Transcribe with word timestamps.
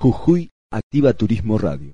Jujuy 0.00 0.52
Activa 0.70 1.12
Turismo 1.12 1.58
Radio. 1.58 1.92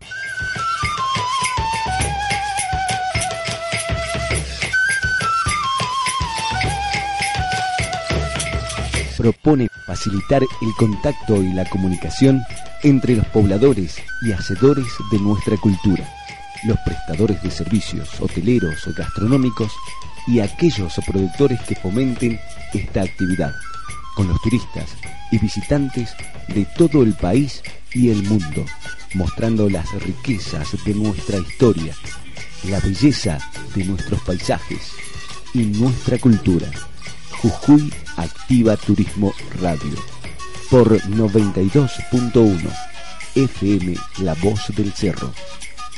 Propone 9.16 9.68
facilitar 9.86 10.42
el 10.42 10.74
contacto 10.76 11.36
y 11.36 11.54
la 11.54 11.64
comunicación 11.70 12.42
entre 12.82 13.16
los 13.16 13.26
pobladores 13.28 13.96
y 14.20 14.32
hacedores 14.32 14.84
de 15.10 15.18
nuestra 15.20 15.56
cultura, 15.56 16.06
los 16.66 16.76
prestadores 16.84 17.42
de 17.42 17.50
servicios 17.50 18.20
hoteleros 18.20 18.86
o 18.86 18.92
gastronómicos 18.92 19.72
y 20.26 20.40
aquellos 20.40 20.92
productores 21.06 21.58
que 21.62 21.74
fomenten 21.76 22.38
esta 22.74 23.00
actividad, 23.00 23.54
con 24.14 24.28
los 24.28 24.38
turistas 24.42 24.94
y 25.32 25.38
visitantes 25.38 26.14
de 26.48 26.66
todo 26.76 27.02
el 27.02 27.14
país 27.14 27.62
y 27.94 28.10
el 28.10 28.22
mundo, 28.24 28.66
mostrando 29.14 29.70
las 29.70 29.90
riquezas 30.02 30.76
de 30.84 30.92
nuestra 30.94 31.38
historia, 31.38 31.94
la 32.68 32.80
belleza 32.80 33.38
de 33.74 33.84
nuestros 33.84 34.20
paisajes 34.22 34.92
y 35.52 35.64
nuestra 35.64 36.18
cultura. 36.18 36.70
Jujuy 37.40 37.92
Activa 38.16 38.76
Turismo 38.76 39.32
Radio 39.60 39.96
por 40.70 41.00
92.1 41.02 42.72
FM 43.34 43.96
La 44.18 44.34
Voz 44.34 44.68
del 44.74 44.92
Cerro 44.92 45.32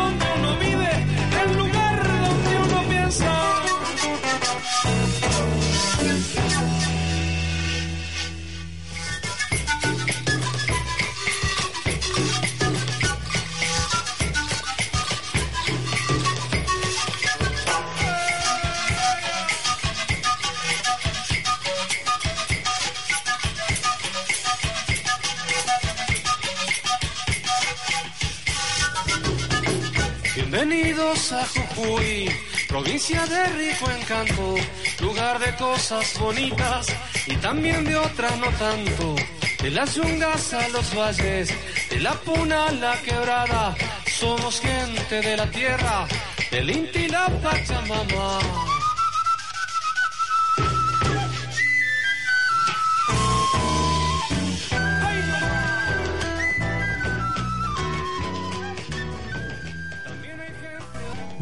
Bienvenidos 30.73 31.33
a 31.33 31.45
Jujuy, 31.45 32.31
provincia 32.67 33.27
de 33.27 33.47
rico 33.49 33.91
encanto, 33.91 34.55
lugar 35.01 35.39
de 35.39 35.55
cosas 35.57 36.19
bonitas 36.19 36.87
y 37.27 37.37
también 37.37 37.85
de 37.85 37.95
otras 37.95 38.39
no 38.39 38.47
tanto. 38.53 39.15
De 39.63 39.71
las 39.71 39.95
yungas 39.95 40.55
a 40.55 40.67
los 40.71 40.97
valles, 40.97 41.51
de 41.91 42.01
la 42.01 42.15
puna 42.15 42.69
a 42.69 42.73
la 42.73 42.97
quebrada, 43.03 43.77
somos 44.19 44.63
gente 44.63 45.21
de 45.21 45.37
la 45.37 45.51
tierra, 45.51 46.09
del 46.51 46.71
Inti 46.71 47.07
la 47.07 47.27
Pachamama. 47.43 48.62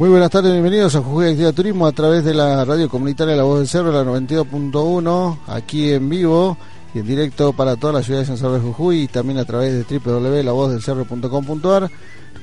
Muy 0.01 0.09
buenas 0.09 0.31
tardes, 0.31 0.51
bienvenidos 0.51 0.95
a 0.95 1.01
Jujuy 1.03 1.27
Activa 1.27 1.51
Turismo 1.51 1.85
a 1.85 1.91
través 1.91 2.25
de 2.25 2.33
la 2.33 2.65
radio 2.65 2.89
comunitaria 2.89 3.35
La 3.35 3.43
Voz 3.43 3.59
del 3.59 3.67
Cerro, 3.67 3.91
la 3.91 4.03
92.1, 4.03 5.37
aquí 5.45 5.93
en 5.93 6.09
vivo 6.09 6.57
y 6.95 6.97
en 7.01 7.05
directo 7.05 7.53
para 7.53 7.75
toda 7.75 7.93
la 7.93 8.01
ciudad 8.01 8.21
de 8.21 8.25
San 8.25 8.37
Salvador 8.37 8.61
de 8.61 8.67
Jujuy 8.69 9.01
y 9.01 9.07
también 9.07 9.37
a 9.37 9.45
través 9.45 9.87
de 9.87 9.99
www.lavozdelcerro.com.ar. 9.99 11.91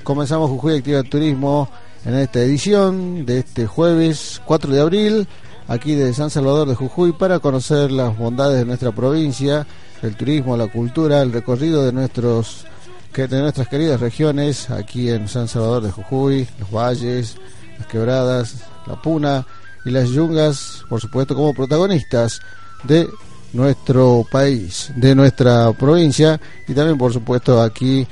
Comenzamos 0.04 0.50
Jujuy 0.50 0.76
Activa 0.76 1.02
Turismo 1.02 1.68
en 2.04 2.14
esta 2.14 2.38
edición 2.38 3.26
de 3.26 3.40
este 3.40 3.66
jueves 3.66 4.40
4 4.44 4.72
de 4.72 4.80
abril, 4.80 5.26
aquí 5.66 5.96
de 5.96 6.14
San 6.14 6.30
Salvador 6.30 6.68
de 6.68 6.76
Jujuy, 6.76 7.10
para 7.10 7.40
conocer 7.40 7.90
las 7.90 8.16
bondades 8.16 8.58
de 8.58 8.66
nuestra 8.66 8.92
provincia, 8.92 9.66
el 10.02 10.16
turismo, 10.16 10.56
la 10.56 10.68
cultura, 10.68 11.22
el 11.22 11.32
recorrido 11.32 11.84
de 11.84 11.92
nuestros 11.92 12.66
que 13.12 13.26
de 13.26 13.40
nuestras 13.40 13.68
queridas 13.68 14.00
regiones, 14.00 14.70
aquí 14.70 15.10
en 15.10 15.28
San 15.28 15.48
Salvador 15.48 15.82
de 15.82 15.90
Jujuy, 15.90 16.48
los 16.58 16.70
valles, 16.70 17.36
las 17.78 17.86
quebradas, 17.86 18.56
la 18.86 19.00
puna 19.00 19.46
y 19.84 19.90
las 19.90 20.08
yungas, 20.10 20.82
por 20.88 21.00
supuesto, 21.00 21.34
como 21.34 21.54
protagonistas 21.54 22.40
de 22.84 23.08
nuestro 23.52 24.26
país, 24.30 24.92
de 24.96 25.14
nuestra 25.14 25.72
provincia 25.72 26.40
y 26.66 26.74
también, 26.74 26.98
por 26.98 27.12
supuesto, 27.12 27.62
aquí, 27.62 28.06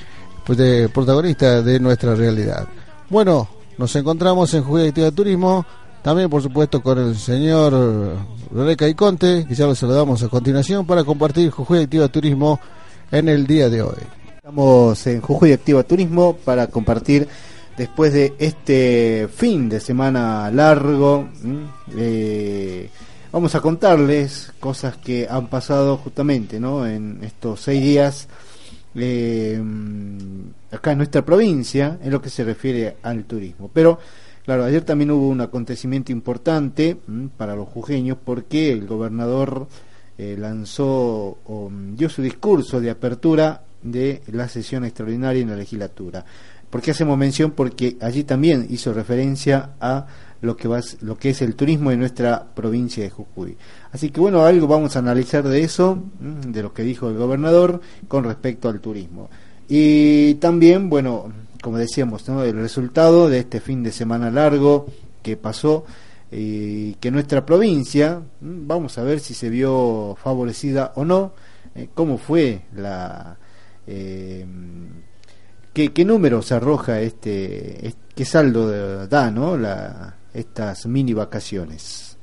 pues 0.45 0.59
de 0.59 0.89
protagonistas 0.89 1.65
de 1.65 1.79
nuestra 1.81 2.15
realidad. 2.15 2.67
Bueno, 3.11 3.49
nos 3.79 3.95
encontramos 3.97 4.53
en 4.55 4.63
Jujuy 4.63 4.89
Activa 4.89 5.11
Turismo, 5.11 5.67
también, 6.03 6.31
por 6.31 6.43
supuesto, 6.43 6.83
con 6.83 6.99
el 6.99 7.17
señor 7.17 8.17
Rebeca 8.53 8.89
Iconte, 8.89 9.45
que 9.47 9.55
ya 9.55 9.67
lo 9.67 9.75
saludamos 9.75 10.23
a 10.23 10.29
continuación 10.29 10.87
para 10.87 11.05
compartir 11.05 11.51
Jujuy 11.51 11.81
Activa 11.81 12.09
Turismo 12.09 12.61
en 13.11 13.29
el 13.29 13.47
día 13.47 13.69
de 13.69 13.83
hoy. 13.83 13.99
Estamos 14.47 15.05
en 15.09 15.21
Jujuy 15.21 15.51
Activa 15.51 15.83
Turismo 15.83 16.37
para 16.37 16.69
compartir 16.69 17.27
después 17.77 18.13
de 18.13 18.35
este 18.39 19.27
fin 19.27 19.69
de 19.69 19.81
semana 19.81 20.49
largo. 20.53 21.29
eh, 21.97 22.89
vamos 23.33 23.57
a 23.57 23.61
contarles 23.61 24.53
cosas 24.61 24.99
que 24.99 25.27
han 25.29 25.49
pasado 25.49 25.97
justamente 25.97 26.61
¿no? 26.61 26.87
en 26.87 27.25
estos 27.25 27.61
seis 27.61 27.83
días 27.83 28.29
eh, 28.95 29.61
acá 30.71 30.93
en 30.93 30.99
nuestra 30.99 31.25
provincia 31.25 31.99
en 32.01 32.13
lo 32.13 32.23
que 32.23 32.31
se 32.31 32.45
refiere 32.45 32.99
al 33.03 33.25
turismo. 33.25 33.69
Pero 33.75 33.99
claro, 34.45 34.63
ayer 34.63 34.85
también 34.85 35.11
hubo 35.11 35.29
un 35.29 35.41
acontecimiento 35.41 36.13
importante 36.13 36.97
para 37.37 37.57
los 37.57 37.69
jujeños 37.69 38.17
porque 38.25 38.71
el 38.71 38.87
gobernador 38.87 39.67
eh, 40.19 40.37
lanzó 40.39 41.37
o 41.47 41.69
dio 41.97 42.09
su 42.09 42.23
discurso 42.23 42.81
de 42.81 42.91
apertura 42.91 43.66
de 43.87 44.23
la 44.29 44.49
sesión 44.49 44.85
extraordinaria 44.85 45.43
en 45.43 45.51
la 45.51 45.57
legislatura. 45.57 46.25
¿Por 46.71 46.83
qué 46.83 46.91
hacemos 46.91 47.17
mención? 47.17 47.53
Porque 47.53 47.97
allí 48.01 48.25
también 48.25 48.67
hizo 48.71 48.93
referencia 48.93 49.71
a 49.81 50.07
lo 50.41 50.57
que, 50.57 50.69
va, 50.69 50.81
lo 51.01 51.17
que 51.17 51.31
es 51.31 51.43
el 51.43 51.55
turismo 51.55 51.91
en 51.91 52.01
nuestra 52.01 52.45
provincia 52.55 53.03
de 53.03 53.11
Jujuy. 53.11 53.57
Así 53.93 54.11
que 54.11 54.21
bueno, 54.21 54.45
algo 54.45 54.67
vamos 54.67 54.97
a 54.97 54.99
analizar 54.99 55.47
de 55.49 55.63
eso, 55.63 56.03
de 56.21 56.63
lo 56.63 56.75
que 56.75 56.83
dijo 56.83 57.09
el 57.09 57.17
gobernador 57.17 57.81
con 58.09 58.25
respecto 58.25 58.69
al 58.69 58.81
turismo. 58.81 59.31
Y 59.69 60.35
también, 60.35 60.91
bueno, 60.91 61.33
como 61.63 61.79
decíamos, 61.79 62.29
el 62.29 62.57
resultado 62.57 63.29
de 63.29 63.41
este 63.41 63.61
fin 63.61 63.83
de 63.83 63.93
semana 63.93 64.31
largo 64.31 64.87
que 65.23 65.37
pasó 65.37 65.85
y 66.31 66.95
que 66.95 67.11
nuestra 67.11 67.47
provincia, 67.47 68.21
vamos 68.41 68.99
a 68.99 69.03
ver 69.03 69.21
si 69.21 69.35
se 69.35 69.49
vio 69.49 70.17
favorecida 70.23 70.93
o 70.97 71.05
no, 71.05 71.33
eh, 71.75 71.89
cómo 71.95 72.19
fue 72.19 72.63
la 72.75 73.37
eh, 73.87 74.47
¿qué, 75.73 75.93
¿qué, 75.93 76.05
números 76.05 76.53
arroja 76.53 77.01
este, 77.01 77.87
este, 77.87 78.01
qué 78.15 78.25
saldo 78.25 79.07
da, 79.07 79.31
¿no? 79.31 79.57
La, 79.57 80.17
estas 80.33 80.87
mini 80.87 81.15
vacaciones. 81.15 82.17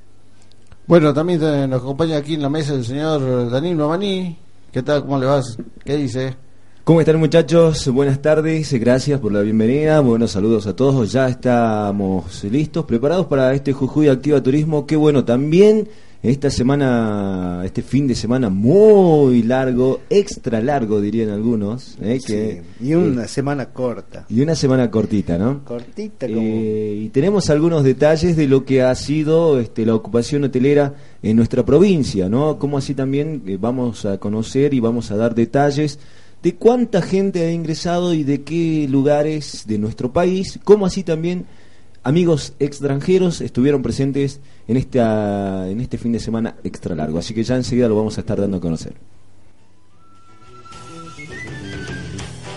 Bueno, 0.86 1.14
también 1.14 1.40
nos 1.70 1.82
acompaña 1.82 2.18
aquí 2.18 2.34
en 2.34 2.42
la 2.42 2.50
mesa 2.50 2.74
el 2.74 2.86
señor 2.86 3.50
Danilo 3.50 3.88
Maní. 3.88 4.38
¿Qué 4.72 4.82
tal? 4.82 5.02
¿Cómo 5.02 5.20
le 5.20 5.26
vas? 5.26 5.58
¿Qué 5.86 5.96
dice? 5.96 6.36
¿Cómo 6.84 7.00
están 7.00 7.18
muchachos? 7.18 7.88
Buenas 7.88 8.22
tardes, 8.22 8.74
gracias 8.74 9.18
por 9.22 9.32
la 9.32 9.40
bienvenida, 9.40 10.02
buenos 10.02 10.32
saludos 10.32 10.68
a 10.68 10.76
todos, 10.76 11.14
ya 11.14 11.30
estamos 11.30 12.44
listos, 12.44 12.84
preparados 12.84 13.28
para 13.28 13.54
este 13.54 13.72
Jujuy 13.72 14.10
Activa 14.10 14.44
Turismo, 14.44 14.86
qué 14.86 14.98
bueno 14.98 15.24
también 15.24 15.88
esta 16.24 16.50
semana, 16.50 17.64
este 17.66 17.82
fin 17.82 18.08
de 18.08 18.16
semana 18.16 18.48
muy 18.48 19.44
largo, 19.44 20.00
extra 20.10 20.62
largo 20.62 21.02
dirían 21.02 21.30
algunos. 21.30 21.98
¿eh? 22.02 22.22
que, 22.26 22.62
y 22.80 22.94
una 22.94 23.28
semana 23.28 23.74
corta. 23.74 24.26
Y 24.30 24.40
una 24.40 24.56
semana 24.56 24.90
cortita, 24.90 25.38
¿no? 25.38 25.66
Cortita 25.66 26.28
como... 26.28 26.40
Eh, 26.42 27.02
y 27.04 27.10
tenemos 27.10 27.50
algunos 27.50 27.84
detalles 27.84 28.38
de 28.38 28.48
lo 28.48 28.64
que 28.64 28.82
ha 28.82 28.96
sido 28.96 29.60
este, 29.60 29.86
la 29.86 29.96
ocupación 29.96 30.46
hotelera 30.46 30.94
en 31.22 31.36
nuestra 31.36 31.66
provincia, 31.66 32.30
¿no? 32.30 32.58
Como 32.58 32.78
así 32.78 32.94
también 32.94 33.44
eh, 33.46 33.58
vamos 33.60 34.06
a 34.06 34.18
conocer 34.18 34.74
y 34.74 34.80
vamos 34.80 35.12
a 35.12 35.18
dar 35.18 35.36
detalles 35.36 36.00
de 36.42 36.56
cuánta 36.56 37.02
gente 37.02 37.46
ha 37.46 37.52
ingresado 37.52 38.14
y 38.14 38.24
de 38.24 38.44
qué 38.44 38.88
lugares 38.90 39.66
de 39.68 39.78
nuestro 39.78 40.14
país, 40.14 40.58
como 40.64 40.86
así 40.86 41.04
también 41.04 41.48
amigos 42.02 42.54
extranjeros 42.60 43.42
estuvieron 43.42 43.82
presentes 43.82 44.40
en, 44.68 44.78
esta, 44.78 45.70
en 45.70 45.82
este 45.82 45.98
fin 45.98 46.12
de 46.12 46.20
semana 46.20 46.56
extra 46.64 46.96
largo. 46.96 47.20
Así 47.20 47.34
que 47.34 47.44
ya 47.44 47.56
enseguida 47.56 47.88
lo 47.88 47.96
vamos 47.96 48.18
a 48.18 48.22
estar 48.22 48.40
dando 48.40 48.58
a 48.58 48.62
conocer. 48.62 48.94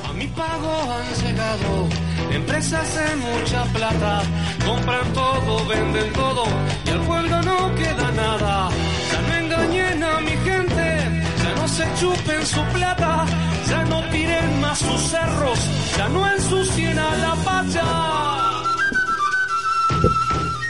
A 0.05 0.13
mi 0.13 0.27
pago 0.29 0.93
han 0.93 1.27
llegado 1.27 1.89
empresas 2.33 2.95
de 2.95 3.17
mucha 3.17 3.65
plata, 3.73 4.23
compran 4.65 5.13
todo, 5.13 5.67
venden 5.67 6.13
todo 6.13 6.45
y 6.85 6.91
al 6.91 7.01
pueblo 7.01 7.43
no 7.43 7.75
queda 7.75 8.13
nada. 8.13 8.69
Ya 9.13 9.21
no 9.23 9.35
engañen 9.35 10.03
a 10.03 10.21
mi 10.21 10.31
gente, 10.31 11.23
ya 11.43 11.55
no 11.57 11.69
se 11.69 11.85
chupen 11.99 12.47
su 12.47 12.63
plata, 12.73 13.27
ya 13.69 13.85
no 13.85 14.03
tiren 14.11 14.61
más 14.61 14.79
sus 14.79 15.01
cerros, 15.11 15.59
ya 15.97 16.09
no 16.09 16.33
ensucien 16.33 16.99
a 16.99 17.17
la 17.17 17.35
pacha. 17.45 18.66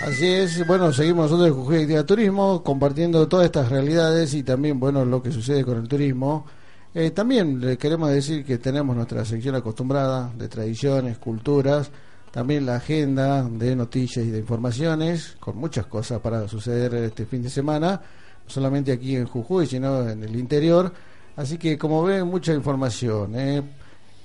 Así 0.06 0.24
es, 0.24 0.64
bueno, 0.68 0.92
seguimos 0.92 1.32
nosotros 1.32 1.48
en 1.48 1.54
Jujuy 1.54 1.84
de 1.84 2.04
Turismo 2.04 2.62
compartiendo 2.62 3.26
todas 3.26 3.46
estas 3.46 3.70
realidades 3.70 4.34
y 4.34 4.44
también, 4.44 4.78
bueno, 4.78 5.04
lo 5.04 5.20
que 5.20 5.32
sucede 5.32 5.64
con 5.64 5.78
el 5.78 5.88
turismo. 5.88 6.46
Eh, 6.94 7.10
también 7.10 7.60
le 7.60 7.76
queremos 7.76 8.10
decir 8.10 8.44
que 8.44 8.58
tenemos 8.58 8.94
nuestra 8.94 9.24
sección 9.24 9.56
acostumbrada 9.56 10.32
de 10.38 10.46
tradiciones, 10.46 11.18
culturas, 11.18 11.90
también 12.30 12.64
la 12.66 12.76
agenda 12.76 13.42
de 13.42 13.74
noticias 13.74 14.24
y 14.24 14.30
de 14.30 14.38
informaciones, 14.38 15.36
con 15.40 15.56
muchas 15.56 15.86
cosas 15.86 16.20
para 16.20 16.46
suceder 16.46 16.94
este 16.94 17.26
fin 17.26 17.42
de 17.42 17.50
semana, 17.50 18.00
no 18.44 18.48
solamente 18.48 18.92
aquí 18.92 19.16
en 19.16 19.26
Jujuy, 19.26 19.66
sino 19.66 20.08
en 20.08 20.22
el 20.22 20.36
interior. 20.36 20.92
Así 21.34 21.58
que, 21.58 21.76
como 21.76 22.04
ven, 22.04 22.28
mucha 22.28 22.54
información. 22.54 23.34
¿eh? 23.34 23.60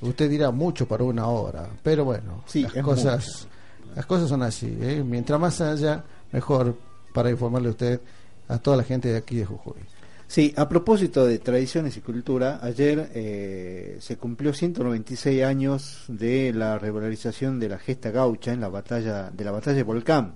Usted 0.01 0.29
dirá 0.29 0.51
mucho 0.51 0.87
para 0.87 1.03
una 1.03 1.25
hora, 1.25 1.67
pero 1.81 2.05
bueno, 2.05 2.43
sí, 2.45 2.67
las 2.71 2.85
cosas... 2.85 3.47
Las 3.95 4.05
cosas 4.05 4.29
son 4.29 4.43
así. 4.43 4.77
¿eh? 4.81 5.03
Mientras 5.05 5.39
más 5.39 5.61
haya, 5.61 6.03
mejor 6.31 6.75
para 7.13 7.29
informarle 7.29 7.69
a 7.69 7.71
usted 7.71 8.01
a 8.47 8.57
toda 8.57 8.77
la 8.77 8.83
gente 8.83 9.09
de 9.09 9.17
aquí 9.17 9.37
de 9.37 9.45
Jujuy. 9.45 9.81
Sí, 10.27 10.53
a 10.55 10.69
propósito 10.69 11.25
de 11.25 11.39
tradiciones 11.39 11.97
y 11.97 12.01
cultura, 12.01 12.59
ayer 12.61 13.11
eh, 13.13 13.97
se 13.99 14.15
cumplió 14.15 14.53
196 14.53 15.43
años 15.43 16.05
de 16.07 16.53
la 16.53 16.79
regularización 16.79 17.59
de 17.59 17.67
la 17.67 17.77
gesta 17.77 18.11
gaucha 18.11 18.53
en 18.53 18.61
la 18.61 18.69
batalla 18.69 19.29
de 19.29 19.43
la 19.43 19.51
batalla 19.51 19.75
de 19.75 19.83
Volcán. 19.83 20.35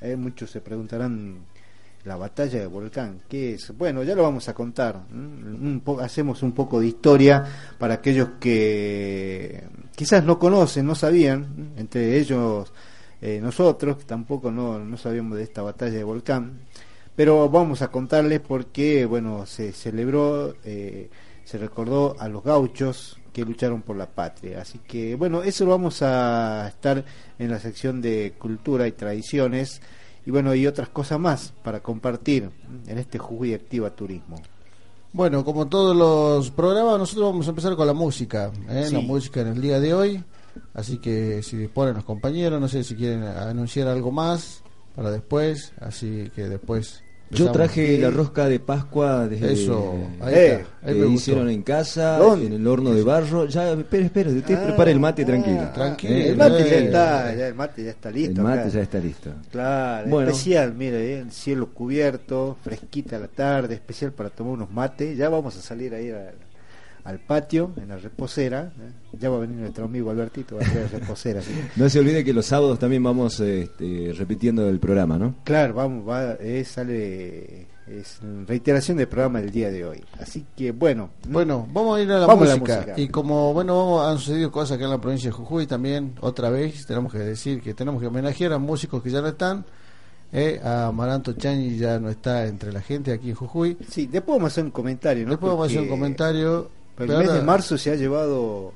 Eh, 0.00 0.16
muchos 0.16 0.50
se 0.50 0.60
preguntarán 0.60 1.44
la 2.04 2.16
batalla 2.16 2.60
de 2.60 2.66
Volcán, 2.66 3.20
¿qué 3.28 3.54
es? 3.54 3.76
Bueno, 3.76 4.02
ya 4.02 4.14
lo 4.14 4.22
vamos 4.22 4.48
a 4.48 4.54
contar. 4.54 5.02
Un 5.12 5.82
hacemos 6.00 6.42
un 6.42 6.52
poco 6.52 6.80
de 6.80 6.86
historia 6.86 7.44
para 7.78 7.94
aquellos 7.94 8.30
que 8.40 9.62
quizás 9.94 10.24
no 10.24 10.38
conocen, 10.38 10.86
no 10.86 10.94
sabían, 10.94 11.74
entre 11.76 12.18
ellos 12.18 12.72
eh, 13.20 13.38
nosotros, 13.42 13.98
que 13.98 14.04
tampoco 14.04 14.50
no, 14.50 14.78
no 14.78 14.96
sabíamos 14.96 15.36
de 15.36 15.44
esta 15.44 15.62
batalla 15.62 15.92
de 15.92 16.04
Volcán, 16.04 16.60
pero 17.14 17.50
vamos 17.50 17.82
a 17.82 17.88
contarles 17.88 18.40
porque, 18.40 19.04
bueno, 19.04 19.44
se 19.44 19.72
celebró, 19.72 20.54
eh, 20.64 21.10
se 21.44 21.58
recordó 21.58 22.16
a 22.18 22.28
los 22.28 22.42
gauchos 22.42 23.18
que 23.30 23.44
lucharon 23.44 23.82
por 23.82 23.96
la 23.96 24.06
patria. 24.06 24.62
Así 24.62 24.78
que, 24.78 25.16
bueno, 25.16 25.42
eso 25.42 25.64
lo 25.66 25.72
vamos 25.72 26.00
a 26.00 26.66
estar 26.68 27.04
en 27.38 27.50
la 27.50 27.58
sección 27.58 28.00
de 28.00 28.34
cultura 28.38 28.86
y 28.86 28.92
tradiciones 28.92 29.82
y 30.26 30.30
bueno, 30.30 30.54
y 30.54 30.66
otras 30.66 30.88
cosas 30.88 31.18
más 31.18 31.52
para 31.62 31.80
compartir 31.80 32.50
en 32.86 32.98
este 32.98 33.18
Jujuy 33.18 33.54
Activa 33.54 33.90
Turismo. 33.90 34.40
Bueno, 35.12 35.44
como 35.44 35.66
todos 35.66 35.96
los 35.96 36.50
programas, 36.50 36.98
nosotros 36.98 37.26
vamos 37.32 37.46
a 37.46 37.50
empezar 37.50 37.74
con 37.74 37.86
la 37.86 37.92
música, 37.92 38.52
¿eh? 38.68 38.88
la 38.92 39.00
música 39.00 39.40
en 39.40 39.48
el 39.48 39.60
día 39.60 39.80
de 39.80 39.92
hoy. 39.92 40.24
Así 40.74 40.98
que 40.98 41.42
si 41.42 41.56
disponen 41.56 41.94
los 41.94 42.04
compañeros, 42.04 42.60
no 42.60 42.68
sé 42.68 42.84
si 42.84 42.94
quieren 42.94 43.24
anunciar 43.24 43.88
algo 43.88 44.12
más 44.12 44.62
para 44.94 45.10
después, 45.10 45.72
así 45.80 46.30
que 46.34 46.48
después 46.48 47.02
yo 47.30 47.52
traje 47.52 47.98
la 47.98 48.10
rosca 48.10 48.48
de 48.48 48.58
Pascua 48.58 49.28
desde 49.28 49.52
Eso, 49.52 49.94
ahí 50.20 50.34
eh, 50.34 50.64
que 50.84 51.06
hicieron 51.08 51.48
en 51.48 51.62
casa, 51.62 52.18
en 52.34 52.52
el 52.52 52.66
horno 52.66 52.92
de 52.92 53.02
barro. 53.02 53.46
Ya, 53.46 53.72
espera, 53.72 54.04
espera, 54.04 54.30
usted 54.30 54.56
ah, 54.56 54.66
prepare 54.66 54.90
el 54.90 55.00
mate 55.00 55.24
tranquilo. 55.24 55.60
Ah, 55.62 55.72
tranquilo. 55.72 56.14
el 56.14 56.36
mate 56.36 56.70
ya 56.70 56.76
está, 56.76 57.34
ya 57.34 57.48
el 57.48 57.54
mate 57.54 57.84
ya 57.84 57.90
está 57.90 58.10
listo. 58.10 58.40
El 58.40 58.46
mate 58.46 58.70
ya 58.70 58.80
está 58.80 58.98
listo. 58.98 59.30
Claro, 59.50 60.20
especial, 60.20 60.74
mire, 60.74 61.14
eh, 61.14 61.18
el 61.20 61.30
cielo 61.32 61.70
cubierto, 61.72 62.56
fresquita 62.62 63.18
la 63.18 63.28
tarde, 63.28 63.74
especial 63.74 64.12
para 64.12 64.30
tomar 64.30 64.54
unos 64.54 64.70
mates. 64.70 65.16
Ya 65.16 65.28
vamos 65.28 65.56
a 65.56 65.62
salir 65.62 65.94
ahí 65.94 66.10
a 66.10 66.32
al 67.04 67.18
patio, 67.20 67.72
en 67.76 67.88
la 67.88 67.96
reposera. 67.96 68.72
¿eh? 68.78 69.16
Ya 69.18 69.30
va 69.30 69.36
a 69.36 69.40
venir 69.40 69.56
nuestro 69.56 69.84
amigo 69.84 70.10
Albertito, 70.10 70.56
va 70.56 70.62
a 70.62 70.70
traer 70.70 70.90
reposera. 70.90 71.40
No 71.76 71.88
se 71.88 71.98
olvide 71.98 72.24
que 72.24 72.32
los 72.32 72.46
sábados 72.46 72.78
también 72.78 73.02
vamos 73.02 73.40
este, 73.40 74.12
repitiendo 74.16 74.68
el 74.68 74.78
programa, 74.78 75.18
¿no? 75.18 75.36
Claro, 75.44 75.74
vamos, 75.74 76.08
va, 76.08 76.36
sale 76.64 77.68
es 77.90 78.20
reiteración 78.46 78.96
del 78.98 79.08
programa 79.08 79.40
del 79.40 79.50
día 79.50 79.70
de 79.70 79.84
hoy. 79.84 80.04
Así 80.18 80.46
que 80.56 80.72
bueno. 80.72 81.10
Bueno, 81.28 81.66
vamos 81.72 81.98
a 81.98 82.02
ir 82.02 82.10
a 82.12 82.18
la, 82.20 82.34
música. 82.34 82.94
Y 82.96 83.08
como 83.08 83.52
bueno, 83.52 84.02
han 84.02 84.18
sucedido 84.18 84.50
cosas 84.50 84.76
acá 84.76 84.84
en 84.84 84.90
la 84.90 85.00
provincia 85.00 85.30
de 85.30 85.32
Jujuy 85.32 85.66
también, 85.66 86.14
otra 86.20 86.50
vez 86.50 86.86
tenemos 86.86 87.12
que 87.12 87.18
decir 87.18 87.60
que 87.60 87.74
tenemos 87.74 88.00
que 88.00 88.06
homenajear 88.06 88.52
a 88.52 88.58
músicos 88.58 89.02
que 89.02 89.10
ya 89.10 89.20
no 89.20 89.28
están. 89.28 89.64
Eh, 90.32 90.60
a 90.62 90.92
Maranto 90.92 91.32
Chani 91.32 91.76
ya 91.76 91.98
no 91.98 92.08
está 92.08 92.46
entre 92.46 92.72
la 92.72 92.80
gente 92.80 93.12
aquí 93.12 93.30
en 93.30 93.34
Jujuy. 93.34 93.76
Sí, 93.88 94.06
después 94.06 94.36
vamos 94.36 94.52
a 94.52 94.52
hacer 94.52 94.64
un 94.64 94.70
comentario, 94.70 95.24
¿no? 95.24 95.30
Después 95.30 95.50
vamos 95.50 95.64
a 95.64 95.66
hacer 95.66 95.80
un 95.82 95.88
comentario 95.88 96.70
el 97.00 97.18
mes 97.18 97.32
de 97.32 97.42
marzo 97.42 97.78
se 97.78 97.90
ha 97.90 97.94
llevado 97.94 98.72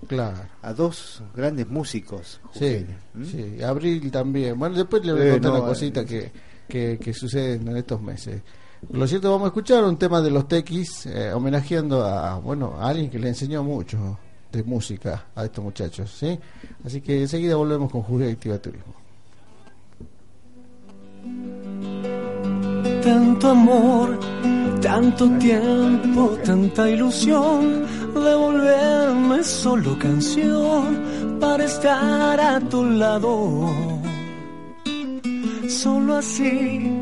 a 0.63 0.73
dos 0.73 1.23
grandes 1.35 1.69
músicos. 1.69 2.41
Sí, 2.53 2.87
sí, 3.25 3.63
abril 3.63 4.11
también. 4.11 4.59
Bueno, 4.59 4.77
después 4.77 5.05
le 5.05 5.13
voy 5.13 5.23
a 5.23 5.29
eh, 5.29 5.33
contar 5.33 5.53
una 5.53 5.61
cosita 5.61 6.05
que, 6.05 6.31
que, 6.69 7.15
sucede 7.15 7.55
en 7.55 7.77
estos 7.77 8.01
meses. 8.01 8.43
Lo 8.91 9.07
cierto, 9.07 9.31
vamos 9.31 9.47
a 9.47 9.49
escuchar 9.49 9.85
un 9.85 9.97
tema 9.97 10.21
de 10.21 10.31
los 10.31 10.47
Tequis, 10.47 11.07
eh, 11.07 11.33
homenajeando 11.33 12.05
a, 12.05 12.39
bueno, 12.39 12.77
a 12.79 12.89
alguien 12.89 13.11
que 13.11 13.19
le 13.19 13.29
enseñó 13.29 13.63
mucho 13.63 14.19
de 14.53 14.63
música 14.63 15.27
a 15.35 15.45
estos 15.45 15.65
muchachos, 15.65 16.15
¿sí? 16.19 16.39
Así 16.85 17.01
que 17.01 17.23
enseguida 17.23 17.57
volvemos 17.57 17.91
con 17.91 18.03
Julia 18.03 18.31
Activa 18.31 18.59
Turismo. 18.59 18.95
Tanto 23.05 23.51
amor 23.51 24.19
tanto 24.85 25.31
tiempo, 25.39 26.37
tanta 26.45 26.91
ilusión 26.91 27.87
de 28.13 28.35
volverme 28.35 29.43
solo 29.43 29.99
canción 29.99 31.39
para 31.41 31.65
estar 31.65 32.39
a 32.39 32.61
tu 32.61 32.85
lado. 32.85 33.73
Solo 35.67 36.17
así 36.17 36.93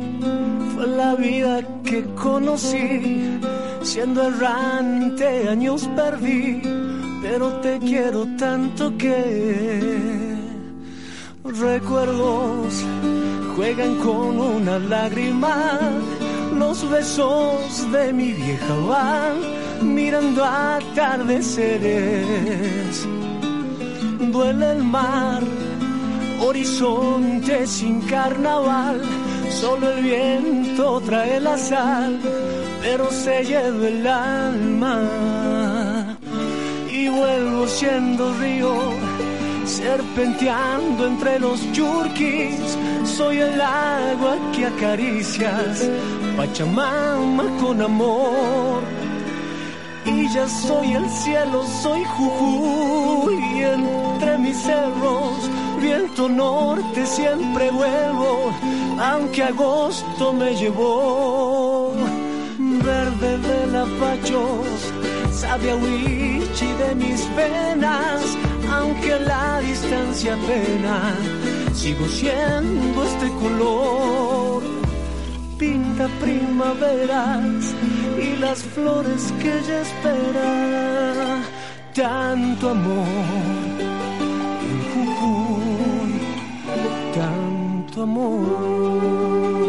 fue 0.74 0.86
la 0.86 1.16
vida 1.16 1.60
que 1.82 2.04
conocí, 2.14 3.40
siendo 3.82 4.28
errante 4.28 5.48
años 5.48 5.90
perdí, 5.96 6.62
pero 7.20 7.48
te 7.62 7.80
quiero 7.80 8.28
tanto 8.38 8.96
que 8.96 10.36
recuerdos 11.44 12.84
juegan 13.56 13.96
con 13.96 14.40
una 14.40 14.78
lágrima 14.78 15.80
los 16.62 16.88
besos 16.88 17.90
de 17.90 18.12
mi 18.12 18.32
vieja 18.32 18.74
van 18.88 19.94
mirando 19.94 20.44
atardeceres. 20.44 23.08
Duele 24.30 24.72
el 24.72 24.84
mar, 24.84 25.42
horizonte 26.40 27.66
sin 27.66 28.00
carnaval, 28.02 29.02
solo 29.50 29.90
el 29.90 30.04
viento 30.04 31.00
trae 31.00 31.40
la 31.40 31.58
sal, 31.58 32.20
pero 32.80 33.10
se 33.10 33.44
lleva 33.44 33.88
el 33.88 34.06
alma. 34.06 36.16
Y 36.90 37.08
vuelvo 37.08 37.66
siendo 37.66 38.32
río, 38.34 38.92
serpenteando 39.64 41.06
entre 41.06 41.40
los 41.40 41.60
churquis 41.72 42.78
soy 43.16 43.38
el 43.38 43.60
agua 43.60 44.36
que 44.54 44.66
acaricias, 44.66 45.88
Pachamama 46.36 47.44
con 47.60 47.82
amor. 47.82 48.82
Y 50.04 50.28
ya 50.32 50.48
soy 50.48 50.94
el 50.94 51.08
cielo, 51.10 51.62
soy 51.82 52.04
Jujuy, 52.04 53.34
y 53.34 53.62
entre 53.62 54.38
mis 54.38 54.56
cerros, 54.56 55.50
viento 55.80 56.28
norte 56.28 57.06
siempre 57.06 57.70
vuelvo, 57.70 58.52
aunque 58.98 59.42
agosto 59.42 60.32
me 60.32 60.56
llevó. 60.56 61.92
Verde 62.58 63.38
de 63.38 63.66
la 63.68 63.84
pachos, 64.00 64.92
sabia 65.32 65.76
wichi 65.76 66.68
de 66.82 66.94
mis 66.94 67.20
penas, 67.36 68.22
aunque 68.72 69.20
la 69.20 69.60
distancia 69.60 70.36
pena, 70.48 71.14
sigo 71.74 72.06
siendo 72.06 73.04
este 73.04 73.28
color. 73.40 74.62
Pinta 75.58 76.08
primaveras 76.20 77.74
y 78.18 78.36
las 78.36 78.62
flores 78.62 79.32
que 79.40 79.58
ella 79.58 79.80
espera, 79.80 81.42
tanto 81.94 82.70
amor 82.70 83.06
en 84.70 84.78
Jujuy, 84.92 86.20
tanto 87.14 88.02
amor. 88.02 89.61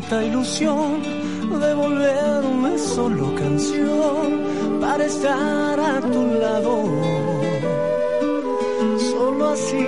Tanta 0.00 0.24
ilusión 0.24 1.02
de 1.60 1.74
volverme 1.74 2.78
solo 2.78 3.34
canción 3.34 4.80
para 4.80 5.04
estar 5.04 5.80
a 5.80 6.00
tu 6.00 6.22
lado. 6.40 6.84
Solo 9.10 9.48
así 9.48 9.86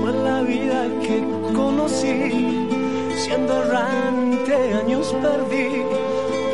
fue 0.00 0.12
la 0.12 0.42
vida 0.42 0.88
que 1.02 1.24
conocí, 1.54 2.68
siendo 3.16 3.62
errante 3.62 4.54
años 4.54 5.14
perdí, 5.22 5.82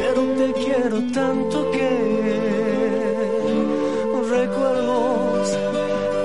pero 0.01 0.23
te 0.39 0.53
quiero 0.65 1.03
tanto 1.12 1.71
que 1.73 1.91
recuerdos 4.31 5.59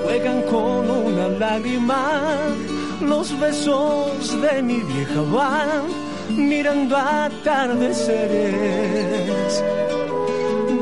juegan 0.04 0.42
con 0.42 0.90
una 0.90 1.28
lágrima. 1.28 2.48
Los 3.00 3.38
besos 3.38 4.40
de 4.40 4.60
mi 4.62 4.80
vieja 4.80 5.20
van 5.32 5.84
mirando 6.36 6.96
atardeceres. 6.96 9.62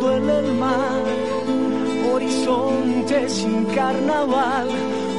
Duele 0.01 0.39
el 0.39 0.55
mar, 0.55 1.03
horizonte 2.13 3.29
sin 3.29 3.67
carnaval. 3.67 4.69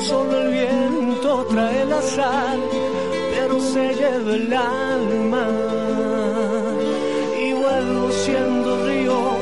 Solo 0.07 0.41
el 0.41 0.53
viento 0.53 1.45
trae 1.51 1.85
la 1.85 2.01
sal, 2.01 2.59
pero 3.31 3.59
se 3.59 3.93
lleva 3.93 4.33
el 4.33 4.51
alma. 4.53 5.47
Y 7.39 7.53
vuelvo 7.53 8.11
siendo 8.11 8.87
río 8.87 9.37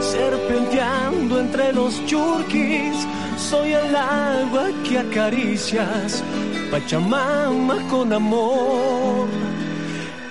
serpenteando 0.00 1.38
entre 1.40 1.72
los 1.72 2.04
churquis. 2.06 3.06
Soy 3.36 3.72
el 3.72 3.94
agua 3.94 4.70
que 4.84 4.98
acaricias, 4.98 6.24
Pachamama 6.72 7.76
con 7.90 8.12
amor. 8.12 9.28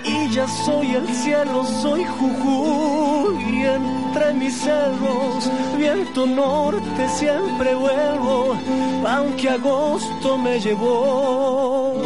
Y 0.04 0.28
ya 0.34 0.46
soy 0.48 0.96
el 0.96 1.06
cielo, 1.06 1.64
soy 1.64 2.04
Jujuy, 2.04 3.64
entre 3.64 4.34
mis 4.34 4.52
cerros, 4.52 5.48
viento 5.78 6.26
norte 6.26 7.08
siempre 7.16 7.76
vuelvo, 7.76 8.56
aunque 9.06 9.50
agosto 9.50 10.36
me 10.36 10.58
llevó 10.58 12.02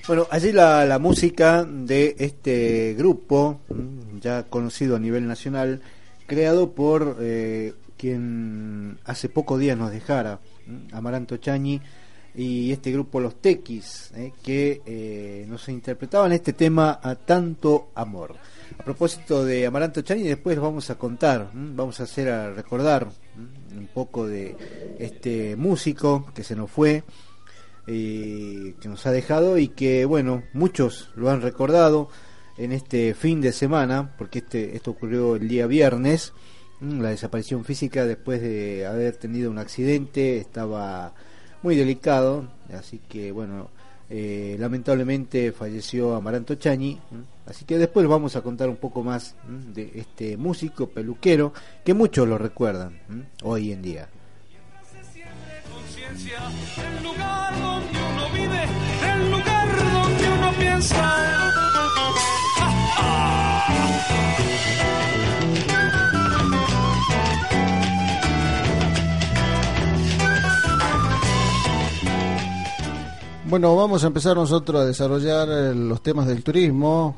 Bueno, 0.09 0.27
allí 0.31 0.53
la, 0.53 0.99
música 0.99 1.67
de 1.69 2.17
este 2.19 2.95
grupo, 2.95 3.61
mm, 3.69 4.21
ya 4.21 4.45
conocido 4.45 4.97
a 4.97 4.99
nivel 4.99 5.29
nacional, 5.29 5.83
creado 6.27 6.73
por 6.73 7.19
eh, 7.21 7.75
quien 7.99 8.99
hace 9.05 9.29
pocos 9.29 9.61
días 9.61 9.77
nos 9.77 9.91
dejara, 9.91 10.41
mm, 10.67 10.95
Amaranto 10.95 11.37
Chañi, 11.37 11.83
y 12.35 12.73
este 12.73 12.91
grupo 12.91 13.21
Los 13.21 13.43
Tequis, 13.43 14.11
eh, 14.17 14.33
que 14.43 14.81
eh, 14.87 15.45
nos 15.47 15.69
interpretaban 15.69 16.33
este 16.33 16.55
tema 16.55 17.01
a 17.03 17.15
tanto 17.15 17.91
amor. 17.95 18.35
A 18.79 18.83
propósito 18.85 19.45
de 19.45 19.67
Amaranto 19.67 20.01
Chañi, 20.01 20.23
después 20.23 20.59
vamos 20.59 20.89
a 20.89 20.95
contar, 20.95 21.51
mm, 21.53 21.77
vamos 21.77 22.01
a 22.01 22.05
hacer 22.05 22.31
a 22.31 22.51
recordar 22.51 23.09
un 23.77 23.89
poco 23.93 24.27
de 24.27 24.57
este 24.99 25.55
músico 25.55 26.33
que 26.35 26.45
se 26.45 26.57
nos 26.57 26.71
fue 26.71 27.05
eh, 27.91 28.75
que 28.83 28.89
nos 28.89 29.07
ha 29.07 29.13
dejado 29.13 29.57
y 29.57 29.69
que 29.69 30.05
bueno 30.05 30.43
muchos 30.53 31.09
lo 31.17 31.31
han 31.31 31.41
recordado 31.41 32.11
en 32.59 32.73
este 32.73 33.15
fin 33.15 33.41
de 33.41 33.51
semana 33.51 34.15
porque 34.19 34.41
este 34.41 34.77
esto 34.77 34.91
ocurrió 34.91 35.37
el 35.37 35.49
día 35.49 35.67
viernes 35.67 36.35
mm, 36.81 37.01
la 37.01 37.09
desaparición 37.09 37.65
física 37.65 38.05
después 38.05 38.43
de 38.43 38.85
haber 38.85 39.17
tenido 39.17 39.51
un 39.51 39.59
accidente 39.59 40.37
estaba 40.37 41.15
muy 41.63 41.77
delicado 41.77 42.49
así 42.75 43.01
que 43.09 43.33
bueno 43.33 43.71
eh, 44.11 44.57
lamentablemente 44.59 45.53
falleció 45.53 46.15
Amaranto 46.15 46.57
Chañi 46.57 46.97
mm, 47.11 47.49
así 47.49 47.65
que 47.65 47.79
después 47.79 48.07
vamos 48.07 48.37
a 48.37 48.43
contar 48.43 48.69
un 48.69 48.77
poco 48.77 49.03
más 49.03 49.35
mm, 49.49 49.73
de 49.73 49.93
este 49.95 50.37
músico 50.37 50.89
peluquero 50.89 51.55
que 51.83 51.95
muchos 51.95 52.29
lo 52.29 52.37
recuerdan 52.37 53.01
hoy 53.43 53.73
en 53.73 53.81
día. 53.81 54.09
Lugar 57.03 57.78
Bueno, 73.49 73.75
vamos 73.75 74.05
a 74.05 74.09
empezar 74.09 74.37
nosotros 74.37 74.83
a 74.83 74.85
desarrollar 74.85 75.49
eh, 75.49 75.75
los 75.75 76.03
temas 76.03 76.27
del 76.27 76.45
turismo. 76.45 77.17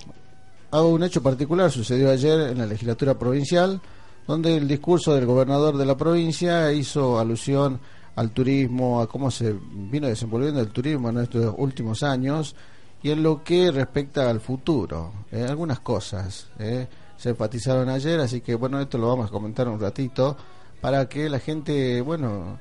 Hago 0.71 0.89
un 0.89 1.03
hecho 1.03 1.23
particular, 1.23 1.73
sucedió 1.73 2.09
ayer 2.09 2.51
en 2.51 2.59
la 2.59 2.67
legislatura 2.67 3.19
provincial, 3.19 3.81
donde 4.29 4.57
el 4.57 4.69
discurso 4.69 5.13
del 5.13 5.27
gobernador 5.27 5.77
de 5.77 5.85
la 5.85 5.97
provincia 5.97 6.73
hizo 6.73 7.19
alusión 7.19 7.81
al 8.15 8.31
turismo, 8.31 9.01
a 9.01 9.09
cómo 9.09 9.31
se 9.31 9.55
vino 9.71 10.07
desenvolviendo 10.07 10.61
el 10.61 10.69
turismo 10.69 11.11
en 11.11 11.19
estos 11.19 11.53
últimos 11.59 12.05
años 12.05 12.55
y 13.03 13.11
en 13.11 13.23
lo 13.23 13.43
que 13.43 13.71
respecta 13.71 14.29
al 14.29 14.41
futuro. 14.41 15.13
Eh, 15.31 15.47
algunas 15.49 15.81
cosas 15.81 16.49
eh, 16.59 16.87
se 17.17 17.31
enfatizaron 17.31 17.89
ayer, 17.89 18.21
así 18.21 18.41
que 18.41 18.55
bueno, 18.55 18.81
esto 18.81 18.99
lo 18.99 19.09
vamos 19.09 19.29
a 19.29 19.33
comentar 19.33 19.69
un 19.69 19.81
ratito 19.81 20.37
para 20.81 21.09
que 21.09 21.29
la 21.29 21.39
gente, 21.39 22.01
bueno, 22.01 22.59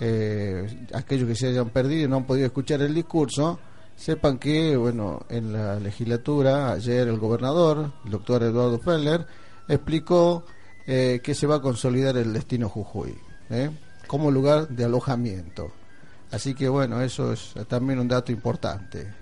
eh, 0.00 0.86
aquellos 0.94 1.28
que 1.28 1.34
se 1.34 1.48
hayan 1.48 1.70
perdido 1.70 2.04
y 2.04 2.08
no 2.08 2.16
han 2.16 2.24
podido 2.24 2.46
escuchar 2.46 2.82
el 2.82 2.94
discurso, 2.94 3.58
sepan 3.96 4.38
que, 4.38 4.76
bueno, 4.76 5.26
en 5.28 5.52
la 5.52 5.78
legislatura, 5.78 6.72
ayer 6.72 7.06
el 7.06 7.18
gobernador, 7.18 7.92
el 8.04 8.10
doctor 8.10 8.42
Eduardo 8.42 8.78
Feller, 8.78 9.26
explicó 9.68 10.44
eh, 10.86 11.20
que 11.22 11.34
se 11.34 11.46
va 11.46 11.56
a 11.56 11.60
consolidar 11.60 12.16
el 12.16 12.32
destino 12.32 12.68
Jujuy 12.68 13.14
¿eh? 13.50 13.70
como 14.06 14.30
lugar 14.30 14.68
de 14.68 14.84
alojamiento. 14.86 15.70
Así 16.30 16.54
que, 16.54 16.68
bueno, 16.68 17.00
eso 17.02 17.32
es 17.32 17.54
también 17.68 17.98
un 17.98 18.08
dato 18.08 18.32
importante. 18.32 19.12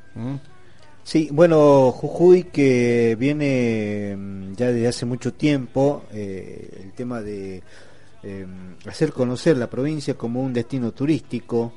Sí, 1.09 1.31
bueno, 1.33 1.91
Jujuy 1.91 2.43
que 2.53 3.17
viene 3.19 4.15
mm, 4.15 4.53
ya 4.57 4.67
desde 4.67 4.88
hace 4.88 5.07
mucho 5.07 5.33
tiempo, 5.33 6.05
eh, 6.12 6.83
el 6.85 6.93
tema 6.93 7.23
de 7.23 7.62
eh, 8.23 8.47
hacer 8.87 9.15
conocer 9.15 9.57
la 9.57 9.71
provincia 9.71 10.19
como 10.19 10.43
un 10.43 10.53
destino 10.53 10.93
turístico, 10.93 11.73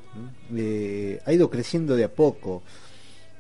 eh, 0.53 1.21
ha 1.25 1.31
ido 1.31 1.49
creciendo 1.49 1.95
de 1.95 2.03
a 2.03 2.13
poco. 2.13 2.61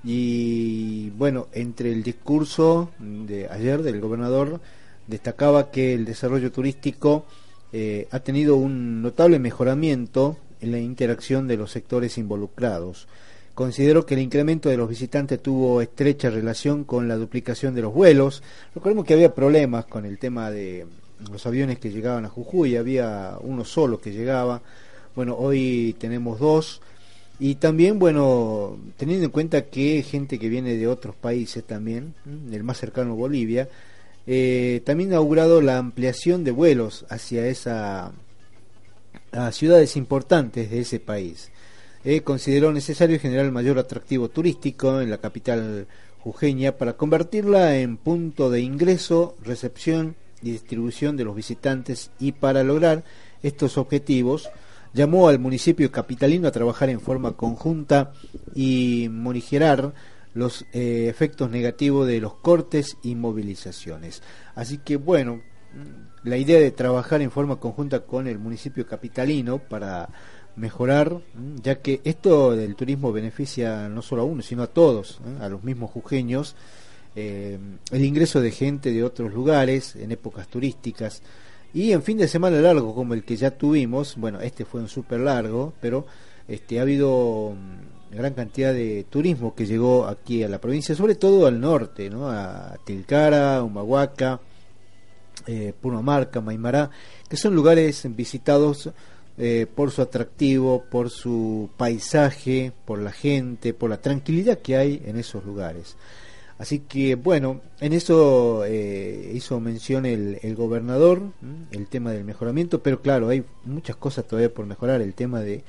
Y 0.01 1.09
bueno, 1.09 1.49
entre 1.51 1.91
el 1.91 2.03
discurso 2.03 2.91
de 2.97 3.49
ayer 3.49 3.83
del 3.83 3.99
gobernador, 3.99 4.61
destacaba 5.07 5.71
que 5.71 5.93
el 5.93 6.05
desarrollo 6.05 6.53
turístico 6.53 7.25
eh, 7.73 8.07
ha 8.11 8.21
tenido 8.21 8.55
un 8.55 9.01
notable 9.01 9.39
mejoramiento 9.39 10.37
en 10.61 10.71
la 10.71 10.79
interacción 10.79 11.49
de 11.49 11.57
los 11.57 11.69
sectores 11.69 12.17
involucrados. 12.17 13.09
Considero 13.61 14.07
que 14.07 14.15
el 14.15 14.21
incremento 14.21 14.69
de 14.69 14.77
los 14.77 14.89
visitantes 14.89 15.39
tuvo 15.39 15.83
estrecha 15.83 16.31
relación 16.31 16.83
con 16.83 17.07
la 17.07 17.15
duplicación 17.15 17.75
de 17.75 17.83
los 17.83 17.93
vuelos. 17.93 18.41
Recordemos 18.73 19.05
que 19.05 19.13
había 19.13 19.35
problemas 19.35 19.85
con 19.85 20.03
el 20.03 20.17
tema 20.17 20.49
de 20.49 20.87
los 21.31 21.45
aviones 21.45 21.77
que 21.77 21.91
llegaban 21.91 22.25
a 22.25 22.29
Jujuy, 22.29 22.75
había 22.75 23.37
uno 23.39 23.63
solo 23.63 24.01
que 24.01 24.13
llegaba, 24.13 24.63
bueno, 25.15 25.35
hoy 25.37 25.95
tenemos 25.99 26.39
dos, 26.39 26.81
y 27.39 27.53
también, 27.53 27.99
bueno, 27.99 28.79
teniendo 28.97 29.25
en 29.25 29.31
cuenta 29.31 29.65
que 29.65 30.01
gente 30.01 30.39
que 30.39 30.49
viene 30.49 30.75
de 30.75 30.87
otros 30.87 31.15
países 31.15 31.63
también, 31.63 32.15
el 32.51 32.63
más 32.63 32.79
cercano 32.79 33.15
Bolivia, 33.15 33.69
eh, 34.25 34.81
también 34.85 35.09
ha 35.09 35.13
inaugurado 35.17 35.61
la 35.61 35.77
ampliación 35.77 36.43
de 36.43 36.49
vuelos 36.49 37.05
hacia 37.09 37.45
esa 37.45 38.11
ciudades 39.51 39.97
importantes 39.97 40.71
de 40.71 40.79
ese 40.79 40.99
país. 40.99 41.51
Eh, 42.03 42.21
consideró 42.21 42.73
necesario 42.73 43.19
generar 43.19 43.51
mayor 43.51 43.77
atractivo 43.77 44.29
turístico 44.29 45.01
en 45.01 45.11
la 45.11 45.19
capital 45.19 45.87
jujeña 46.19 46.71
para 46.73 46.93
convertirla 46.93 47.77
en 47.77 47.97
punto 47.97 48.49
de 48.49 48.61
ingreso, 48.61 49.35
recepción 49.43 50.15
y 50.41 50.51
distribución 50.51 51.15
de 51.15 51.25
los 51.25 51.35
visitantes 51.35 52.09
y 52.19 52.31
para 52.31 52.63
lograr 52.63 53.03
estos 53.43 53.77
objetivos 53.77 54.49
llamó 54.93 55.29
al 55.29 55.39
municipio 55.39 55.91
capitalino 55.91 56.47
a 56.47 56.51
trabajar 56.51 56.89
en 56.89 56.99
forma 56.99 57.33
conjunta 57.33 58.13
y 58.55 59.07
morigerar 59.11 59.93
los 60.33 60.65
eh, 60.73 61.07
efectos 61.09 61.49
negativos 61.49 62.07
de 62.07 62.19
los 62.19 62.33
cortes 62.35 62.97
y 63.03 63.15
movilizaciones. 63.15 64.21
Así 64.55 64.79
que 64.79 64.97
bueno, 64.97 65.41
la 66.23 66.37
idea 66.37 66.59
de 66.59 66.71
trabajar 66.71 67.21
en 67.21 67.31
forma 67.31 67.57
conjunta 67.57 68.01
con 68.01 68.27
el 68.27 68.39
municipio 68.39 68.85
capitalino 68.85 69.59
para 69.59 70.09
mejorar, 70.55 71.17
ya 71.61 71.75
que 71.75 72.01
esto 72.03 72.55
del 72.55 72.75
turismo 72.75 73.11
beneficia 73.11 73.89
no 73.89 74.01
solo 74.01 74.23
a 74.23 74.25
uno, 74.25 74.41
sino 74.41 74.63
a 74.63 74.67
todos, 74.67 75.19
¿eh? 75.25 75.43
a 75.43 75.49
los 75.49 75.63
mismos 75.63 75.91
jujeños, 75.91 76.55
eh, 77.15 77.57
el 77.91 78.05
ingreso 78.05 78.41
de 78.41 78.51
gente 78.51 78.91
de 78.91 79.03
otros 79.03 79.33
lugares 79.33 79.95
en 79.95 80.11
épocas 80.11 80.47
turísticas 80.47 81.21
y 81.73 81.91
en 81.91 82.03
fin 82.03 82.17
de 82.17 82.27
semana 82.27 82.59
largo 82.59 82.93
como 82.93 83.13
el 83.13 83.23
que 83.23 83.37
ya 83.37 83.51
tuvimos, 83.51 84.15
bueno, 84.17 84.41
este 84.41 84.65
fue 84.65 84.81
un 84.81 84.89
súper 84.89 85.21
largo, 85.21 85.73
pero 85.79 86.05
este 86.47 86.79
ha 86.79 86.81
habido 86.81 87.53
mm, 87.55 88.15
gran 88.15 88.33
cantidad 88.33 88.73
de 88.73 89.05
turismo 89.09 89.55
que 89.55 89.65
llegó 89.65 90.05
aquí 90.05 90.43
a 90.43 90.49
la 90.49 90.59
provincia, 90.59 90.95
sobre 90.95 91.15
todo 91.15 91.47
al 91.47 91.61
norte, 91.61 92.09
¿no? 92.09 92.29
a 92.29 92.77
Tilcara, 92.83 93.63
Humahuaca, 93.63 94.41
eh, 95.47 95.73
Maimará, 96.43 96.89
que 97.29 97.37
son 97.37 97.55
lugares 97.55 98.03
visitados 98.15 98.89
eh, 99.37 99.65
por 99.73 99.91
su 99.91 100.01
atractivo, 100.01 100.83
por 100.91 101.09
su 101.09 101.69
paisaje, 101.77 102.73
por 102.85 102.99
la 102.99 103.11
gente, 103.11 103.73
por 103.73 103.89
la 103.89 104.01
tranquilidad 104.01 104.59
que 104.59 104.75
hay 104.75 105.01
en 105.05 105.17
esos 105.17 105.45
lugares. 105.45 105.95
Así 106.61 106.77
que 106.77 107.15
bueno, 107.15 107.59
en 107.79 107.91
eso 107.91 108.63
eh, 108.65 109.31
hizo 109.33 109.59
mención 109.59 110.05
el, 110.05 110.37
gobernador, 110.55 111.23
el 111.71 111.87
tema 111.87 112.11
del 112.11 112.23
mejoramiento, 112.23 112.83
pero 112.83 113.01
claro, 113.01 113.29
hay 113.29 113.43
muchas 113.65 113.95
cosas 113.95 114.27
todavía 114.27 114.53
por 114.53 114.67
mejorar, 114.67 115.01
el 115.01 115.15
tema 115.15 115.39
de 115.39 115.63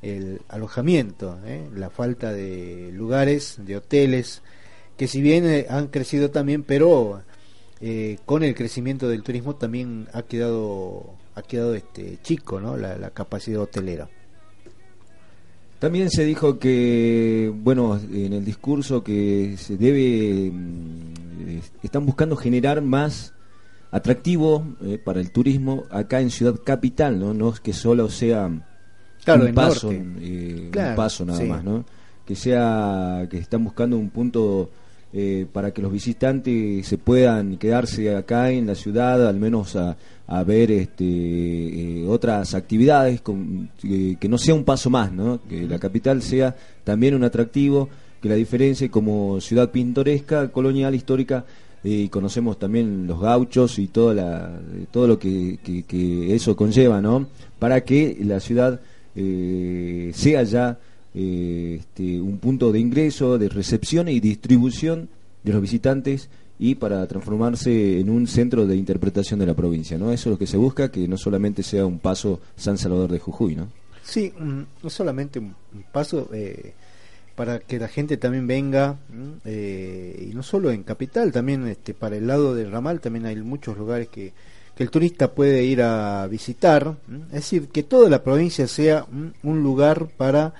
el 0.00 0.40
alojamiento, 0.48 1.38
¿eh? 1.44 1.68
la 1.74 1.90
falta 1.90 2.32
de 2.32 2.90
lugares, 2.94 3.56
de 3.58 3.76
hoteles, 3.76 4.40
que 4.96 5.06
si 5.06 5.20
bien 5.20 5.44
eh, 5.44 5.66
han 5.68 5.88
crecido 5.88 6.30
también, 6.30 6.62
pero 6.62 7.20
con 8.24 8.42
el 8.42 8.54
crecimiento 8.54 9.06
del 9.06 9.22
turismo 9.22 9.54
también 9.54 10.08
ha 10.14 10.22
quedado 10.22 11.17
ha 11.38 11.42
quedado 11.42 11.74
este 11.74 12.18
chico, 12.22 12.60
¿no? 12.60 12.76
la 12.76 13.10
capacidad 13.10 13.60
hotelera. 13.60 14.08
También 15.78 16.10
se 16.10 16.24
dijo 16.24 16.58
que, 16.58 17.52
bueno, 17.54 18.00
en 18.12 18.32
el 18.32 18.44
discurso 18.44 19.04
que 19.04 19.54
se 19.56 19.76
debe, 19.76 20.50
mm, 20.50 21.60
están 21.84 22.04
buscando 22.04 22.34
generar 22.34 22.82
más 22.82 23.32
atractivo 23.92 24.66
eh, 24.82 24.98
para 24.98 25.20
el 25.20 25.30
turismo 25.30 25.84
acá 25.90 26.20
en 26.20 26.30
Ciudad 26.30 26.56
Capital, 26.64 27.20
¿no? 27.20 27.32
No 27.32 27.50
es 27.50 27.60
que 27.60 27.72
solo 27.72 28.10
sea 28.10 28.46
un 28.46 29.54
paso, 29.54 29.92
eh, 29.92 30.70
un 30.74 30.96
paso 30.96 31.24
nada 31.24 31.44
más, 31.44 31.62
¿no? 31.62 31.84
Que 32.26 32.34
sea, 32.34 33.28
que 33.30 33.38
están 33.38 33.62
buscando 33.62 33.96
un 33.96 34.10
punto 34.10 34.70
eh, 35.12 35.46
para 35.52 35.72
que 35.72 35.82
los 35.82 35.90
visitantes 35.90 36.86
se 36.86 36.98
puedan 36.98 37.56
quedarse 37.56 38.14
acá 38.14 38.50
en 38.50 38.66
la 38.66 38.74
ciudad, 38.74 39.26
al 39.26 39.36
menos 39.36 39.74
a, 39.76 39.96
a 40.26 40.44
ver 40.44 40.70
este, 40.70 41.04
eh, 41.04 42.06
otras 42.06 42.54
actividades, 42.54 43.22
con, 43.22 43.70
que 43.80 44.28
no 44.28 44.36
sea 44.36 44.54
un 44.54 44.64
paso 44.64 44.90
más, 44.90 45.10
¿no? 45.10 45.40
que 45.48 45.66
la 45.66 45.78
capital 45.78 46.20
sea 46.20 46.54
también 46.84 47.14
un 47.14 47.24
atractivo, 47.24 47.88
que 48.20 48.28
la 48.28 48.34
diferencia 48.34 48.90
como 48.90 49.40
ciudad 49.40 49.70
pintoresca, 49.70 50.48
colonial, 50.48 50.94
histórica, 50.94 51.46
eh, 51.82 51.90
y 51.90 52.08
conocemos 52.08 52.58
también 52.58 53.06
los 53.06 53.20
gauchos 53.20 53.78
y 53.78 53.86
toda 53.86 54.12
la, 54.12 54.60
todo 54.90 55.06
lo 55.06 55.18
que, 55.18 55.58
que, 55.62 56.34
eso 56.34 56.54
conlleva, 56.54 57.00
¿no? 57.00 57.26
para 57.58 57.80
que 57.82 58.18
la 58.20 58.40
ciudad 58.40 58.80
eh, 59.16 60.10
sea 60.14 60.42
ya 60.42 60.78
este, 61.14 62.20
un 62.20 62.38
punto 62.38 62.72
de 62.72 62.80
ingreso, 62.80 63.38
de 63.38 63.48
recepción 63.48 64.08
y 64.08 64.20
distribución 64.20 65.08
de 65.42 65.52
los 65.52 65.62
visitantes 65.62 66.28
y 66.58 66.74
para 66.74 67.06
transformarse 67.06 68.00
en 68.00 68.10
un 68.10 68.26
centro 68.26 68.66
de 68.66 68.76
interpretación 68.76 69.38
de 69.38 69.46
la 69.46 69.54
provincia, 69.54 69.96
¿no? 69.96 70.12
Eso 70.12 70.28
es 70.28 70.32
lo 70.34 70.38
que 70.38 70.46
se 70.46 70.56
busca, 70.56 70.90
que 70.90 71.06
no 71.06 71.16
solamente 71.16 71.62
sea 71.62 71.86
un 71.86 72.00
paso 72.00 72.40
San 72.56 72.78
Salvador 72.78 73.12
de 73.12 73.20
Jujuy, 73.20 73.54
¿no? 73.54 73.68
Sí, 74.02 74.32
no 74.38 74.90
solamente 74.90 75.38
un 75.38 75.54
paso 75.92 76.30
eh, 76.32 76.72
para 77.36 77.60
que 77.60 77.78
la 77.78 77.88
gente 77.88 78.16
también 78.16 78.46
venga, 78.46 78.96
eh, 79.44 80.28
y 80.30 80.34
no 80.34 80.42
solo 80.42 80.70
en 80.72 80.82
Capital, 80.82 81.30
también 81.30 81.66
este, 81.68 81.94
para 81.94 82.16
el 82.16 82.26
lado 82.26 82.54
del 82.54 82.72
ramal 82.72 83.00
también 83.00 83.26
hay 83.26 83.36
muchos 83.36 83.76
lugares 83.76 84.08
que 84.08 84.32
el 84.78 84.90
turista 84.90 85.32
puede 85.32 85.64
ir 85.64 85.82
a 85.82 86.26
visitar, 86.28 86.96
es 87.28 87.32
decir, 87.32 87.68
que 87.68 87.82
toda 87.82 88.08
la 88.08 88.22
provincia 88.22 88.66
sea 88.68 89.06
un 89.42 89.62
lugar 89.62 90.08
para 90.16 90.54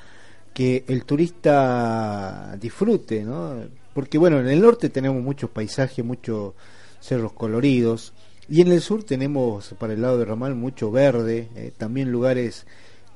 que 0.59 0.83
el 0.89 1.05
turista 1.05 2.57
disfrute, 2.61 3.23
¿no? 3.23 3.63
porque 3.95 4.19
bueno, 4.19 4.41
en 4.41 4.49
el 4.49 4.61
norte 4.61 4.89
tenemos 4.89 5.23
muchos 5.23 5.51
paisajes, 5.51 6.05
muchos 6.05 6.55
cerros 6.99 7.33
coloridos, 7.33 8.13
y 8.49 8.61
en 8.63 8.73
el 8.73 8.81
sur 8.81 9.05
tenemos 9.05 9.73
para 9.79 9.93
el 9.93 10.03
lado 10.03 10.19
de 10.19 10.25
Ramal 10.25 10.57
mucho 10.57 10.91
verde, 10.91 11.49
eh, 11.55 11.71
también 11.79 12.11
lugares 12.11 12.67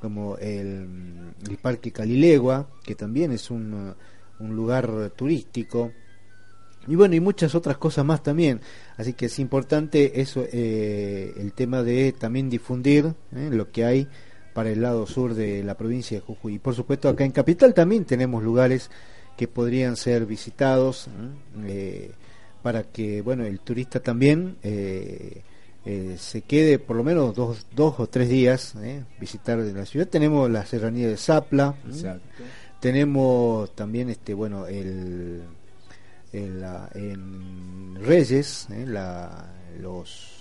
como 0.01 0.37
el, 0.37 0.87
Parque 1.61 1.91
Calilegua, 1.91 2.69
que 2.85 2.95
también 2.95 3.33
es 3.33 3.51
un, 3.51 3.93
un 4.39 4.55
lugar 4.55 5.11
turístico, 5.17 5.91
y 6.87 6.95
bueno, 6.95 7.17
y 7.17 7.21
muchas 7.21 7.57
otras 7.57 7.77
cosas 7.77 8.05
más 8.05 8.23
también. 8.23 8.61
Así 8.97 9.15
que 9.15 9.27
es 9.27 9.41
importante 9.41 10.21
eso, 10.21 10.45
eh, 10.53 11.35
el 11.39 11.55
tema 11.55 11.83
de 11.83 12.13
también 12.13 12.49
difundir 12.49 13.15
eh, 13.35 13.49
lo 13.51 13.73
que 13.73 13.85
hay 13.85 14.07
para 14.53 14.71
el 14.71 14.83
lado 14.83 15.07
sur 15.07 15.35
de 15.35 15.63
la 15.63 15.77
provincia 15.77 16.19
de 16.19 16.21
Jujuy. 16.21 16.55
Y 16.55 16.59
por 16.59 16.75
supuesto 16.75 17.09
acá 17.09 17.25
en 17.25 17.33
Capital 17.33 17.75
también 17.75 18.05
tenemos 18.05 18.43
lugares 18.43 18.91
que 19.37 19.49
podrían 19.49 19.97
ser 19.97 20.27
visitados 20.27 21.09
eh, 21.65 22.13
para 22.63 22.85
que 22.85 23.23
bueno 23.23 23.45
el 23.45 23.61
turista 23.61 24.01
también 24.01 24.57
eh, 24.63 25.43
eh, 25.85 26.17
se 26.19 26.43
quede 26.43 26.79
por 26.79 26.97
lo 26.97 27.03
menos 27.03 27.35
dos, 27.35 27.67
dos 27.75 27.99
o 27.99 28.07
tres 28.07 28.29
días 28.29 28.75
visitar 29.19 29.59
la 29.59 29.87
ciudad. 29.87 30.07
Tenemos 30.07 30.51
la 30.51 30.65
serranía 30.65 31.09
de 31.09 31.17
Zapla, 31.17 31.75
tenemos 32.81 33.75
también 33.75 34.11
este 34.11 34.35
bueno 34.35 34.67
el, 34.67 35.43
en 36.33 37.97
Reyes 38.01 38.69
la, 38.87 39.47
los 39.81 40.32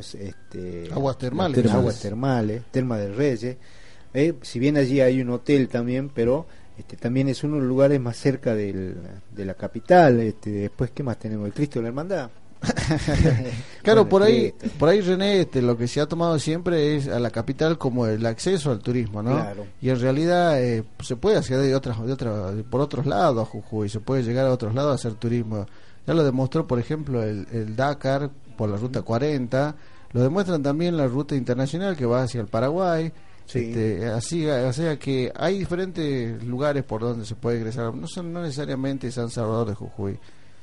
este 0.00 0.88
aguas 0.92 1.18
termales 1.18 1.70
aguas 1.72 2.00
termales 2.00 2.62
terma 2.70 2.98
de 2.98 3.12
Reyes 3.12 3.56
eh, 4.14 4.34
si 4.42 4.58
bien 4.58 4.76
allí 4.76 5.00
hay 5.00 5.20
un 5.20 5.30
hotel 5.30 5.68
también 5.68 6.08
pero 6.08 6.46
este 6.78 6.96
también 6.96 7.28
es 7.28 7.44
uno 7.44 7.54
de 7.54 7.60
los 7.60 7.68
lugares 7.68 8.00
más 8.00 8.16
cerca 8.16 8.54
del, 8.54 8.96
de 9.34 9.44
la 9.44 9.54
capital 9.54 10.20
este 10.20 10.50
después 10.50 10.90
qué 10.90 11.02
más 11.02 11.18
tenemos 11.18 11.46
el 11.46 11.52
Cristo 11.52 11.78
de 11.78 11.82
la 11.84 11.88
Hermandad 11.88 12.30
claro 13.82 14.08
por 14.08 14.22
ahí 14.22 14.54
por 14.78 14.88
ahí 14.88 15.00
René 15.00 15.40
este, 15.40 15.60
lo 15.62 15.76
que 15.76 15.88
se 15.88 16.00
ha 16.00 16.06
tomado 16.06 16.38
siempre 16.38 16.96
es 16.96 17.08
a 17.08 17.18
la 17.18 17.30
capital 17.30 17.76
como 17.76 18.06
el 18.06 18.24
acceso 18.24 18.70
al 18.70 18.78
turismo 18.78 19.22
no 19.22 19.44
y 19.80 19.90
en 19.90 20.00
realidad 20.00 20.62
eh, 20.62 20.84
se 21.00 21.16
puede 21.16 21.38
hacer 21.38 21.58
de 21.58 21.74
otras 21.74 22.04
de 22.04 22.12
otras 22.12 22.54
por 22.70 22.80
otros 22.80 23.06
lados 23.06 23.42
a 23.42 23.50
Jujuy 23.50 23.88
se 23.88 24.00
puede 24.00 24.22
llegar 24.22 24.46
a 24.46 24.52
otros 24.52 24.74
lados 24.74 24.92
a 24.92 24.94
hacer 24.94 25.14
turismo. 25.14 25.66
Ya 26.06 26.14
lo 26.14 26.24
demostró 26.24 26.66
por 26.66 26.80
ejemplo 26.80 27.22
el, 27.22 27.46
el 27.52 27.76
Dakar 27.76 28.30
por 28.56 28.68
la 28.68 28.76
ruta 28.76 29.02
40, 29.02 29.76
lo 30.12 30.22
demuestran 30.22 30.62
también 30.62 30.96
la 30.96 31.06
ruta 31.06 31.34
internacional 31.34 31.96
que 31.96 32.06
va 32.06 32.22
hacia 32.22 32.40
el 32.40 32.48
Paraguay. 32.48 33.12
Este, 33.52 34.06
así, 34.06 34.46
o 34.46 34.72
sea 34.72 34.98
que 34.98 35.30
hay 35.34 35.58
diferentes 35.58 36.42
lugares 36.44 36.84
por 36.84 37.02
donde 37.02 37.26
se 37.26 37.34
puede 37.34 37.58
ingresar, 37.58 37.92
no 37.94 38.06
son 38.06 38.32
no 38.32 38.40
necesariamente 38.40 39.10
San 39.10 39.28
Salvador 39.28 39.68
de 39.68 39.74
Jujuy, 39.74 40.18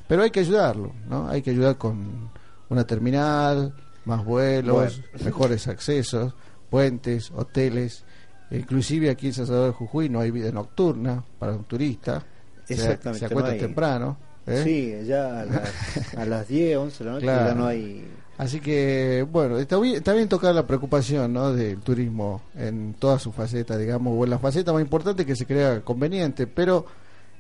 pero 0.08 0.24
hay 0.24 0.32
que 0.32 0.40
ayudarlo, 0.40 0.94
¿no? 1.08 1.28
Hay 1.28 1.42
que 1.42 1.52
ayudar 1.52 1.78
con 1.78 2.32
una 2.70 2.88
terminal, 2.88 3.76
más 4.06 4.26
vuelos, 4.26 5.02
mejores 5.24 5.68
accesos, 5.68 6.34
puentes, 6.70 7.32
hoteles, 7.32 8.06
inclusive 8.50 9.10
aquí 9.12 9.28
en 9.28 9.34
San 9.34 9.46
Salvador 9.46 9.72
de 9.72 9.78
Jujuy 9.78 10.10
no 10.10 10.22
hay 10.22 10.32
vida 10.32 10.52
nocturna 10.52 11.24
para 11.38 11.54
un 11.54 11.66
turista, 11.66 12.24
Exactamente, 12.68 13.20
se, 13.20 13.26
acuesta 13.26 13.58
temprano. 13.58 14.18
¿Eh? 14.50 14.64
Sí, 14.64 15.08
ya 15.08 15.42
a 15.42 15.46
las, 15.46 16.14
a 16.18 16.26
las 16.26 16.48
10, 16.48 16.78
11 16.78 17.04
de 17.04 17.06
la 17.06 17.14
noche 17.14 17.26
ya 17.26 17.56
no 17.56 17.68
hay... 17.68 18.08
Así 18.38 18.62
que, 18.62 19.28
bueno, 19.30 19.58
está 19.58 19.78
bien, 19.78 19.96
está 19.96 20.14
bien 20.14 20.30
tocar 20.30 20.56
la 20.56 20.66
preocupación 20.66 21.34
¿no? 21.34 21.52
del 21.52 21.80
turismo 21.80 22.42
en 22.56 22.94
todas 22.98 23.22
sus 23.22 23.36
facetas, 23.36 23.78
digamos, 23.78 24.14
o 24.18 24.24
en 24.24 24.30
la 24.30 24.40
faceta 24.40 24.72
más 24.72 24.82
importante 24.82 25.26
que 25.26 25.36
se 25.36 25.46
crea 25.46 25.82
conveniente, 25.82 26.48
pero 26.48 26.86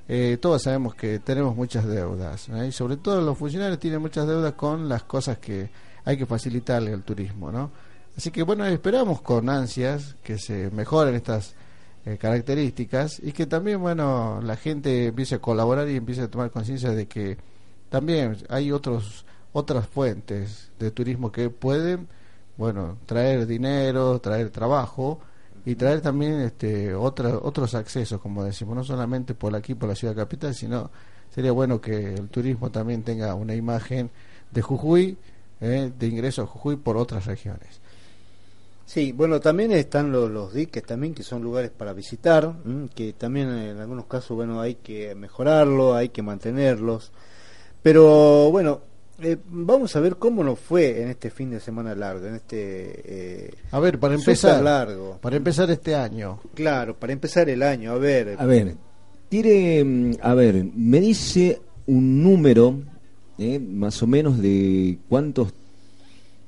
eh, 0.09 0.37
todos 0.41 0.63
sabemos 0.63 0.95
que 0.95 1.19
tenemos 1.19 1.55
muchas 1.55 1.87
deudas, 1.87 2.49
¿eh? 2.49 2.67
y 2.67 2.71
sobre 2.73 2.97
todo 2.97 3.21
los 3.21 3.37
funcionarios 3.37 3.79
tienen 3.79 4.01
muchas 4.01 4.27
deudas 4.27 4.53
con 4.53 4.89
las 4.89 5.03
cosas 5.03 5.37
que 5.37 5.69
hay 6.03 6.17
que 6.17 6.25
facilitarle 6.25 6.91
al 6.91 7.03
turismo, 7.03 7.51
¿no? 7.51 7.71
Así 8.17 8.31
que, 8.31 8.43
bueno, 8.43 8.65
esperamos 8.65 9.21
con 9.21 9.47
ansias 9.49 10.15
que 10.21 10.37
se 10.37 10.69
mejoren 10.71 11.15
estas 11.15 11.55
eh, 12.09 12.17
características 12.17 13.19
y 13.23 13.31
que 13.31 13.45
también, 13.45 13.81
bueno, 13.81 14.41
la 14.41 14.55
gente 14.55 15.07
empiece 15.07 15.35
a 15.35 15.39
colaborar 15.39 15.87
y 15.89 15.95
empiece 15.95 16.21
a 16.23 16.27
tomar 16.29 16.49
conciencia 16.51 16.91
de 16.91 17.07
que 17.07 17.37
también 17.89 18.37
hay 18.49 18.71
otros 18.71 19.25
otras 19.51 19.87
fuentes 19.87 20.71
de 20.79 20.91
turismo 20.91 21.31
que 21.31 21.49
pueden, 21.49 22.07
bueno, 22.57 22.97
traer 23.05 23.45
dinero, 23.47 24.19
traer 24.19 24.49
trabajo 24.49 25.19
y 25.65 25.75
traer 25.75 26.01
también 26.01 26.39
este 26.41 26.93
otros 26.93 27.75
accesos, 27.75 28.21
como 28.21 28.43
decimos, 28.43 28.75
no 28.75 28.83
solamente 28.83 29.33
por 29.33 29.55
aquí, 29.55 29.75
por 29.75 29.89
la 29.89 29.95
ciudad 29.95 30.15
capital, 30.15 30.53
sino 30.55 30.91
sería 31.33 31.51
bueno 31.51 31.81
que 31.81 32.13
el 32.13 32.29
turismo 32.29 32.71
también 32.71 33.03
tenga 33.03 33.33
una 33.35 33.55
imagen 33.55 34.09
de 34.51 34.61
Jujuy, 34.61 35.17
eh, 35.61 35.91
de 35.97 36.07
ingreso 36.07 36.43
a 36.43 36.47
Jujuy 36.47 36.77
por 36.77 36.97
otras 36.97 37.25
regiones. 37.25 37.81
Sí, 38.89 39.12
bueno, 39.12 39.39
también 39.39 39.71
están 39.71 40.12
los, 40.12 40.32
los 40.32 40.52
diques 40.52 40.84
también, 40.84 41.13
que 41.13 41.21
son 41.21 41.43
lugares 41.43 41.69
para 41.69 41.93
visitar, 41.93 42.56
que 42.95 43.13
también 43.13 43.47
en 43.49 43.78
algunos 43.78 44.08
casos, 44.08 44.36
bueno, 44.36 44.60
hay 44.60 44.75
que 44.82 45.13
mejorarlo, 45.13 45.93
hay 45.93 46.10
que 46.10 46.23
mantenerlos. 46.23 47.12
Pero 47.84 48.49
bueno, 48.49 48.82
eh, 49.21 49.38
vamos 49.47 49.95
a 49.95 49.99
ver 49.99 50.15
cómo 50.15 50.43
nos 50.43 50.58
fue 50.58 51.04
en 51.04 51.10
este 51.10 51.30
fin 51.30 51.52
de 51.52 51.60
semana 51.60 51.93
largo, 51.93 52.25
en 52.25 52.34
este... 52.34 53.45
Eh, 53.45 53.54
a 53.69 53.80
ver, 53.80 53.99
para 53.99 54.15
empezar, 54.15 54.63
largo. 54.63 55.19
para 55.21 55.36
empezar 55.36 55.69
este 55.69 55.93
año. 55.93 56.39
Claro, 56.56 56.95
para 56.97 57.13
empezar 57.13 57.47
el 57.47 57.62
año, 57.62 57.91
a 57.91 57.97
ver. 57.99 58.38
A 58.39 58.45
ver, 58.47 58.75
tire, 59.30 59.84
mm, 59.84 60.13
a 60.19 60.34
ver, 60.34 60.65
me 60.65 60.99
dice 60.99 61.62
un 61.86 62.23
número, 62.23 62.80
eh, 63.38 63.60
más 63.60 64.02
o 64.02 64.08
menos 64.08 64.39
de 64.41 64.97
cuántos 65.08 65.54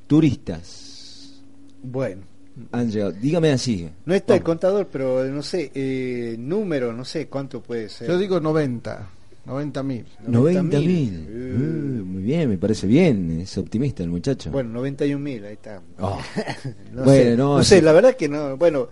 turistas. 0.07 1.39
Bueno 1.83 2.30
han 2.71 2.91
llegado. 2.91 3.11
Dígame 3.11 3.51
así. 3.51 3.89
No 4.05 4.13
está 4.13 4.35
el 4.35 4.43
contador, 4.43 4.87
pero 4.91 5.25
no 5.25 5.41
sé, 5.41 5.71
eh, 5.73 6.35
número, 6.37 6.93
no 6.93 7.05
sé 7.05 7.27
cuánto 7.27 7.61
puede 7.61 7.89
ser. 7.89 8.07
Yo 8.07 8.17
digo 8.17 8.39
90, 8.39 9.09
90 9.45 9.83
mil. 9.83 10.05
90 10.27 10.79
mil. 10.79 11.27
Uh, 11.29 12.05
muy 12.05 12.21
bien, 12.23 12.49
me 12.49 12.57
parece 12.57 12.87
bien, 12.87 13.41
es 13.41 13.57
optimista 13.57 14.03
el 14.03 14.09
muchacho. 14.09 14.51
Bueno, 14.51 14.69
91 14.71 15.19
mil, 15.19 15.45
ahí 15.45 15.53
está. 15.53 15.81
Oh. 15.99 16.19
no 16.93 17.03
bueno, 17.03 17.23
sé, 17.23 17.37
no, 17.37 17.63
sé, 17.63 17.81
la 17.81 17.91
verdad 17.91 18.15
que 18.15 18.29
no, 18.29 18.57
bueno, 18.57 18.89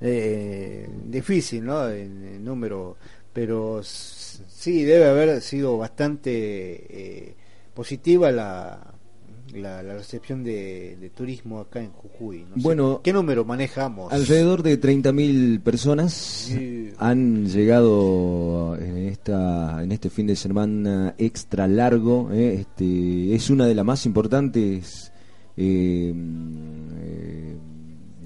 eh, 0.00 0.88
difícil, 1.06 1.64
¿no? 1.64 1.88
El, 1.88 2.44
número, 2.44 2.96
pero 3.32 3.82
sí, 3.82 4.82
debe 4.82 5.06
haber 5.06 5.40
sido 5.40 5.78
bastante 5.78 6.30
eh, 6.32 7.34
positiva 7.72 8.32
la 8.32 8.93
la, 9.56 9.82
recepción 9.82 10.42
de, 10.42 11.10
turismo 11.14 11.60
acá 11.60 11.80
en 11.80 11.90
Jujuy. 11.92 12.46
bueno, 12.56 13.00
¿qué 13.02 13.12
número 13.12 13.44
manejamos? 13.44 14.12
Alrededor 14.12 14.62
de 14.62 14.80
30.000 14.80 15.60
personas 15.62 16.50
han 16.98 17.46
llegado 17.46 18.76
en 18.76 19.08
esta 19.08 19.82
en 19.82 19.92
este 19.92 20.10
fin 20.10 20.26
de 20.26 20.36
semana 20.36 21.14
extra 21.18 21.66
largo. 21.66 22.30
¿eh? 22.32 22.60
Este, 22.60 23.34
es 23.34 23.50
una 23.50 23.66
de 23.66 23.74
las 23.74 23.84
más 23.84 24.06
importantes 24.06 25.12
eh, 25.56 26.12
eh, 27.02 27.56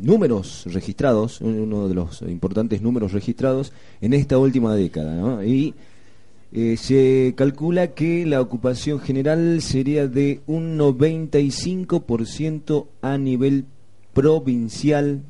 números 0.00 0.64
registrados, 0.66 1.40
uno 1.40 1.88
de 1.88 1.94
los 1.94 2.22
importantes 2.22 2.80
números 2.80 3.12
registrados 3.12 3.72
en 4.00 4.14
esta 4.14 4.38
última 4.38 4.74
década. 4.74 5.14
¿no? 5.14 5.44
Y 5.44 5.74
eh, 6.50 6.78
se 6.78 7.34
calcula 7.36 7.88
que 7.88 8.24
la 8.24 8.40
ocupación 8.40 9.00
general 9.00 9.60
sería 9.60 10.08
de 10.08 10.40
un 10.46 10.78
95% 10.78 12.86
a 13.02 13.18
nivel 13.18 13.66
provincial 14.14 15.24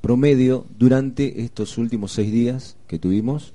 promedio 0.00 0.66
durante 0.78 1.42
estos 1.42 1.76
últimos 1.78 2.12
seis 2.12 2.32
días 2.32 2.76
que 2.86 2.98
tuvimos 2.98 3.54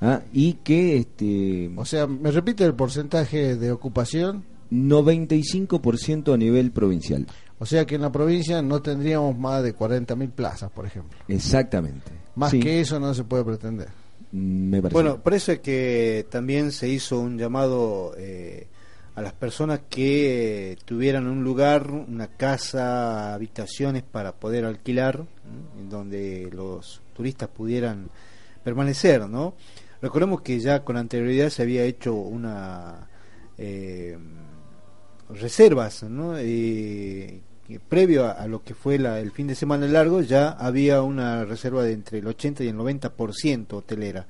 ¿ah? 0.00 0.22
y 0.32 0.54
que 0.54 0.98
este 0.98 1.70
o 1.76 1.84
sea 1.84 2.06
me 2.06 2.30
repite 2.30 2.64
el 2.64 2.74
porcentaje 2.74 3.56
de 3.56 3.72
ocupación 3.72 4.44
95% 4.70 6.32
a 6.32 6.36
nivel 6.36 6.70
provincial. 6.70 7.26
O 7.58 7.66
sea 7.66 7.84
que 7.84 7.96
en 7.96 8.02
la 8.02 8.12
provincia 8.12 8.62
no 8.62 8.80
tendríamos 8.80 9.36
más 9.36 9.62
de 9.62 9.76
40.000 9.76 10.30
plazas 10.30 10.70
por 10.70 10.86
ejemplo. 10.86 11.18
Exactamente. 11.28 12.12
Más 12.36 12.52
que 12.52 12.80
eso 12.80 13.00
no 13.00 13.12
se 13.12 13.24
puede 13.24 13.44
pretender 13.44 13.99
bueno, 14.32 15.20
por 15.20 15.34
eso 15.34 15.52
es 15.52 15.60
que 15.60 16.26
también 16.30 16.72
se 16.72 16.88
hizo 16.88 17.18
un 17.18 17.36
llamado 17.36 18.14
eh, 18.16 18.68
a 19.14 19.22
las 19.22 19.32
personas 19.32 19.80
que 19.88 20.78
tuvieran 20.84 21.26
un 21.26 21.42
lugar, 21.42 21.90
una 21.90 22.28
casa, 22.28 23.34
habitaciones 23.34 24.02
para 24.02 24.32
poder 24.32 24.64
alquilar, 24.64 25.24
en 25.78 25.90
donde 25.90 26.48
los 26.52 27.02
turistas 27.14 27.48
pudieran 27.48 28.08
permanecer, 28.62 29.28
¿no? 29.28 29.54
Recordemos 30.00 30.40
que 30.42 30.60
ya 30.60 30.84
con 30.84 30.96
anterioridad 30.96 31.50
se 31.50 31.62
había 31.62 31.84
hecho 31.84 32.14
una 32.14 33.08
eh, 33.58 34.16
reservas, 35.28 36.04
¿no? 36.04 36.38
Eh, 36.38 37.40
previo 37.78 38.26
a, 38.26 38.46
lo 38.46 38.62
que 38.62 38.74
fue 38.74 38.96
el 38.96 39.30
fin 39.30 39.46
de 39.46 39.54
semana 39.54 39.86
largo 39.86 40.20
ya 40.22 40.50
había 40.50 41.02
una 41.02 41.44
reserva 41.44 41.84
de 41.84 41.92
entre 41.92 42.18
el 42.18 42.26
80 42.26 42.64
y 42.64 42.68
el 42.68 42.76
90% 42.76 43.72
hotelera. 43.72 44.26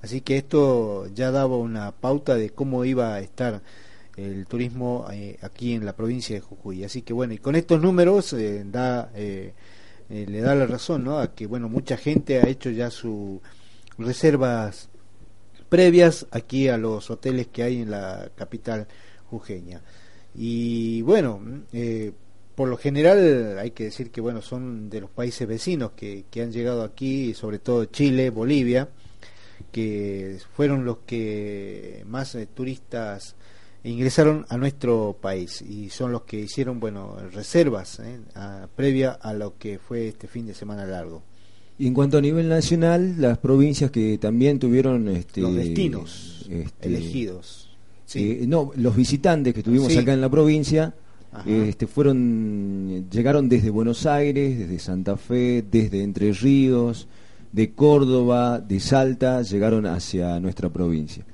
Así 0.00 0.20
que 0.20 0.36
esto 0.36 1.06
ya 1.14 1.30
daba 1.30 1.56
una 1.56 1.92
pauta 1.92 2.36
de 2.36 2.50
cómo 2.50 2.84
iba 2.84 3.14
a 3.14 3.20
estar 3.20 3.62
el 4.16 4.46
turismo 4.46 5.06
eh, 5.12 5.38
aquí 5.42 5.74
en 5.74 5.84
la 5.84 5.94
provincia 5.94 6.34
de 6.34 6.40
Jujuy. 6.40 6.84
Así 6.84 7.02
que 7.02 7.12
bueno, 7.12 7.34
y 7.34 7.38
con 7.38 7.56
estos 7.56 7.80
números 7.80 8.32
eh, 8.32 8.64
da, 8.66 9.10
eh, 9.14 9.52
le 10.08 10.40
da 10.40 10.54
la 10.54 10.66
razón 10.66 11.08
a 11.08 11.34
que 11.34 11.46
bueno, 11.46 11.68
mucha 11.68 11.96
gente 11.96 12.40
ha 12.40 12.48
hecho 12.48 12.70
ya 12.70 12.90
sus 12.90 13.40
reservas 13.96 14.88
previas 15.68 16.26
aquí 16.30 16.68
a 16.68 16.78
los 16.78 17.10
hoteles 17.10 17.48
que 17.48 17.62
hay 17.62 17.82
en 17.82 17.90
la 17.90 18.30
capital 18.34 18.86
jujeña. 19.26 19.82
Y 20.34 21.02
bueno, 21.02 21.40
por 22.58 22.68
lo 22.68 22.76
general 22.76 23.56
hay 23.60 23.70
que 23.70 23.84
decir 23.84 24.10
que 24.10 24.20
bueno 24.20 24.42
son 24.42 24.90
de 24.90 25.00
los 25.00 25.10
países 25.10 25.46
vecinos 25.46 25.92
que, 25.94 26.24
que 26.28 26.42
han 26.42 26.50
llegado 26.50 26.82
aquí, 26.82 27.32
sobre 27.32 27.60
todo 27.60 27.84
Chile, 27.84 28.30
Bolivia, 28.30 28.88
que 29.70 30.38
fueron 30.56 30.84
los 30.84 30.98
que 31.06 32.02
más 32.08 32.34
eh, 32.34 32.46
turistas 32.52 33.36
ingresaron 33.84 34.44
a 34.48 34.56
nuestro 34.56 35.16
país 35.20 35.62
y 35.62 35.88
son 35.90 36.10
los 36.10 36.22
que 36.22 36.40
hicieron 36.40 36.80
bueno 36.80 37.16
reservas 37.32 38.00
eh, 38.00 38.18
a- 38.34 38.66
previa 38.74 39.12
a 39.12 39.32
lo 39.34 39.56
que 39.56 39.78
fue 39.78 40.08
este 40.08 40.26
fin 40.26 40.44
de 40.46 40.54
semana 40.54 40.84
largo. 40.84 41.22
Y 41.78 41.86
en 41.86 41.94
cuanto 41.94 42.18
a 42.18 42.20
nivel 42.20 42.48
nacional, 42.48 43.20
las 43.20 43.38
provincias 43.38 43.92
que 43.92 44.18
también 44.18 44.58
tuvieron 44.58 45.06
este, 45.08 45.42
Los 45.42 45.54
destinos 45.54 46.44
este, 46.50 46.88
elegidos. 46.88 47.70
Sí. 48.04 48.38
eh, 48.42 48.46
no, 48.48 48.72
los 48.74 48.96
visitantes 48.96 49.54
que 49.54 49.62
tuvimos 49.62 49.92
Sí. 49.92 49.98
acá 49.98 50.12
en 50.12 50.20
la 50.20 50.28
provincia. 50.28 50.92
Este, 51.46 51.86
fueron 51.86 53.06
llegaron 53.10 53.48
desde 53.48 53.70
Buenos 53.70 54.06
Aires, 54.06 54.58
desde 54.58 54.78
Santa 54.78 55.16
Fe, 55.16 55.64
desde 55.70 56.02
Entre 56.02 56.32
Ríos, 56.32 57.06
de 57.52 57.70
Córdoba, 57.72 58.60
de 58.60 58.80
Salta, 58.80 59.42
llegaron 59.42 59.86
hacia 59.86 60.40
nuestra 60.40 60.68
provincia. 60.68 61.24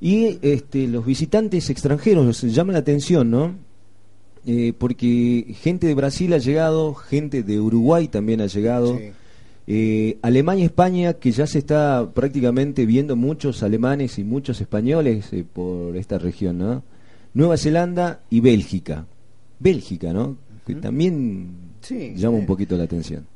Y 0.00 0.38
este, 0.42 0.86
los 0.86 1.04
visitantes 1.04 1.70
extranjeros 1.70 2.24
nos 2.24 2.42
llama 2.42 2.72
la 2.72 2.78
atención, 2.80 3.30
¿no? 3.30 3.54
Eh, 4.46 4.72
porque 4.78 5.54
gente 5.60 5.86
de 5.86 5.94
Brasil 5.94 6.32
ha 6.32 6.38
llegado, 6.38 6.94
gente 6.94 7.42
de 7.42 7.60
Uruguay 7.60 8.08
también 8.08 8.40
ha 8.40 8.46
llegado. 8.46 8.96
Sí. 8.96 9.10
Eh, 9.70 10.16
Alemania 10.22 10.64
España, 10.64 11.12
que 11.12 11.30
ya 11.30 11.46
se 11.46 11.58
está 11.58 12.08
prácticamente 12.14 12.86
viendo 12.86 13.16
muchos 13.16 13.62
alemanes 13.62 14.18
y 14.18 14.24
muchos 14.24 14.62
españoles 14.62 15.30
eh, 15.32 15.44
por 15.44 15.94
esta 15.96 16.16
región, 16.16 16.56
¿no? 16.56 16.82
Nueva 17.34 17.58
Zelanda 17.58 18.20
y 18.30 18.40
Bélgica. 18.40 19.04
Bélgica, 19.58 20.12
¿no? 20.12 20.36
Que 20.66 20.74
también 20.76 21.50
Sí, 21.80 22.12
llama 22.16 22.36
sí. 22.36 22.40
un 22.40 22.46
poquito 22.46 22.76
la 22.76 22.84
atención. 22.84 23.26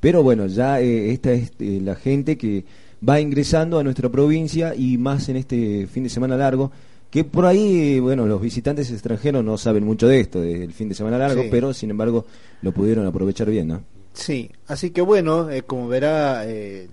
Pero 0.00 0.22
bueno, 0.22 0.46
ya 0.46 0.80
eh, 0.80 1.12
esta 1.12 1.32
es 1.32 1.52
eh, 1.60 1.80
la 1.82 1.94
gente 1.94 2.36
que 2.36 2.64
va 3.08 3.20
ingresando 3.20 3.78
a 3.78 3.84
nuestra 3.84 4.08
provincia 4.10 4.74
y 4.76 4.98
más 4.98 5.28
en 5.28 5.36
este 5.36 5.86
fin 5.86 6.02
de 6.04 6.08
semana 6.10 6.36
largo, 6.36 6.70
que 7.10 7.24
por 7.24 7.46
ahí, 7.46 7.96
eh, 7.96 8.00
bueno, 8.00 8.26
los 8.26 8.40
visitantes 8.40 8.90
extranjeros 8.90 9.44
no 9.44 9.56
saben 9.58 9.84
mucho 9.84 10.08
de 10.08 10.20
esto, 10.20 10.40
del 10.40 10.72
fin 10.72 10.88
de 10.88 10.94
semana 10.94 11.18
largo, 11.18 11.42
Sí. 11.42 11.48
pero 11.50 11.72
sin 11.74 11.90
embargo 11.90 12.26
lo 12.62 12.72
pudieron 12.72 13.06
aprovechar 13.06 13.48
bien, 13.50 13.68
¿no? 13.68 13.82
Sí, 14.14 14.50
así 14.66 14.90
que 14.90 15.00
bueno, 15.02 15.50
eh, 15.50 15.62
como 15.62 15.88
verá, 15.88 16.42
eh, 16.46 16.88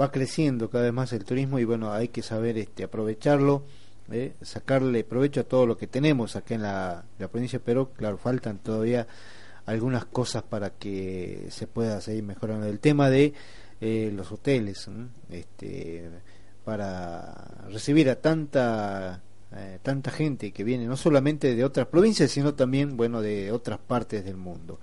va 0.00 0.10
creciendo 0.12 0.68
cada 0.70 0.84
vez 0.84 0.92
más 0.92 1.12
el 1.12 1.24
turismo 1.24 1.58
y 1.58 1.64
bueno, 1.64 1.92
hay 1.92 2.08
que 2.08 2.22
saber 2.22 2.58
este, 2.58 2.84
aprovecharlo, 2.84 3.62
eh, 4.10 4.34
sacarle 4.42 5.04
provecho 5.04 5.40
a 5.40 5.44
todo 5.44 5.66
lo 5.66 5.76
que 5.76 5.86
tenemos 5.86 6.36
acá 6.36 6.54
en 6.54 6.62
la, 6.62 7.04
provincia, 7.18 7.60
pero 7.64 7.90
claro, 7.92 8.18
faltan 8.18 8.58
todavía 8.58 9.06
algunas 9.64 10.04
cosas 10.04 10.42
para 10.42 10.70
que 10.70 11.46
se 11.50 11.66
pueda 11.66 12.00
seguir 12.00 12.22
mejorando. 12.22 12.66
El 12.66 12.78
tema 12.78 13.10
de 13.10 13.34
eh, 13.80 14.12
los 14.14 14.30
hoteles, 14.30 14.88
este, 15.30 16.08
para 16.64 17.64
recibir 17.68 18.08
a 18.10 18.16
tanta 18.16 19.20
eh, 19.56 19.78
tanta 19.82 20.10
gente 20.10 20.50
que 20.52 20.64
viene 20.64 20.86
no 20.86 20.96
solamente 20.96 21.54
de 21.54 21.64
otras 21.64 21.86
provincias, 21.86 22.30
sino 22.30 22.54
también 22.54 22.96
bueno 22.96 23.22
de 23.22 23.52
otras 23.52 23.78
partes 23.78 24.24
del 24.24 24.36
mundo. 24.36 24.80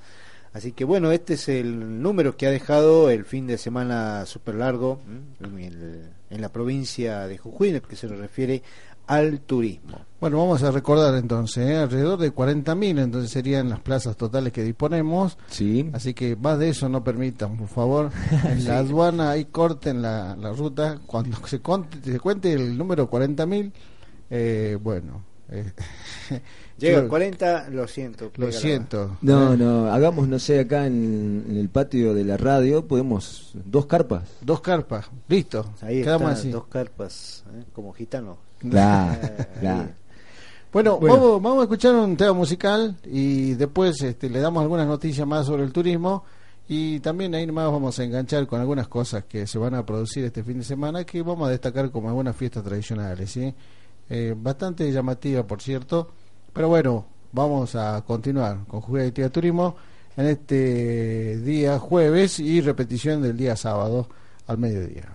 Así 0.54 0.72
que 0.72 0.86
bueno, 0.86 1.12
este 1.12 1.34
es 1.34 1.50
el 1.50 2.02
número 2.02 2.38
que 2.38 2.48
ha 2.48 2.52
dejado 2.52 3.10
el 3.10 3.26
fin 3.26 3.46
de 3.46 3.58
semana 3.58 4.26
súper 4.26 4.56
largo 4.56 5.02
en, 5.42 6.12
en 6.30 6.42
la 6.42 6.50
provincia 6.50 7.28
de 7.28 7.38
Jujuy, 7.38 7.70
en 7.70 7.76
el 7.76 7.82
que 7.82 7.96
se 7.96 8.08
refiere 8.08 8.64
al 9.16 9.40
turismo. 9.42 9.98
Bueno, 10.22 10.38
vamos 10.38 10.64
a 10.64 10.72
recordar 10.72 11.16
entonces, 11.16 11.68
¿eh? 11.70 11.76
alrededor 11.76 12.18
de 12.18 12.34
40.000 12.34 13.00
entonces 13.02 13.30
serían 13.30 13.68
las 13.70 13.82
plazas 13.82 14.16
totales 14.16 14.54
que 14.54 14.64
disponemos. 14.64 15.38
Sí. 15.48 15.90
Así 15.92 16.14
que 16.14 16.38
más 16.38 16.58
de 16.60 16.70
eso 16.70 16.88
no 16.88 17.04
permitan, 17.04 17.58
por 17.58 17.68
favor. 17.68 18.10
En 18.46 18.64
la 18.66 18.78
aduana 18.78 19.32
ahí 19.32 19.46
corten 19.46 20.02
la, 20.02 20.36
la 20.38 20.54
ruta. 20.54 21.00
Cuando 21.06 21.36
se, 21.46 21.62
conte- 21.62 22.02
se 22.02 22.20
cuente 22.22 22.54
el 22.54 22.78
número 22.78 23.10
40.000, 23.10 23.72
eh, 24.30 24.78
bueno. 24.82 25.22
eh, 25.50 25.72
Llega 26.78 27.00
yo 27.02 27.06
a 27.06 27.10
40, 27.10 27.70
lo 27.72 27.86
siento. 27.88 28.32
Lo 28.38 28.50
siento. 28.52 29.18
No, 29.22 29.54
Eh, 29.54 29.58
no, 29.58 29.92
hagamos, 29.92 30.28
no 30.30 30.40
sé, 30.40 30.62
acá 30.62 30.88
en, 30.88 31.46
en 31.50 31.58
el 31.58 31.68
patio 31.70 32.14
de 32.14 32.24
la 32.24 32.38
radio, 32.38 32.88
podemos, 32.88 33.52
dos 33.66 33.86
carpas. 33.88 34.24
Dos 34.42 34.62
carpas, 34.62 35.10
listo. 35.28 35.66
Ahí 35.82 36.02
Quedamos 36.02 36.32
así. 36.32 36.50
dos 36.50 36.66
carpas, 36.68 37.44
¿eh? 37.56 37.64
como 37.74 37.92
gitano. 37.94 38.38
Claro, 38.70 39.20
claro. 39.60 39.82
ahí. 39.82 39.90
Bueno, 40.72 40.98
Bueno. 40.98 41.16
Vamos, 41.16 41.42
vamos 41.42 41.60
a 41.60 41.64
escuchar 41.64 41.96
un 41.96 42.18
tema 42.18 42.34
musical 42.34 42.96
y 43.06 43.54
después 43.54 44.02
este, 44.02 44.30
le 44.30 44.40
damos 44.40 44.62
algunas 44.62 44.88
noticias 44.88 45.28
más 45.28 45.46
sobre 45.46 45.64
el 45.64 45.72
turismo 45.72 46.24
y 46.68 47.00
también 47.02 47.36
ahí 47.36 47.46
más 47.52 47.72
vamos 47.72 48.00
a 48.00 48.04
enganchar 48.04 48.48
con 48.48 48.60
algunas 48.60 48.88
cosas 48.88 49.26
que 49.26 49.46
se 49.46 49.58
van 49.58 49.76
a 49.76 49.86
producir 49.86 50.24
este 50.24 50.44
fin 50.44 50.60
de 50.60 50.64
semana 50.64 51.04
que 51.04 51.22
vamos 51.22 51.48
a 51.48 51.52
destacar 51.52 51.92
como 51.92 52.08
algunas 52.10 52.36
fiestas 52.36 52.64
tradicionales, 52.64 53.30
¿sí? 53.30 53.54
Eh, 54.10 54.34
bastante 54.36 54.92
llamativa, 54.92 55.44
por 55.44 55.62
cierto, 55.62 56.10
pero 56.52 56.70
bueno, 56.70 57.06
vamos 57.32 57.76
a 57.76 58.02
continuar 58.06 58.66
con 58.68 58.82
Juguete 58.82 59.08
Actividad 59.08 59.32
Turismo 59.32 59.76
en 60.16 60.26
este 60.28 61.38
día 61.40 61.80
jueves 61.80 62.40
y 62.40 62.62
repetición 62.62 63.22
del 63.22 63.38
día 63.38 63.56
sábado 63.56 64.08
al 64.48 64.58
mediodía. 64.58 65.13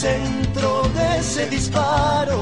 Centro 0.00 0.82
de 0.94 1.18
ese 1.18 1.46
disparo. 1.50 2.38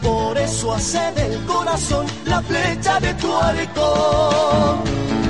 Por 0.00 0.38
eso 0.38 0.72
hace 0.74 1.10
del 1.12 1.44
corazón 1.44 2.06
la 2.24 2.40
flecha 2.40 3.00
de 3.00 3.12
tu 3.14 3.34
halcón. 3.36 5.23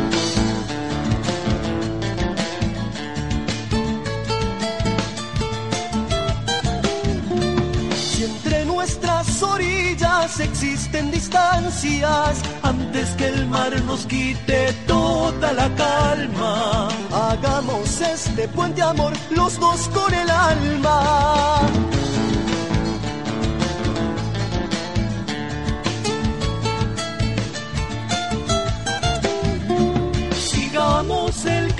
Nuestras 8.85 9.43
orillas 9.43 10.41
existen 10.41 11.11
distancias, 11.11 12.43
antes 12.63 13.09
que 13.17 13.29
el 13.29 13.47
mar 13.47 13.73
nos 13.85 14.05
quite 14.05 14.75
toda 14.87 15.55
la 15.55 15.75
calma, 15.75 16.89
hagamos 17.11 18.03
este 18.03 18.47
puente 18.49 18.83
amor 18.83 19.15
los 19.31 19.59
dos 19.59 19.89
con 19.89 20.13
el 20.13 20.29
alma. 20.29 21.94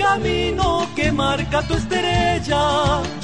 Camino 0.05 0.87
que 0.95 1.11
marca 1.11 1.61
tu 1.67 1.73
estrella. 1.73 2.63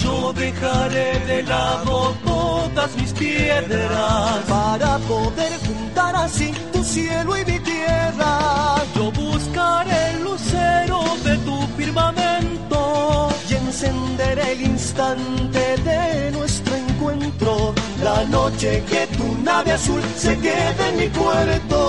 Yo 0.04 0.34
dejaré 0.34 1.10
de 1.32 1.44
lado 1.44 2.16
todas 2.26 2.92
mis 3.00 3.12
piedras 3.14 4.40
para 4.56 4.98
poder 5.14 5.54
juntar 5.68 6.14
así 6.16 6.52
tu 6.74 6.84
cielo 6.84 7.32
y 7.38 7.44
mi 7.52 7.60
tierra. 7.60 8.32
Yo 8.96 9.12
buscaré 9.12 10.00
el 10.12 10.24
lucero 10.24 11.00
de 11.28 11.34
tu 11.48 11.58
firmamento 11.78 12.80
y 13.50 13.54
encenderé 13.64 14.46
el 14.54 14.62
instante 14.74 15.64
de 15.90 16.32
nuestro 16.32 16.74
encuentro. 16.76 17.74
La 18.04 18.24
noche 18.38 18.84
que 18.90 19.02
tu 19.18 19.28
nave 19.44 19.72
azul 19.74 20.02
se 20.16 20.32
quede 20.46 20.84
en 20.90 20.96
mi 20.98 21.10
puerto. 21.10 21.82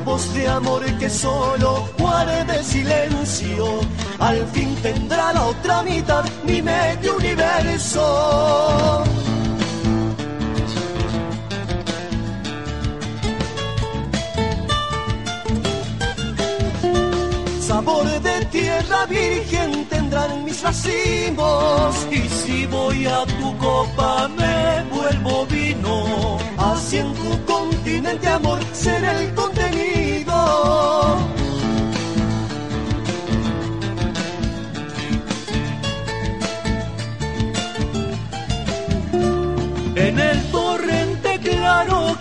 Voz 0.00 0.32
de 0.34 0.48
amor 0.48 0.84
que 0.98 1.08
solo 1.08 1.88
guarde 1.98 2.62
silencio. 2.62 3.80
Al 4.18 4.46
fin 4.48 4.74
tendrá 4.82 5.32
la 5.32 5.46
otra 5.46 5.82
mitad 5.82 6.24
mi 6.44 6.62
medio 6.62 7.16
universo. 7.16 9.04
sabor 17.70 18.04
de 18.20 18.44
tierra 18.46 19.06
virgen 19.06 19.86
tendrán 20.20 20.44
mis 20.44 20.62
racimos. 20.62 22.06
Y 22.10 22.28
si 22.28 22.66
voy 22.66 23.06
a 23.06 23.24
tu 23.26 23.56
copa 23.58 24.28
me 24.28 24.84
vuelvo 24.94 25.46
vino. 25.46 26.38
Así 26.58 26.98
en 26.98 27.12
tu 27.14 27.44
continente 27.44 28.28
amor 28.28 28.58
será 28.72 29.20
el 29.20 29.34
contenido. 29.34 31.39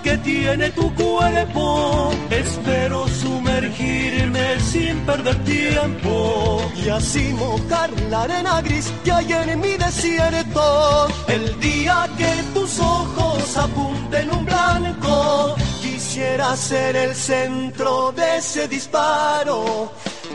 Que 0.04 0.18
tiene 0.20 0.70
tu 0.72 0.94
cuerpo, 0.96 2.12
espero 2.30 3.08
sumergirme 3.08 4.60
sin 4.60 4.98
perder 5.06 5.44
tiempo 5.44 6.62
y 6.84 6.90
así 6.90 7.34
mojar 7.34 7.90
la 8.10 8.24
arena 8.24 8.62
gris 8.62 8.92
que 9.04 9.12
hay 9.12 9.34
en 9.34 9.60
mi 9.60 9.78
desierto. 9.78 11.08
El 11.28 11.60
día 11.60 12.08
que 12.18 12.44
tus 12.54 12.80
ojos 12.80 13.58
apunten 13.58 14.32
un 14.32 14.46
blanco, 14.46 15.56
quisiera 15.82 16.56
ser 16.56 16.96
el 16.96 17.14
centro 17.16 18.12
de 18.14 18.38
ese 18.38 18.68
disparo. 18.68 19.92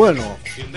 Bueno, 0.01 0.23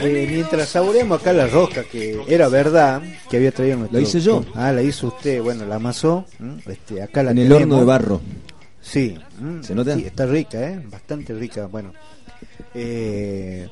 eh, 0.02 0.26
mientras 0.30 0.68
saboreamos 0.68 1.18
acá 1.20 1.32
la 1.32 1.46
rosca, 1.46 1.82
que 1.84 2.20
era 2.28 2.48
verdad, 2.48 3.00
que 3.30 3.38
había 3.38 3.52
traído 3.52 3.78
nuestro... 3.78 3.98
La 3.98 4.02
hice 4.06 4.20
yo. 4.20 4.44
Ah, 4.54 4.70
la 4.70 4.82
hizo 4.82 5.06
usted, 5.08 5.40
bueno, 5.42 5.64
la 5.64 5.76
amasó. 5.76 6.26
Este, 6.66 7.00
acá 7.02 7.22
la 7.22 7.30
En 7.30 7.38
el 7.38 7.50
horno 7.52 7.78
de 7.78 7.84
barro. 7.84 8.20
Sí. 8.82 9.16
¿Se 9.62 9.74
nota? 9.74 9.94
Sí, 9.96 10.04
está 10.04 10.26
rica, 10.26 10.60
¿eh? 10.68 10.78
Bastante 10.90 11.32
rica, 11.32 11.66
bueno. 11.66 11.92
Eh, 12.74 13.66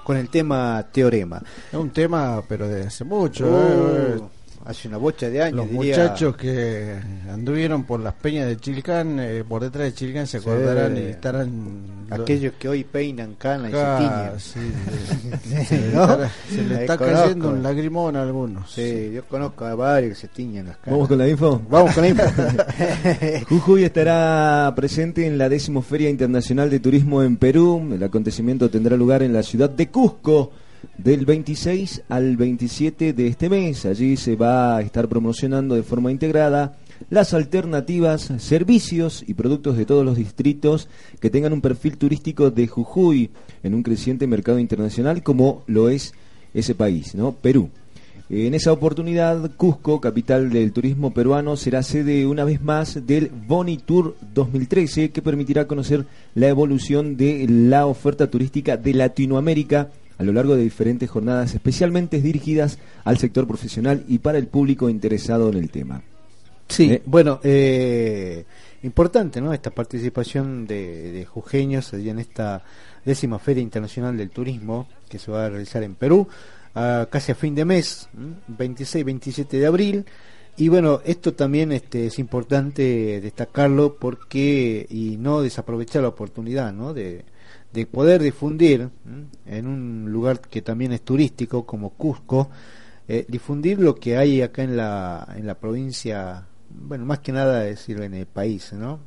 con 0.04 0.16
el 0.18 0.30
tema 0.30 0.86
Teorema. 0.92 1.42
Es 1.72 1.78
un 1.78 1.90
tema, 1.90 2.42
pero 2.48 2.68
de 2.68 2.84
hace 2.84 3.04
mucho. 3.04 3.46
Uh, 3.48 3.58
eh, 3.58 4.20
hace 4.68 4.88
una 4.90 4.98
bocha 4.98 5.30
de 5.30 5.42
años. 5.42 5.56
Los 5.56 5.70
diría. 5.70 5.98
muchachos 5.98 6.36
que 6.36 6.94
anduvieron 7.32 7.84
por 7.86 8.00
las 8.02 8.14
peñas 8.14 8.48
de 8.48 8.58
Chilcán, 8.58 9.18
eh, 9.20 9.44
por 9.48 9.62
detrás 9.64 9.86
de 9.86 9.94
Chilcán, 9.94 10.28
se 10.28 10.40
Sí. 10.40 10.48
acordarán 10.50 10.98
y 10.98 11.02
estarán. 11.02 11.98
Aquellos 12.10 12.54
que 12.60 12.70
hoy 12.70 12.84
peinan 12.86 13.36
cana 13.36 13.70
y 13.70 13.74
Ah, 13.76 14.34
se 14.38 14.60
tiñen. 14.60 15.40
sí, 15.44 15.66
se, 15.66 15.78
le 15.82 15.94
¿No? 15.94 16.04
está, 16.04 16.30
se 16.50 16.64
le 16.64 16.76
Ahí 16.76 16.82
está 16.82 16.98
conozco. 16.98 17.22
cayendo 17.22 17.50
un 17.50 17.64
lagrimón 17.64 18.16
a 18.16 18.22
algunos. 18.24 18.72
Sí, 18.72 19.12
yo 19.14 19.24
conozco 19.26 19.66
a 19.66 19.76
varios 19.76 20.14
que 20.16 20.22
se 20.22 20.28
tiñen 20.30 20.68
las 20.68 20.78
canas. 20.78 20.92
¿Vamos 20.92 21.08
con 21.08 21.18
la 21.18 21.28
info? 21.28 21.62
Vamos 21.70 21.94
con 21.94 22.04
la 22.04 22.10
info. 22.10 22.24
Jujuy 23.50 23.84
estará 23.84 24.74
presente 24.76 25.26
en 25.26 25.38
la 25.38 25.50
décimo 25.50 25.82
Feria 25.82 26.10
Internacional 26.10 26.70
de 26.70 26.80
Turismo 26.80 27.24
en 27.24 27.38
Perú. 27.38 27.88
El 27.94 28.04
acontecimiento 28.04 28.70
tendrá 28.70 28.96
lugar 28.98 29.24
en 29.24 29.34
la 29.34 29.44
ciudad 29.44 29.70
de 29.70 29.88
Cusco 29.90 30.52
del 30.98 31.26
26 31.26 32.04
al 32.10 32.38
27 32.38 33.14
de 33.14 33.28
este 33.28 33.50
mes. 33.50 33.86
Allí 33.86 34.18
se 34.18 34.36
va 34.36 34.78
a 34.78 34.82
estar 34.82 35.08
promocionando 35.08 35.76
de 35.76 35.84
forma 35.84 36.12
integrada 36.12 36.78
las 37.10 37.34
alternativas, 37.34 38.32
servicios 38.40 39.24
y 39.28 39.34
productos 39.36 39.78
de 39.78 39.86
todos 39.86 40.04
los 40.04 40.18
distritos 40.18 40.90
que 41.20 41.30
tengan 41.30 41.54
un 41.54 41.62
perfil 41.62 41.98
turístico 41.98 42.52
de 42.52 42.68
Jujuy 42.68 43.30
en 43.64 43.76
un 43.76 43.84
creciente 43.84 44.28
mercado 44.28 44.60
internacional 44.60 45.24
como 45.24 45.64
lo 45.68 45.90
es 45.90 46.14
ese 46.54 46.76
país, 46.76 47.14
¿no? 47.16 47.34
Perú. 47.34 47.70
En 48.30 48.54
esa 48.54 48.74
oportunidad, 48.74 49.52
Cusco, 49.56 50.02
capital 50.02 50.50
del 50.50 50.74
turismo 50.74 51.14
peruano, 51.14 51.56
será 51.56 51.82
sede 51.82 52.28
una 52.28 52.44
vez 52.44 52.62
más 52.62 53.08
del 53.08 53.30
Boni 53.48 53.78
Tour 53.78 54.18
2013, 54.34 55.12
que 55.12 55.22
permitirá 55.22 55.66
conocer 55.66 56.06
la 56.36 56.50
evolución 56.50 57.16
de 57.16 57.46
la 57.48 57.86
oferta 57.86 58.30
turística 58.30 58.76
de 58.76 58.94
Latinoamérica 58.96 59.92
a 60.18 60.24
lo 60.24 60.34
largo 60.34 60.56
de 60.56 60.64
diferentes 60.64 61.10
jornadas 61.10 61.54
especialmente 61.54 62.22
dirigidas 62.22 62.80
al 63.04 63.18
sector 63.18 63.48
profesional 63.48 64.04
y 64.08 64.20
para 64.20 64.38
el 64.38 64.48
público 64.48 64.90
interesado 64.90 65.50
en 65.50 65.58
el 65.58 65.70
tema. 65.70 66.02
Sí, 66.70 66.92
Eh. 66.92 67.02
bueno, 67.06 67.40
eh, 67.44 68.44
importante, 68.84 69.40
¿no? 69.42 69.54
Esta 69.54 69.72
participación 69.72 70.68
de, 70.68 71.12
de 71.12 71.26
jujeños 71.26 71.94
allí 71.94 72.10
en 72.10 72.20
esta 72.20 72.64
décima 73.06 73.40
Feria 73.40 73.62
Internacional 73.64 74.18
del 74.18 74.30
Turismo 74.32 74.88
que 75.08 75.18
se 75.20 75.32
va 75.32 75.46
a 75.46 75.50
realizar 75.50 75.82
en 75.84 75.96
Perú, 75.96 76.28
casi 76.74 77.32
a 77.32 77.36
fin 77.36 77.56
de 77.56 77.66
mes, 77.66 78.08
¿m? 78.16 78.36
26-27 78.58 79.48
de 79.60 79.66
abril. 79.66 80.06
y 80.58 80.68
bueno, 80.70 81.02
esto 81.06 81.34
también 81.34 81.72
este, 81.72 82.08
es 82.08 82.20
importante 82.20 83.20
destacarlo 83.22 83.96
porque 83.96 84.86
y 84.90 85.18
no 85.18 85.42
desaprovechar 85.42 86.02
la 86.04 86.10
oportunidad, 86.10 86.74
¿no? 86.74 86.94
De, 86.94 87.24
de 87.74 87.86
poder 87.86 88.22
difundir 88.22 88.90
en 89.46 89.68
un 89.68 90.12
lugar 90.12 90.40
que 90.42 90.62
también 90.62 90.94
es 90.94 91.02
turístico 91.02 91.66
como 91.66 91.92
Cusco, 91.92 92.50
eh, 93.08 93.26
difundir 93.28 93.80
lo 93.80 93.96
que 93.96 94.18
hay 94.18 94.42
acá 94.42 94.64
en 94.64 94.76
la, 94.76 95.28
en 95.36 95.48
la 95.48 95.56
provincia, 95.56 96.46
bueno, 96.70 97.06
más 97.06 97.20
que 97.20 97.32
nada 97.32 97.62
decir 97.62 98.02
en 98.02 98.14
el 98.14 98.26
país, 98.26 98.74
¿no? 98.74 99.00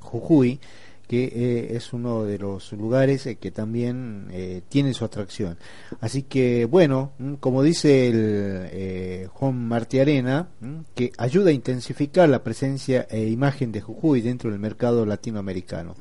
Jujuy, 0.00 0.58
que 1.06 1.24
eh, 1.26 1.76
es 1.76 1.92
uno 1.92 2.24
de 2.24 2.38
los 2.38 2.72
lugares 2.72 3.24
eh, 3.26 3.36
que 3.36 3.52
también 3.52 4.26
tiene 4.68 4.94
su 4.94 5.04
atracción. 5.04 5.56
Así 6.00 6.24
que, 6.24 6.64
bueno, 6.64 7.12
como 7.38 7.62
dice 7.62 8.08
el 8.08 9.28
Juan 9.28 9.68
Martiarena, 9.68 10.48
que 10.96 11.12
ayuda 11.16 11.50
a 11.50 11.52
intensificar 11.52 12.28
la 12.28 12.42
presencia 12.42 13.06
e 13.08 13.28
imagen 13.28 13.70
de 13.70 13.80
Jujuy 13.80 14.22
dentro 14.22 14.50
del 14.50 14.58
mercado 14.58 15.06
latinoamericano. 15.06 15.94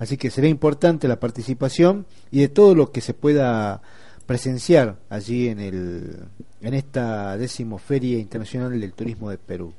Así 0.00 0.16
que 0.16 0.30
será 0.30 0.48
importante 0.48 1.06
la 1.06 1.20
participación 1.20 2.06
y 2.32 2.40
de 2.40 2.48
todo 2.48 2.74
lo 2.74 2.90
que 2.90 3.02
se 3.02 3.14
pueda 3.14 3.82
presenciar 4.24 4.96
allí 5.10 5.48
en, 5.48 5.60
el, 5.60 6.16
en 6.62 6.74
esta 6.74 7.36
décimo 7.36 7.76
Feria 7.78 8.18
Internacional 8.18 8.80
del 8.80 8.94
Turismo 8.94 9.28
de 9.28 9.36
Perú. 9.36 9.74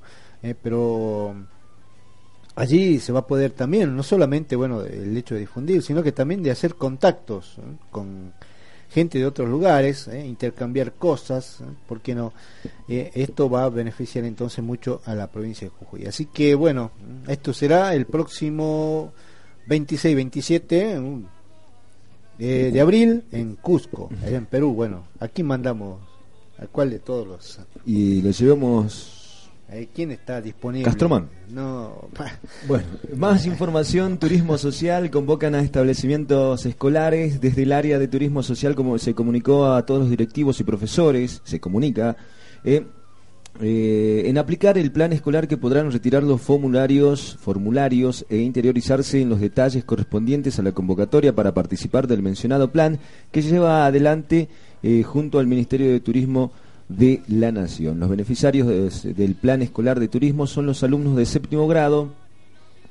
pero 0.61 1.35
allí 2.55 2.99
se 2.99 3.11
va 3.11 3.21
a 3.21 3.27
poder 3.27 3.51
también, 3.51 3.95
no 3.95 4.03
solamente 4.03 4.55
bueno 4.55 4.83
el 4.83 5.17
hecho 5.17 5.33
de 5.33 5.41
difundir, 5.41 5.81
sino 5.81 6.03
que 6.03 6.11
también 6.11 6.43
de 6.43 6.51
hacer 6.51 6.75
contactos 6.75 7.55
¿eh? 7.57 7.61
con 7.89 8.33
gente 8.91 9.17
de 9.17 9.25
otros 9.25 9.49
lugares, 9.49 10.07
¿eh? 10.07 10.23
intercambiar 10.23 10.93
cosas, 10.93 11.61
¿eh? 11.61 11.65
¿por 11.87 12.01
qué 12.01 12.13
no? 12.13 12.33
esto 12.87 13.49
va 13.49 13.63
a 13.63 13.69
beneficiar 13.69 14.25
entonces 14.25 14.63
mucho 14.63 15.01
a 15.05 15.15
la 15.15 15.31
provincia 15.31 15.65
de 15.67 15.73
Jujuy. 15.73 16.05
Así 16.05 16.25
que 16.25 16.53
bueno, 16.53 16.91
esto 17.27 17.53
será 17.53 17.95
el 17.95 18.05
próximo 18.05 19.13
26-27 19.67 21.23
de 22.37 22.81
abril 22.81 23.23
en 23.31 23.55
Cusco, 23.55 24.09
allá 24.25 24.37
en 24.37 24.45
Perú. 24.45 24.73
Bueno, 24.73 25.05
aquí 25.19 25.43
mandamos 25.43 25.99
al 26.57 26.69
cual 26.69 26.89
de 26.91 26.99
todos 26.99 27.27
los... 27.27 27.59
Y 27.85 28.21
lo 28.21 28.31
llevamos 28.31 29.21
¿Quién 29.95 30.11
está 30.11 30.41
disponible? 30.41 30.85
Castromán. 30.85 31.29
No. 31.49 32.09
Bueno, 32.67 32.85
más 33.15 33.45
información, 33.45 34.17
turismo 34.17 34.57
social, 34.57 35.09
convocan 35.09 35.55
a 35.55 35.61
establecimientos 35.61 36.65
escolares 36.65 37.39
desde 37.39 37.63
el 37.63 37.71
área 37.71 37.97
de 37.97 38.07
turismo 38.07 38.43
social, 38.43 38.75
como 38.75 38.97
se 38.97 39.15
comunicó 39.15 39.71
a 39.71 39.85
todos 39.85 40.01
los 40.01 40.09
directivos 40.09 40.59
y 40.59 40.63
profesores, 40.63 41.41
se 41.43 41.59
comunica, 41.59 42.17
eh, 42.63 42.85
eh, 43.59 44.23
en 44.25 44.37
aplicar 44.37 44.77
el 44.77 44.91
plan 44.91 45.13
escolar 45.13 45.47
que 45.47 45.57
podrán 45.57 45.91
retirar 45.91 46.23
los 46.23 46.41
formularios, 46.41 47.37
formularios 47.39 48.25
e 48.29 48.37
interiorizarse 48.37 49.21
en 49.21 49.29
los 49.29 49.39
detalles 49.39 49.83
correspondientes 49.83 50.57
a 50.57 50.63
la 50.63 50.71
convocatoria 50.71 51.35
para 51.35 51.53
participar 51.53 52.07
del 52.07 52.21
mencionado 52.21 52.71
plan 52.71 52.99
que 53.31 53.41
lleva 53.41 53.85
adelante 53.85 54.47
eh, 54.81 55.03
junto 55.03 55.37
al 55.37 55.47
Ministerio 55.47 55.91
de 55.91 55.99
Turismo 55.99 56.51
de 56.87 57.21
la 57.27 57.51
Nación. 57.51 57.99
Los 57.99 58.09
beneficiarios 58.09 59.03
del 59.03 59.35
plan 59.35 59.61
escolar 59.61 59.99
de 59.99 60.07
turismo 60.07 60.47
son 60.47 60.65
los 60.65 60.83
alumnos 60.83 61.15
de 61.15 61.25
séptimo 61.25 61.67
grado 61.67 62.09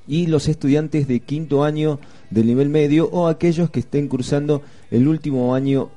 y 0.07 0.27
los 0.27 0.49
estudiantes 0.49 1.09
de 1.09 1.21
quinto 1.21 1.65
año 1.65 1.99
del 2.31 2.47
nivel 2.47 2.69
medio 2.69 3.09
o 3.11 3.29
aquellos 3.29 3.71
que 3.71 3.81
estén 3.81 4.09
cursando 4.09 4.63
el 4.91 5.09
último 5.09 5.55
año 5.55 5.91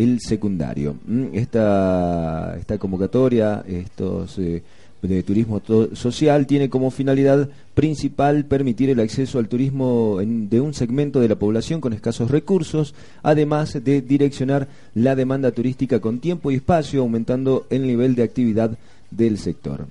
del 0.00 0.20
secundario. 0.20 0.96
Mm, 1.06 1.26
esta, 1.34 2.56
esta 2.58 2.78
convocatoria, 2.78 3.62
estos 3.68 4.38
eh, 4.38 4.62
de 5.02 5.22
turismo 5.22 5.62
social 5.94 6.46
tiene 6.46 6.68
como 6.68 6.90
finalidad 6.90 7.48
principal 7.74 8.44
permitir 8.44 8.90
el 8.90 9.00
acceso 9.00 9.38
al 9.38 9.48
turismo 9.48 10.18
de 10.20 10.60
un 10.60 10.74
segmento 10.74 11.20
de 11.20 11.28
la 11.28 11.36
población 11.36 11.80
con 11.80 11.94
escasos 11.94 12.30
recursos, 12.30 12.94
además 13.22 13.78
de 13.82 14.02
direccionar 14.02 14.68
la 14.94 15.16
demanda 15.16 15.52
turística 15.52 16.00
con 16.00 16.20
tiempo 16.20 16.50
y 16.50 16.56
espacio, 16.56 17.00
aumentando 17.00 17.66
el 17.70 17.86
nivel 17.86 18.14
de 18.14 18.24
actividad 18.24 18.76
del 19.10 19.38
sector. 19.38 19.86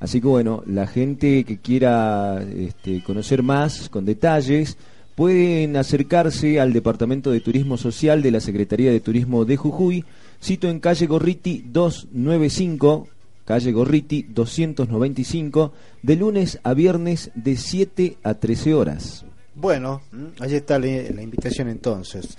Así 0.00 0.20
que 0.20 0.26
bueno, 0.26 0.64
la 0.66 0.88
gente 0.88 1.44
que 1.44 1.58
quiera 1.58 2.42
este, 2.42 3.04
conocer 3.04 3.44
más 3.44 3.88
con 3.88 4.04
detalles, 4.04 4.76
pueden 5.14 5.76
acercarse 5.76 6.60
al 6.60 6.72
Departamento 6.72 7.30
de 7.30 7.40
Turismo 7.40 7.76
Social 7.76 8.22
de 8.22 8.30
la 8.30 8.40
Secretaría 8.40 8.90
de 8.90 9.00
Turismo 9.00 9.44
de 9.44 9.56
Jujuy, 9.56 10.04
sito 10.40 10.68
en 10.68 10.80
calle 10.80 11.06
Gorriti 11.06 11.64
295, 11.66 13.08
calle 13.44 13.72
Gorriti 13.72 14.26
295, 14.28 15.72
de 16.02 16.16
lunes 16.16 16.58
a 16.62 16.74
viernes 16.74 17.30
de 17.34 17.56
7 17.56 18.16
a 18.22 18.34
13 18.34 18.74
horas. 18.74 19.24
Bueno, 19.54 20.02
mm, 20.12 20.42
allí 20.42 20.56
está 20.56 20.78
la, 20.78 20.86
invitación 21.22 21.68
entonces. 21.68 22.36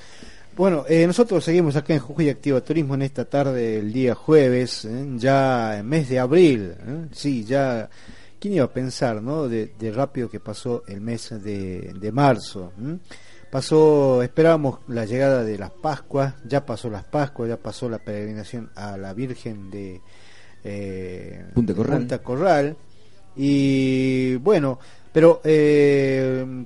Bueno, 0.56 0.86
eh, 0.88 1.08
nosotros 1.08 1.44
seguimos 1.44 1.76
acá 1.76 1.94
en 1.94 2.00
Jujuy 2.00 2.30
Activa 2.30 2.62
Turismo 2.62 2.94
en 2.96 3.04
esta 3.04 3.26
tarde, 3.26 3.80
el 3.80 3.92
día 3.92 4.14
jueves, 4.14 4.86
¿eh? 4.86 5.06
ya 5.18 5.80
en 5.80 5.88
mes 5.88 6.10
de 6.10 6.20
abril. 6.20 6.74
¿eh? 6.80 7.08
Sí, 7.12 7.44
ya. 7.44 7.90
¿Quién 8.44 8.56
iba 8.56 8.66
a 8.66 8.74
pensar, 8.74 9.24
no? 9.24 9.48
De, 9.48 9.72
rápido 9.96 10.30
que 10.30 10.42
pasó 10.42 10.84
el 10.90 11.00
mes 11.00 11.30
de, 11.42 11.94
de 11.98 12.12
marzo. 12.12 12.74
Pasó, 13.50 14.22
esperábamos 14.22 14.80
la 14.90 15.06
llegada 15.06 15.46
de 15.46 15.58
las 15.58 15.72
Pascuas, 15.72 16.36
ya 16.46 16.66
pasó 16.66 16.90
las 16.90 17.06
Pascuas, 17.06 17.48
ya 17.48 17.56
pasó 17.56 17.88
la 17.88 18.00
peregrinación 18.00 18.70
a 18.76 18.98
la 18.98 19.14
Virgen 19.14 19.72
de, 19.72 20.02
eh, 20.62 21.46
Punta, 21.54 21.74
Corral. 21.74 21.98
Punta 22.00 22.18
Corral. 22.22 22.76
Y 23.38 24.36
bueno, 24.36 24.78
pero 25.14 25.40
eh, 25.46 26.66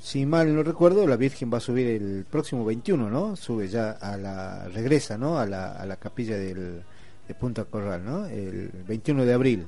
si 0.00 0.24
mal 0.26 0.54
no 0.54 0.62
recuerdo, 0.62 1.08
la 1.08 1.16
Virgen 1.16 1.52
va 1.52 1.58
a 1.58 1.60
subir 1.60 1.88
el 1.88 2.24
próximo 2.30 2.64
21, 2.64 3.10
¿no? 3.10 3.34
Sube 3.34 3.66
ya 3.66 3.90
a 4.00 4.16
la, 4.16 4.68
regresa, 4.68 5.18
¿no? 5.18 5.40
A 5.40 5.46
la, 5.46 5.72
a 5.72 5.84
la 5.86 5.96
capilla 5.96 6.36
del, 6.36 6.84
de 7.26 7.34
Punta 7.34 7.64
Corral, 7.64 8.04
¿no? 8.04 8.26
El 8.26 8.70
21 8.86 9.24
de 9.24 9.32
abril. 9.32 9.66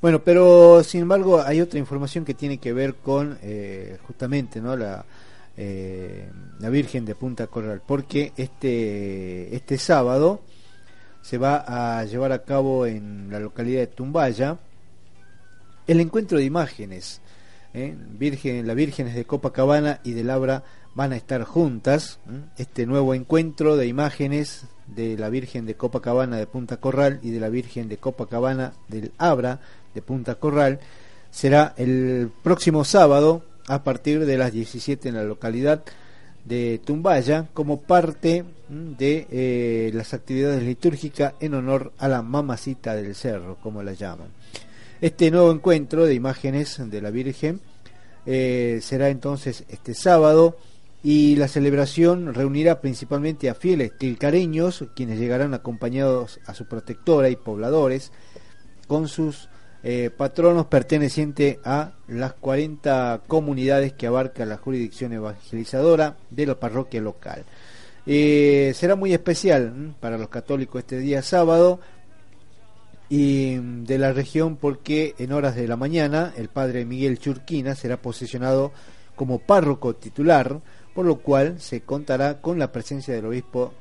Bueno, 0.00 0.22
pero 0.24 0.82
sin 0.82 1.02
embargo 1.02 1.42
hay 1.42 1.60
otra 1.60 1.78
información 1.78 2.24
que 2.24 2.34
tiene 2.34 2.58
que 2.58 2.72
ver 2.72 2.94
con 2.94 3.38
eh, 3.42 3.98
justamente, 4.06 4.60
¿no? 4.60 4.76
La, 4.76 5.04
eh, 5.56 6.26
la 6.58 6.70
Virgen 6.70 7.04
de 7.04 7.14
Punta 7.14 7.46
Corral, 7.48 7.82
porque 7.86 8.32
este, 8.36 9.54
este 9.54 9.76
sábado 9.76 10.40
se 11.20 11.36
va 11.36 11.98
a 11.98 12.04
llevar 12.06 12.32
a 12.32 12.44
cabo 12.44 12.86
en 12.86 13.28
la 13.30 13.40
localidad 13.40 13.80
de 13.80 13.86
Tumbaya 13.88 14.58
el 15.86 16.00
encuentro 16.00 16.38
de 16.38 16.44
imágenes. 16.44 17.20
¿eh? 17.74 17.94
Virgen, 18.18 18.66
las 18.66 18.76
vírgenes 18.76 19.14
de 19.14 19.24
Copacabana 19.26 20.00
y 20.02 20.12
de 20.12 20.24
Labra 20.24 20.62
van 20.94 21.12
a 21.12 21.16
estar 21.16 21.44
juntas. 21.44 22.20
Este 22.56 22.86
nuevo 22.86 23.14
encuentro 23.14 23.76
de 23.76 23.86
imágenes 23.86 24.64
de 24.86 25.16
la 25.18 25.28
Virgen 25.28 25.66
de 25.66 25.74
Copacabana 25.74 26.36
de 26.36 26.46
Punta 26.46 26.78
Corral 26.78 27.20
y 27.22 27.30
de 27.30 27.40
la 27.40 27.48
Virgen 27.48 27.88
de 27.88 27.98
Copacabana 27.98 28.72
del 28.88 29.12
Abra 29.18 29.60
de 29.94 30.02
Punta 30.02 30.36
Corral 30.36 30.80
será 31.30 31.74
el 31.76 32.30
próximo 32.42 32.84
sábado 32.84 33.42
a 33.68 33.84
partir 33.84 34.26
de 34.26 34.36
las 34.36 34.52
17 34.52 35.08
en 35.08 35.14
la 35.14 35.24
localidad 35.24 35.82
de 36.44 36.80
Tumbaya 36.84 37.48
como 37.52 37.80
parte 37.82 38.44
mm, 38.68 38.92
de 38.96 39.26
eh, 39.30 39.90
las 39.94 40.14
actividades 40.14 40.62
litúrgicas 40.62 41.34
en 41.40 41.54
honor 41.54 41.92
a 41.98 42.08
la 42.08 42.22
mamacita 42.22 42.94
del 42.94 43.14
cerro, 43.14 43.58
como 43.62 43.82
la 43.82 43.92
llaman. 43.92 44.28
Este 45.00 45.30
nuevo 45.30 45.52
encuentro 45.52 46.04
de 46.04 46.14
imágenes 46.14 46.78
de 46.90 47.00
la 47.00 47.10
Virgen 47.10 47.60
eh, 48.26 48.80
será 48.82 49.08
entonces 49.08 49.64
este 49.68 49.94
sábado 49.94 50.56
y 51.02 51.36
la 51.36 51.48
celebración 51.48 52.34
reunirá 52.34 52.80
principalmente 52.80 53.48
a 53.48 53.54
fieles 53.54 53.96
tilcareños, 53.96 54.84
quienes 54.94 55.18
llegarán 55.18 55.54
acompañados 55.54 56.40
a 56.44 56.54
su 56.54 56.66
protectora 56.66 57.30
y 57.30 57.36
pobladores 57.36 58.12
con 58.86 59.08
sus 59.08 59.48
eh, 59.82 60.10
patronos 60.14 60.66
pertenecientes 60.66 61.58
a 61.64 61.92
las 62.06 62.34
40 62.34 63.22
comunidades 63.26 63.92
que 63.94 64.06
abarca 64.06 64.44
la 64.44 64.58
jurisdicción 64.58 65.12
evangelizadora 65.12 66.16
de 66.30 66.46
la 66.46 66.60
parroquia 66.60 67.00
local. 67.00 67.44
Eh, 68.06 68.72
será 68.74 68.96
muy 68.96 69.12
especial 69.12 69.94
para 70.00 70.18
los 70.18 70.28
católicos 70.28 70.80
este 70.80 70.98
día 70.98 71.22
sábado 71.22 71.80
y 73.08 73.56
mm, 73.60 73.84
de 73.84 73.98
la 73.98 74.12
región 74.12 74.56
porque 74.56 75.14
en 75.18 75.32
horas 75.32 75.54
de 75.56 75.68
la 75.68 75.76
mañana 75.76 76.32
el 76.36 76.48
padre 76.48 76.84
Miguel 76.84 77.18
Churquina 77.18 77.74
será 77.74 78.00
posesionado 78.00 78.72
como 79.16 79.38
párroco 79.38 79.94
titular, 79.94 80.60
por 80.94 81.04
lo 81.04 81.16
cual 81.16 81.60
se 81.60 81.82
contará 81.82 82.40
con 82.40 82.58
la 82.58 82.72
presencia 82.72 83.14
del 83.14 83.26
obispo 83.26 83.74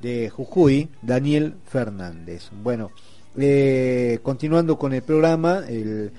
de 0.00 0.30
Jujuy, 0.30 0.88
Daniel 1.02 1.54
Fernández. 1.66 2.50
Bueno, 2.62 2.90
eh, 3.38 4.18
continuando 4.22 4.78
con 4.78 4.92
el 4.92 5.02
programa, 5.02 5.64
el, 5.68 6.12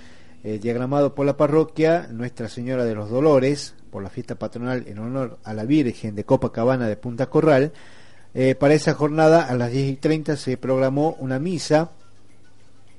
diagramado 0.62 1.14
por 1.14 1.26
la 1.26 1.36
parroquia 1.36 2.08
Nuestra 2.10 2.48
Señora 2.48 2.86
de 2.86 2.96
los 2.96 3.10
Dolores, 3.10 3.74
por 3.92 4.02
la 4.02 4.10
fiesta 4.10 4.36
patronal 4.36 4.86
en 4.88 5.00
honor 5.00 5.40
a 5.44 5.54
la 5.54 5.66
Virgen 5.66 6.16
de 6.16 6.24
Copacabana 6.24 6.88
de 6.88 6.96
Punta 6.96 7.26
Corral. 7.26 7.74
Eh, 8.34 8.56
para 8.56 8.74
esa 8.74 8.94
jornada, 8.94 9.46
a 9.46 9.56
las 9.56 9.72
10 9.72 9.94
y 9.94 9.96
30, 9.96 10.38
se 10.38 10.56
programó 10.58 11.18
una 11.20 11.40
misa 11.40 11.90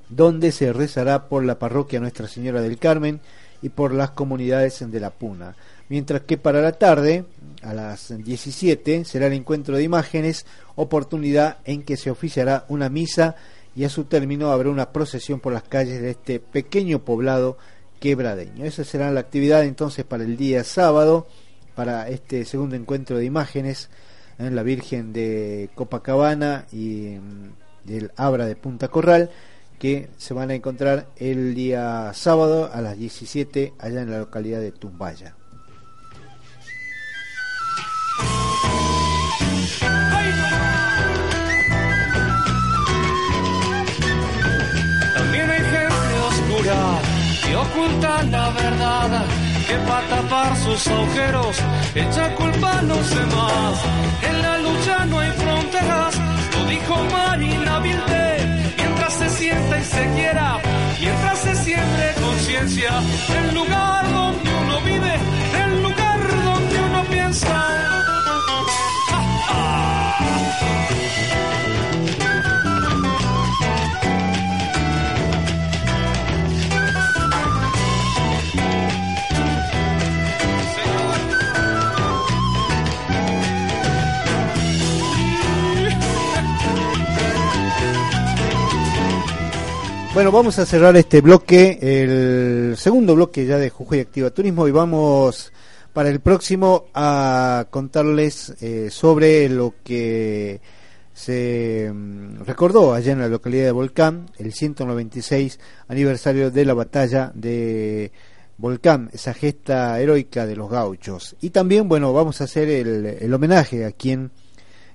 donde 0.08 0.52
se 0.52 0.72
rezará 0.72 1.28
por 1.28 1.44
la 1.44 1.58
parroquia 1.58 2.00
Nuestra 2.00 2.28
Señora 2.28 2.60
del 2.60 2.78
Carmen 2.78 3.20
y 3.62 3.68
por 3.68 3.92
las 3.92 4.10
comunidades 4.10 4.90
de 4.90 5.00
La 5.00 5.10
Puna. 5.10 5.54
Mientras 5.88 6.22
que 6.22 6.36
para 6.36 6.60
la 6.60 6.72
tarde, 6.72 7.24
a 7.62 7.72
las 7.72 8.12
17, 8.16 9.04
será 9.04 9.26
el 9.26 9.32
encuentro 9.32 9.76
de 9.76 9.82
imágenes, 9.82 10.44
oportunidad 10.76 11.58
en 11.64 11.82
que 11.82 11.96
se 11.96 12.10
oficiará 12.10 12.64
una 12.68 12.88
misa 12.88 13.36
y 13.78 13.84
a 13.84 13.88
su 13.88 14.06
término 14.06 14.50
habrá 14.50 14.70
una 14.70 14.90
procesión 14.90 15.38
por 15.38 15.52
las 15.52 15.62
calles 15.62 16.02
de 16.02 16.10
este 16.10 16.40
pequeño 16.40 17.04
poblado 17.04 17.56
quebradeño. 18.00 18.64
Esa 18.64 18.82
será 18.82 19.12
la 19.12 19.20
actividad 19.20 19.62
entonces 19.62 20.04
para 20.04 20.24
el 20.24 20.36
día 20.36 20.64
sábado, 20.64 21.28
para 21.76 22.08
este 22.08 22.44
segundo 22.44 22.74
encuentro 22.74 23.18
de 23.18 23.24
imágenes 23.24 23.88
en 24.36 24.56
la 24.56 24.64
Virgen 24.64 25.12
de 25.12 25.70
Copacabana 25.76 26.66
y 26.72 27.18
mm, 27.20 27.88
del 27.88 28.10
Abra 28.16 28.46
de 28.46 28.56
Punta 28.56 28.88
Corral, 28.88 29.30
que 29.78 30.08
se 30.16 30.34
van 30.34 30.50
a 30.50 30.56
encontrar 30.56 31.06
el 31.14 31.54
día 31.54 32.10
sábado 32.14 32.68
a 32.72 32.80
las 32.80 32.98
17 32.98 33.74
allá 33.78 34.02
en 34.02 34.10
la 34.10 34.18
localidad 34.18 34.58
de 34.58 34.72
Tumbaya. 34.72 35.36
Oscura 47.56 47.72
que 47.72 47.78
oculta 47.78 48.22
la 48.24 48.50
verdad, 48.50 49.24
que 49.66 49.74
para 49.86 50.06
tapar 50.08 50.56
sus 50.56 50.86
agujeros 50.86 51.56
echa 51.94 52.34
culpa 52.34 52.78
a 52.78 52.82
los 52.82 53.10
demás. 53.10 53.74
En 54.22 54.42
la 54.42 54.58
lucha 54.58 55.04
no 55.06 55.20
hay 55.20 55.30
fronteras, 55.32 56.14
lo 56.54 56.66
dijo 56.66 56.96
Marina 57.12 57.78
Vilde, 57.80 58.72
mientras 58.76 59.12
se 59.14 59.28
sienta 59.30 59.78
y 59.78 59.84
se 59.84 60.10
quiera, 60.14 60.58
mientras 61.00 61.38
se 61.38 61.54
siempre 61.56 62.14
conciencia, 62.20 62.90
el 63.40 63.54
lugar 63.54 64.12
donde 64.12 64.50
uno 64.62 64.80
vive, 64.82 65.14
el 65.64 65.82
lugar 65.82 66.44
donde 66.44 66.80
uno 66.80 67.04
piensa. 67.04 67.77
Bueno, 90.18 90.32
vamos 90.32 90.58
a 90.58 90.66
cerrar 90.66 90.96
este 90.96 91.20
bloque, 91.20 91.78
el 91.80 92.76
segundo 92.76 93.14
bloque 93.14 93.46
ya 93.46 93.56
de 93.56 93.70
Jujuy 93.70 94.00
Activa 94.00 94.30
Turismo 94.30 94.66
y 94.66 94.72
vamos 94.72 95.52
para 95.92 96.08
el 96.08 96.18
próximo 96.18 96.86
a 96.92 97.68
contarles 97.70 98.52
eh, 98.60 98.88
sobre 98.90 99.48
lo 99.48 99.74
que 99.84 100.60
se 101.14 101.88
mm, 101.94 102.40
recordó 102.44 102.94
allá 102.94 103.12
en 103.12 103.20
la 103.20 103.28
localidad 103.28 103.66
de 103.66 103.70
Volcán, 103.70 104.28
el 104.38 104.52
196 104.52 105.60
aniversario 105.86 106.50
de 106.50 106.64
la 106.64 106.74
batalla 106.74 107.30
de 107.36 108.10
Volcán, 108.56 109.10
esa 109.12 109.32
gesta 109.34 110.00
heroica 110.00 110.46
de 110.46 110.56
los 110.56 110.68
gauchos. 110.68 111.36
Y 111.40 111.50
también, 111.50 111.88
bueno, 111.88 112.12
vamos 112.12 112.40
a 112.40 112.44
hacer 112.44 112.68
el, 112.70 113.06
el 113.06 113.32
homenaje 113.32 113.84
a 113.84 113.92
quien 113.92 114.32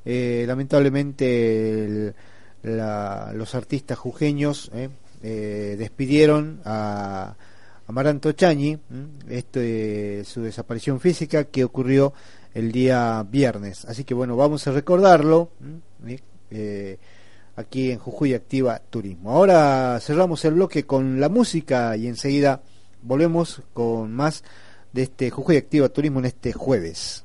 eh, 0.04 0.44
lamentablemente 0.46 1.86
el- 1.86 2.14
la- 2.64 3.32
los 3.34 3.56
artistas 3.56 3.98
jujeños 3.98 4.70
eh, 4.74 4.90
eh, 5.24 5.76
despidieron 5.80 6.62
a 6.66 7.36
Amaranto 7.88 8.32
Chañi, 8.34 8.78
este, 9.30 10.24
su 10.26 10.42
desaparición 10.42 11.00
física 11.00 11.46
que 11.46 11.64
ocurrió 11.64 12.14
el 12.54 12.72
día 12.72 13.26
viernes. 13.30 13.86
Así 13.86 14.04
que 14.04 14.14
bueno, 14.14 14.36
vamos 14.36 14.68
a 14.68 14.72
recordarlo. 14.72 15.50
Eh, 16.52 16.98
aquí 17.56 17.92
en 17.92 18.00
Jujuy 18.00 18.34
Activa 18.34 18.80
Turismo. 18.90 19.32
Ahora 19.32 20.00
cerramos 20.02 20.44
el 20.46 20.56
bloque 20.56 20.86
con 20.86 21.20
la 21.20 21.30
música 21.30 21.96
y 21.98 22.08
enseguida 22.08 22.62
volvemos 23.02 23.62
con 23.74 24.14
más 24.14 24.44
de 24.92 25.04
este 25.04 25.30
Jujuy 25.30 25.58
Activa 25.58 25.90
Turismo 25.90 26.20
en 26.20 26.26
este 26.26 26.54
jueves. 26.54 27.24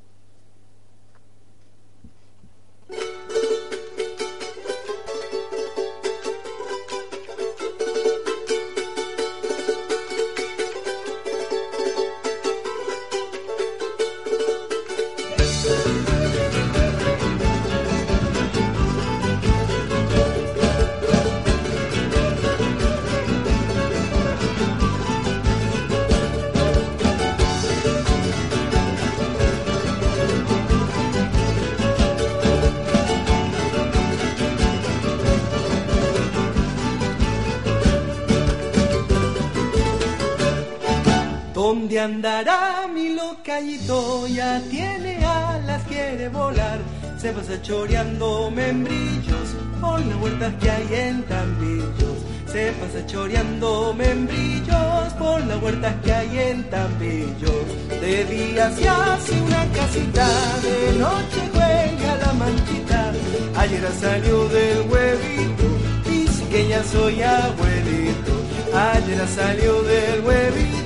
¿Dónde 41.69 42.01
andará 42.01 42.89
mi 42.89 43.11
locallito? 43.11 44.27
Ya 44.27 44.59
tiene 44.71 45.23
alas, 45.23 45.83
quiere 45.87 46.31
volar. 46.31 46.79
Se 47.21 47.31
pasa 47.31 47.61
choreando 47.61 48.51
membrillos 48.51 49.49
por 49.79 50.01
las 50.01 50.16
huertas 50.16 50.55
que 50.62 50.71
hay 50.71 50.89
en 50.95 51.23
Tambillos. 51.25 52.19
Se 52.51 52.73
pasa 52.73 53.05
choreando 53.07 53.93
membrillos 53.93 55.12
por 55.19 55.45
las 55.45 55.62
huertas 55.62 55.95
que 56.03 56.11
hay 56.11 56.39
en 56.39 56.71
Tambillos. 56.71 57.66
De 58.01 58.25
día 58.25 58.71
se 58.71 58.89
hace 58.89 59.43
una 59.43 59.66
casita, 59.79 60.27
de 60.62 60.99
noche 60.99 61.41
juega 61.53 62.16
la 62.25 62.33
manchita. 62.33 63.12
Ayer 63.59 63.87
salió 64.01 64.49
del 64.49 64.81
huevito, 64.89 65.66
dice 66.09 66.49
que 66.49 66.69
ya 66.69 66.83
soy 66.83 67.21
abuelito. 67.21 68.33
Ayer 68.75 69.29
salió 69.29 69.83
del 69.83 70.21
huevito, 70.25 70.78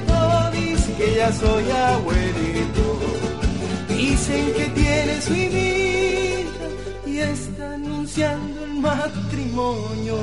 que 1.02 1.14
ya 1.16 1.32
soy 1.32 1.70
abuelito. 1.70 2.84
Dicen 3.88 4.52
que 4.56 4.66
tiene 4.80 5.20
su 5.20 5.34
hijita 5.34 6.66
y 7.06 7.18
está 7.18 7.74
anunciando 7.74 8.64
el 8.64 8.74
matrimonio. 8.88 10.16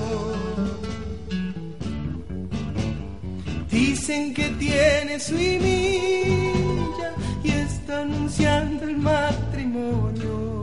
Dicen 3.70 4.34
que 4.34 4.48
tiene 4.66 5.20
su 5.20 5.36
hijita 5.36 7.08
y 7.44 7.50
está 7.50 8.02
anunciando 8.02 8.86
el 8.86 8.98
matrimonio. 8.98 10.59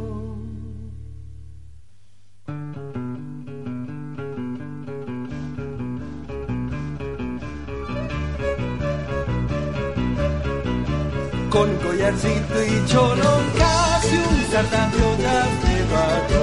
Con 11.57 11.75
collarcito 11.77 12.57
y 12.63 12.87
cholón, 12.87 13.45
casi 13.57 14.17
un 14.17 14.39
sartafio 14.53 15.09
de 15.17 15.77
barro. 15.93 16.43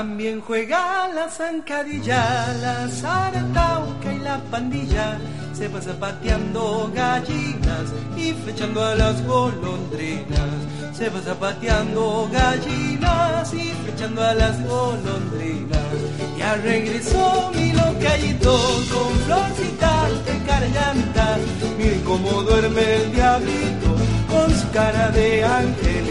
También 0.00 0.40
juega 0.40 1.08
la 1.08 1.28
zancadilla, 1.28 2.54
la 2.62 2.88
zaratauca 2.88 4.10
y 4.10 4.18
la 4.20 4.38
pandilla. 4.50 5.18
Se 5.52 5.68
va 5.68 5.78
zapateando 5.78 6.90
gallinas 6.94 7.92
y 8.16 8.32
flechando 8.32 8.82
a 8.82 8.94
las 8.94 9.22
golondrinas. 9.26 10.56
Se 10.94 11.10
va 11.10 11.20
zapateando 11.20 12.30
gallinas 12.32 13.52
y 13.52 13.72
flechando 13.84 14.24
a 14.24 14.32
las 14.32 14.66
golondrinas. 14.66 15.92
Ya 16.38 16.54
regresó 16.54 17.52
mi 17.54 17.70
locallito 17.74 18.58
con 18.90 19.14
florcitas 19.26 20.24
de 20.24 20.38
carallanta. 20.46 21.36
Miren 21.76 22.00
cómo 22.04 22.42
duerme 22.44 23.02
el 23.02 23.12
diablito 23.12 23.88
con 24.30 24.50
su 24.50 24.70
cara 24.70 25.10
de 25.10 25.44
angelito. 25.44 26.09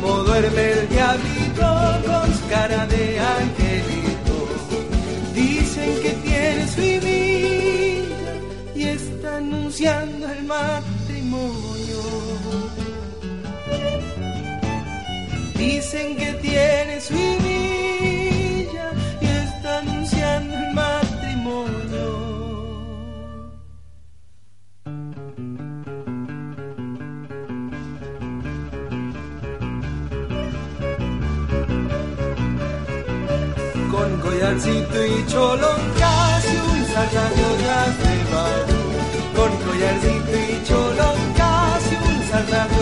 Cómo 0.00 0.24
duerme 0.24 0.72
el 0.72 0.88
diablito 0.90 1.66
con 2.06 2.30
cara 2.50 2.86
de 2.86 3.18
angelito. 3.18 4.36
Dicen 5.34 6.02
que 6.02 6.10
tiene 6.26 6.68
su 6.68 7.06
vida 7.06 8.32
y 8.74 8.82
está 8.84 9.38
anunciando 9.38 10.28
el 10.28 10.44
matrimonio. 10.44 12.02
Dicen 15.56 16.16
que 16.16 16.32
tiene 16.42 17.00
su 17.00 17.14
vida 17.14 17.55
collarcito 34.36 35.06
y 35.06 35.26
cholón 35.28 35.80
casi 35.98 36.56
un 36.56 36.84
sardañolas 36.92 37.98
de 38.02 38.16
barro 38.32 38.80
con 39.34 39.52
collarcito 39.64 40.36
y 40.36 40.64
cholón 40.64 41.20
casi 41.36 41.94
un 41.96 42.28
sardañolas 42.28 42.75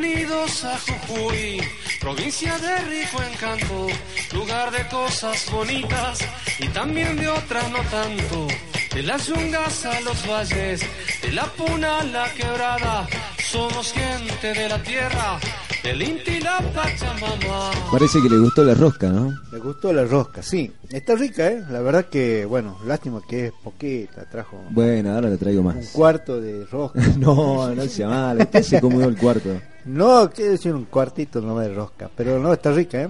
Bienvenidos 0.00 0.64
a 0.64 0.78
Jujuy, 0.78 1.60
provincia 2.00 2.56
de 2.58 2.78
rico 2.86 3.18
encanto, 3.22 3.86
lugar 4.34 4.70
de 4.70 4.88
cosas 4.88 5.46
bonitas 5.52 6.20
y 6.58 6.68
también 6.68 7.16
de 7.16 7.28
otras 7.28 7.70
no 7.70 7.78
tanto. 7.90 8.46
De 8.94 9.02
las 9.02 9.26
yungas 9.26 9.84
a 9.84 10.00
los 10.00 10.26
valles, 10.26 10.80
de 11.22 11.32
la 11.32 11.44
puna 11.52 11.98
a 11.98 12.04
la 12.04 12.32
quebrada, 12.32 13.06
somos 13.50 13.92
gente 13.92 14.54
de 14.54 14.68
la 14.70 14.82
tierra, 14.82 15.38
del 15.84 16.00
Inti 16.00 16.30
y 16.30 16.40
la 16.40 16.60
Pachamama. 16.74 17.70
Parece 17.92 18.22
que 18.22 18.30
le 18.30 18.38
gustó 18.38 18.64
la 18.64 18.72
rosca, 18.74 19.08
¿no? 19.10 19.34
Me 19.52 19.58
gustó 19.58 19.92
la 19.92 20.04
rosca, 20.04 20.42
sí. 20.42 20.72
Está 20.88 21.14
rica, 21.14 21.46
¿eh? 21.46 21.62
La 21.70 21.80
verdad 21.82 22.06
que, 22.06 22.46
bueno, 22.46 22.78
lástima 22.86 23.20
que 23.28 23.48
es 23.48 23.52
poquita. 23.62 24.24
Trajo 24.30 24.62
Bueno, 24.70 25.12
ahora 25.14 25.28
le 25.28 25.36
traigo 25.36 25.60
un 25.60 25.66
más. 25.66 25.88
cuarto 25.88 26.40
de 26.40 26.64
rosca. 26.64 27.00
No, 27.18 27.68
no 27.74 27.84
sea 27.84 28.08
mal. 28.08 28.38
Usted 28.38 28.62
se 28.62 28.80
comió 28.80 29.04
el 29.04 29.16
cuarto. 29.18 29.60
No, 29.84 30.30
quiero 30.30 30.52
decir 30.52 30.74
un 30.74 30.84
cuartito 30.84 31.40
nomás 31.40 31.66
de 31.68 31.74
rosca. 31.74 32.10
Pero 32.16 32.38
no, 32.38 32.52
está 32.52 32.72
rica, 32.72 33.02
¿eh? 33.02 33.08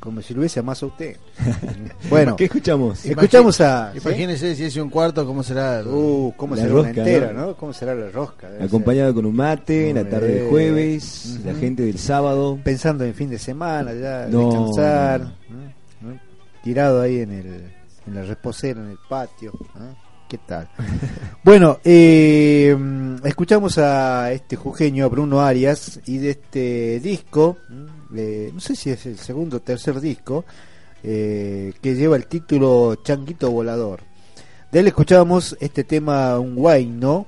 Como 0.00 0.20
si 0.20 0.34
lo 0.34 0.40
hubiese 0.40 0.60
más 0.62 0.82
a 0.82 0.86
usted. 0.86 1.16
Bueno, 2.10 2.36
¿Qué 2.36 2.44
escuchamos? 2.44 3.04
escuchamos 3.06 3.58
a... 3.62 3.90
¿sí? 3.92 3.98
Imagínese 4.04 4.54
si 4.54 4.64
es 4.64 4.76
un 4.76 4.90
cuarto, 4.90 5.24
¿cómo 5.26 5.42
será? 5.42 5.82
Uh, 5.82 6.32
¿cómo 6.36 6.54
La 6.54 6.62
será 6.62 6.74
una 6.74 6.82
rosca, 6.82 7.00
entera, 7.00 7.32
¿no? 7.32 7.46
¿no? 7.46 7.56
¿Cómo 7.56 7.72
será 7.72 7.94
la 7.94 8.10
rosca? 8.10 8.48
Acompañado 8.60 9.14
con 9.14 9.24
un 9.24 9.34
mate, 9.34 9.88
en 9.90 9.96
la 9.96 10.08
tarde 10.08 10.28
de 10.28 10.46
Eh, 10.46 10.50
jueves, 10.50 11.40
la 11.44 11.54
gente 11.54 11.82
del 11.84 11.98
sábado. 11.98 12.58
Pensando 12.62 13.04
en 13.04 13.14
fin 13.14 13.30
de 13.30 13.38
semana, 13.38 13.92
ya, 13.94 14.26
No, 14.28 14.44
descansar. 14.50 15.20
¿no? 16.02 16.20
Tirado 16.62 17.00
ahí 17.00 17.20
en, 17.20 17.32
el, 17.32 17.72
en 18.06 18.14
la 18.14 18.22
reposera, 18.24 18.80
en 18.82 18.90
el 18.90 18.98
patio. 19.08 19.52
¿no? 19.78 19.96
¿Qué 20.28 20.38
tal? 20.38 20.68
bueno, 21.44 21.78
eh, 21.84 22.76
escuchamos 23.24 23.78
a 23.78 24.32
este 24.32 24.56
jujeño, 24.56 25.04
a 25.04 25.08
Bruno 25.08 25.40
Arias, 25.40 26.00
y 26.06 26.18
de 26.18 26.30
este 26.30 27.00
disco, 27.00 27.58
mm, 27.68 28.54
no 28.54 28.60
sé 28.60 28.74
si 28.74 28.90
es 28.90 29.04
el 29.06 29.18
segundo 29.18 29.58
o 29.58 29.60
tercer 29.60 30.00
disco, 30.00 30.44
eh, 31.02 31.74
que 31.82 31.94
lleva 31.94 32.16
el 32.16 32.26
título 32.26 32.96
Changuito 33.02 33.50
Volador. 33.50 34.00
De 34.72 34.80
él 34.80 34.86
escuchábamos 34.86 35.56
este 35.60 35.84
tema, 35.84 36.38
un 36.38 36.54
guayno, 36.54 37.26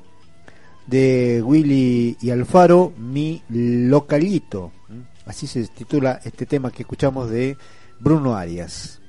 de 0.87 1.43
Willy 1.45 2.17
y 2.21 2.31
Alfaro, 2.31 2.93
Mi 2.97 3.43
Localito. 3.51 4.73
¿Mm? 4.89 5.29
Así 5.29 5.47
se 5.47 5.67
titula 5.69 6.21
este 6.25 6.47
tema 6.47 6.71
que 6.71 6.83
escuchamos 6.83 7.29
de 7.29 7.57
Bruno 8.01 8.37
Arias. 8.37 9.01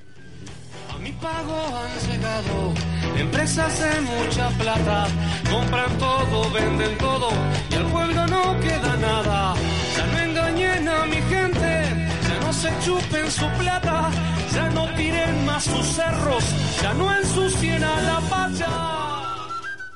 A 0.97 0.99
mi 0.99 1.11
pago 1.11 1.53
han 1.77 2.09
llegado 2.09 2.73
empresas 3.19 3.79
de 3.79 4.01
mucha 4.01 4.49
plata, 4.57 5.07
compran 5.51 5.95
todo, 5.99 6.51
venden 6.51 6.97
todo 6.97 7.29
y 7.69 7.75
al 7.75 7.85
pueblo 7.91 8.25
no 8.25 8.59
queda 8.59 8.97
nada. 8.97 9.53
Ya 9.95 10.07
no 10.07 10.19
engañen 10.19 10.89
a 10.89 11.05
mi 11.05 11.17
gente, 11.17 11.83
ya 12.27 12.39
no 12.41 12.51
se 12.51 12.69
chupen 12.83 13.29
su 13.29 13.45
plata, 13.59 14.09
ya 14.55 14.69
no 14.71 14.91
tiren 14.95 15.45
más 15.45 15.65
sus 15.65 15.85
cerros, 15.85 16.43
ya 16.81 16.93
no 16.95 17.15
ensucien 17.15 17.83
a 17.83 18.01
la 18.01 18.19
patria. 18.21 18.67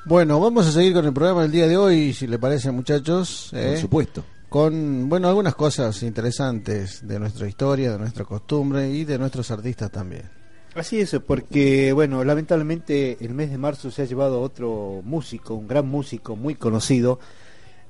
Bueno, 0.04 0.38
vamos 0.38 0.68
a 0.68 0.70
seguir 0.70 0.92
con 0.92 1.04
el 1.04 1.12
programa 1.12 1.42
del 1.42 1.50
día 1.50 1.66
de 1.66 1.76
hoy, 1.76 2.12
si 2.12 2.28
le 2.28 2.38
parece, 2.38 2.70
muchachos. 2.70 3.48
Por 3.50 3.58
¿eh? 3.58 3.80
supuesto. 3.80 4.24
Con, 4.48 5.08
bueno, 5.08 5.26
algunas 5.26 5.56
cosas 5.56 6.00
interesantes 6.04 7.04
de 7.04 7.18
nuestra 7.18 7.48
historia, 7.48 7.90
de 7.90 7.98
nuestra 7.98 8.24
costumbre 8.24 8.88
y 8.88 9.04
de 9.04 9.18
nuestros 9.18 9.50
artistas 9.50 9.90
también. 9.90 10.41
Así 10.74 11.00
es, 11.00 11.14
porque, 11.26 11.92
bueno, 11.92 12.24
lamentablemente 12.24 13.18
el 13.20 13.34
mes 13.34 13.50
de 13.50 13.58
marzo 13.58 13.90
se 13.90 14.02
ha 14.02 14.04
llevado 14.06 14.40
otro 14.40 15.02
músico, 15.04 15.54
un 15.54 15.68
gran 15.68 15.86
músico 15.86 16.34
muy 16.34 16.54
conocido, 16.54 17.18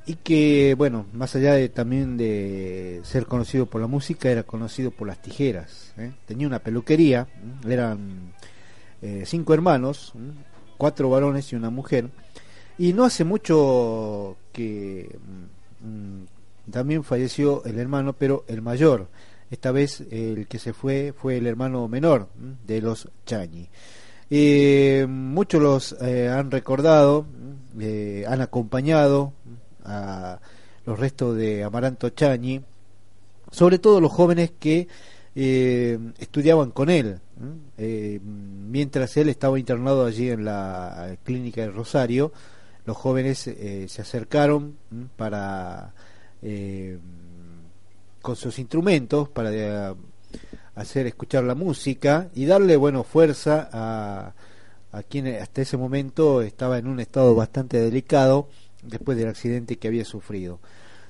y 0.05 0.17
que, 0.17 0.75
bueno, 0.77 1.07
más 1.13 1.37
allá 1.37 1.55
de 1.55 1.69
también 1.69 2.17
de 2.17 3.01
ser 3.05 3.27
conocido 3.27 3.67
por 3.67 3.81
la 3.81 3.87
música, 3.87 4.31
era 4.31 4.43
conocido 4.43 4.91
por 4.91 5.07
las 5.07 5.23
tijeras. 5.23 5.95
¿eh? 5.97 6.13
Tenía 6.27 6.49
una 6.49 6.59
peluquería, 6.59 7.29
eran 7.69 8.33
eh, 9.01 9.23
cinco 9.27 9.55
hermanos, 9.55 10.13
cuatro 10.77 11.09
varones 11.09 11.53
y 11.53 11.57
una 11.57 11.71
mujer. 11.71 12.11
Y 12.79 12.95
no 12.95 13.05
hace 13.05 13.23
mucho 13.23 14.37
que 14.53 15.19
mm, 15.81 15.87
mm, 15.87 16.27
también 16.73 17.05
falleció 17.05 17.65
el 17.65 17.79
hermano, 17.79 18.13
pero 18.13 18.45
el 18.49 18.61
mayor. 18.61 19.07
Esta 19.53 19.71
vez 19.71 20.03
el 20.11 20.47
que 20.49 20.59
se 20.59 20.73
fue 20.73 21.13
fue 21.15 21.37
el 21.37 21.47
hermano 21.47 21.87
menor 21.87 22.31
de 22.67 22.81
los 22.81 23.07
Chañi. 23.27 23.69
Eh, 24.31 25.05
muchos 25.07 25.61
los 25.61 25.95
eh, 26.01 26.31
han 26.31 26.51
recordado, 26.51 27.27
eh, 27.79 28.25
han 28.27 28.41
acompañado 28.41 29.35
a 29.85 30.41
los 30.87 30.99
restos 30.99 31.37
de 31.37 31.65
Amaranto 31.65 32.09
Chañi, 32.09 32.63
sobre 33.51 33.79
todo 33.79 34.01
los 34.01 34.11
jóvenes 34.11 34.53
que 34.59 34.89
eh, 35.37 35.99
estudiaban 36.19 36.71
con 36.71 36.89
él, 36.89 37.21
eh, 37.77 38.21
mientras 38.25 39.15
él 39.19 39.29
estaba 39.29 39.59
internado 39.59 40.07
allí 40.07 40.31
en 40.31 40.47
la 40.47 41.19
clínica 41.25 41.61
de 41.61 41.73
Rosario, 41.73 42.33
los 42.87 42.97
jóvenes 42.97 43.47
eh, 43.49 43.85
se 43.87 44.01
acercaron 44.01 44.79
para 45.17 45.93
con 48.23 48.37
sus 48.37 48.59
instrumentos 48.59 49.29
para 49.29 49.95
hacer 50.75 51.07
escuchar 51.07 51.45
la 51.45 51.55
música 51.55 52.31
y 52.35 52.47
darle 52.47 52.77
bueno 52.77 53.05
fuerza 53.05 53.69
a, 53.73 54.33
a 54.93 55.03
quien 55.03 55.27
hasta 55.27 55.63
ese 55.63 55.77
momento 55.77 56.41
estaba 56.41 56.79
en 56.79 56.87
un 56.87 57.01
estado 57.01 57.35
bastante 57.35 57.79
delicado 57.79 58.49
después 58.83 59.17
del 59.17 59.29
accidente 59.29 59.77
que 59.77 59.89
había 59.89 60.05
sufrido. 60.05 60.61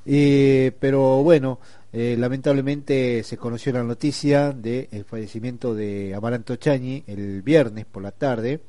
pero 0.05 1.23
bueno, 1.23 1.59
eh, 1.93 2.17
lamentablemente 2.19 3.23
se 3.23 3.37
conoció 3.37 3.73
la 3.73 3.83
noticia 3.83 4.53
del 4.53 5.05
fallecimiento 5.05 5.75
de 5.75 6.15
Amaranto 6.15 6.57
Chañi 6.57 7.05
el 7.07 7.43
viernes 7.43 7.85
por 7.85 8.03
la 8.03 8.13
tarde. 8.13 8.61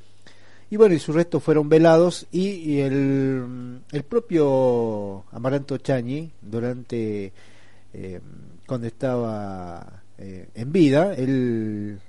Y 0.69 0.75
bueno, 0.75 0.95
y 0.95 0.99
sus 0.99 1.13
restos 1.15 1.43
fueron 1.43 1.69
velados 1.69 2.25
y, 2.31 2.79
el, 2.79 3.81
el, 3.91 4.03
propio 4.03 5.23
Amaranto 5.31 5.77
Chañi, 5.77 6.31
durante, 6.41 7.31
eh, 7.93 8.19
cuando 8.67 8.87
estaba 8.87 10.03
eh, 10.17 10.49
en 10.55 10.71
vida, 10.71 11.13
él, 11.13 11.99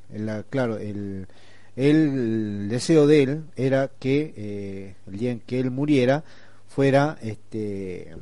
claro, 0.51 0.78
el, 0.78 1.26
deseo 1.76 3.07
de 3.07 3.22
él 3.22 3.45
era 3.57 3.91
que 3.99 4.95
el 5.07 5.18
día 5.18 5.32
en 5.32 5.41
que 5.41 5.59
él 5.61 5.70
muriera 5.70 6.22
fuera 6.68 7.18
este 7.20 8.14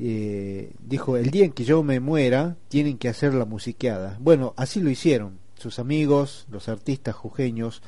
eh, 0.00 0.70
dijo, 0.80 1.16
el 1.16 1.30
día 1.30 1.44
en 1.44 1.52
que 1.52 1.64
yo 1.64 1.82
me 1.82 2.00
muera, 2.00 2.56
tienen 2.68 2.98
que 2.98 3.08
hacer 3.08 3.34
la 3.34 3.44
musiqueada. 3.44 4.16
Bueno, 4.20 4.54
así 4.56 4.80
lo 4.80 4.90
hicieron. 4.90 5.38
Sus 5.56 5.78
amigos, 5.78 6.46
los 6.50 6.68
artistas 6.68 7.16
jujeños, 7.16 7.82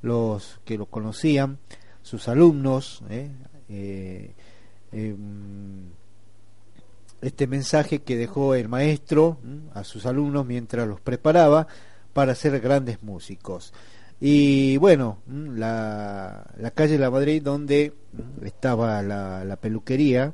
los 0.00 0.60
que 0.64 0.78
lo 0.78 0.86
conocían, 0.86 1.58
sus 2.02 2.28
alumnos, 2.28 3.02
eh, 3.10 3.30
eh, 3.68 4.34
em, 4.92 5.90
este 7.22 7.46
mensaje 7.46 8.00
que 8.02 8.16
dejó 8.16 8.54
el 8.54 8.68
maestro 8.68 9.38
a 9.72 9.84
sus 9.84 10.06
alumnos 10.06 10.46
mientras 10.46 10.86
los 10.86 11.00
preparaba 11.00 11.66
para 12.12 12.34
ser 12.34 12.60
grandes 12.60 13.02
músicos. 13.02 13.72
Y 14.20 14.78
bueno, 14.78 15.18
la, 15.26 16.46
la 16.58 16.70
calle 16.70 16.98
La 16.98 17.10
Madrid 17.10 17.42
donde 17.42 17.92
estaba 18.42 19.02
la, 19.02 19.44
la 19.44 19.56
peluquería, 19.56 20.32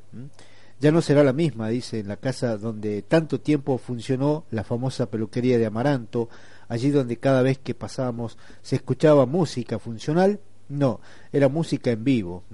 ya 0.81 0.93
no 0.93 1.01
será 1.01 1.25
la 1.25 1.33
misma, 1.33 1.69
dice, 1.69 2.01
en 2.01 2.09
la 2.09 2.17
casa 2.17 2.57
donde 2.57 3.03
tanto 3.03 3.41
tiempo 3.41 3.79
funcionó 3.79 4.45
la 4.51 4.65
famosa 4.65 5.07
peluquería 5.07 5.59
de 5.59 5.67
Amaranto, 5.67 6.29
allí 6.69 6.91
donde 6.91 7.19
cada 7.19 7.43
vez 7.43 7.59
que 7.59 7.75
pasábamos 7.75 8.39
se 8.63 8.77
escuchaba 8.77 9.27
música 9.27 9.79
funcional, 9.79 10.41
no, 10.69 11.01
era 11.33 11.49
música 11.49 11.91
en 11.91 12.05
vivo, 12.05 12.45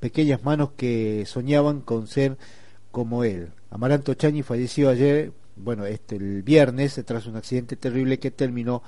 pequeñas 0.00 0.44
manos 0.44 0.70
que 0.76 1.24
soñaban 1.26 1.80
con 1.80 2.06
ser 2.06 2.38
como 2.96 3.24
él. 3.24 3.50
Amaranto 3.68 4.14
Chañi 4.14 4.42
falleció 4.42 4.88
ayer, 4.88 5.30
bueno, 5.54 5.84
este 5.84 6.16
el 6.16 6.42
viernes, 6.42 6.98
tras 7.04 7.26
un 7.26 7.36
accidente 7.36 7.76
terrible 7.76 8.18
que 8.18 8.30
terminó 8.30 8.82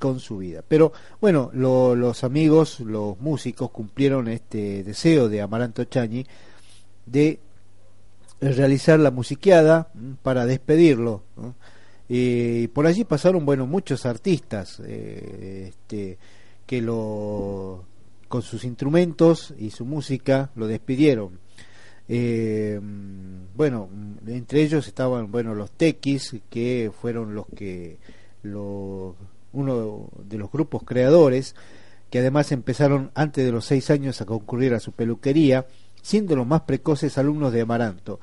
con 0.00 0.18
su 0.18 0.38
vida. 0.38 0.64
Pero 0.66 0.92
bueno, 1.20 1.48
los 1.54 2.24
amigos, 2.24 2.80
los 2.80 3.20
músicos 3.20 3.70
cumplieron 3.70 4.26
este 4.26 4.82
deseo 4.82 5.28
de 5.28 5.42
Amaranto 5.42 5.84
Chañi 5.84 6.26
de 7.06 7.38
realizar 8.40 8.98
la 8.98 9.12
musiqueada 9.12 9.92
para 10.24 10.44
despedirlo. 10.44 11.22
Y 12.08 12.66
por 12.66 12.88
allí 12.88 13.04
pasaron, 13.04 13.46
bueno, 13.46 13.64
muchos 13.68 14.06
artistas 14.06 14.82
eh, 14.84 15.66
este, 15.68 16.18
que 16.66 16.82
lo, 16.82 17.84
con 18.26 18.42
sus 18.42 18.64
instrumentos 18.64 19.54
y 19.56 19.70
su 19.70 19.84
música 19.84 20.50
lo 20.56 20.66
despidieron. 20.66 21.38
Eh, 22.08 22.80
bueno, 23.54 23.88
entre 24.26 24.62
ellos 24.62 24.86
estaban, 24.86 25.30
bueno, 25.30 25.54
los 25.54 25.70
Tequis, 25.70 26.36
que 26.50 26.90
fueron 27.00 27.34
los 27.34 27.46
que, 27.54 27.98
lo, 28.42 29.16
uno 29.52 30.08
de 30.24 30.38
los 30.38 30.50
grupos 30.50 30.82
creadores, 30.84 31.54
que 32.10 32.18
además 32.18 32.52
empezaron 32.52 33.10
antes 33.14 33.44
de 33.44 33.52
los 33.52 33.64
seis 33.64 33.90
años 33.90 34.20
a 34.20 34.26
concurrir 34.26 34.74
a 34.74 34.80
su 34.80 34.92
peluquería, 34.92 35.66
siendo 36.02 36.36
los 36.36 36.46
más 36.46 36.62
precoces 36.62 37.16
alumnos 37.18 37.52
de 37.52 37.60
Amaranto 37.62 38.20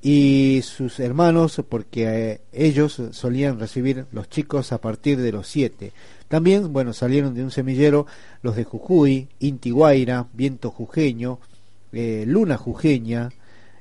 y 0.00 0.60
sus 0.62 1.00
hermanos 1.00 1.60
porque 1.68 2.04
eh, 2.06 2.40
ellos 2.52 3.02
solían 3.10 3.58
recibir 3.58 4.06
los 4.12 4.28
chicos 4.28 4.72
a 4.72 4.80
partir 4.80 5.18
de 5.18 5.32
los 5.32 5.48
siete. 5.48 5.92
También, 6.28 6.72
bueno, 6.72 6.92
salieron 6.92 7.34
de 7.34 7.42
un 7.42 7.50
semillero 7.50 8.06
los 8.42 8.54
de 8.54 8.64
Jujuy, 8.64 9.28
Inti 9.40 9.70
Guaira, 9.70 10.26
Viento 10.32 10.70
Jujeño, 10.70 11.40
eh, 11.92 12.24
Luna 12.26 12.56
Jujeña 12.56 13.30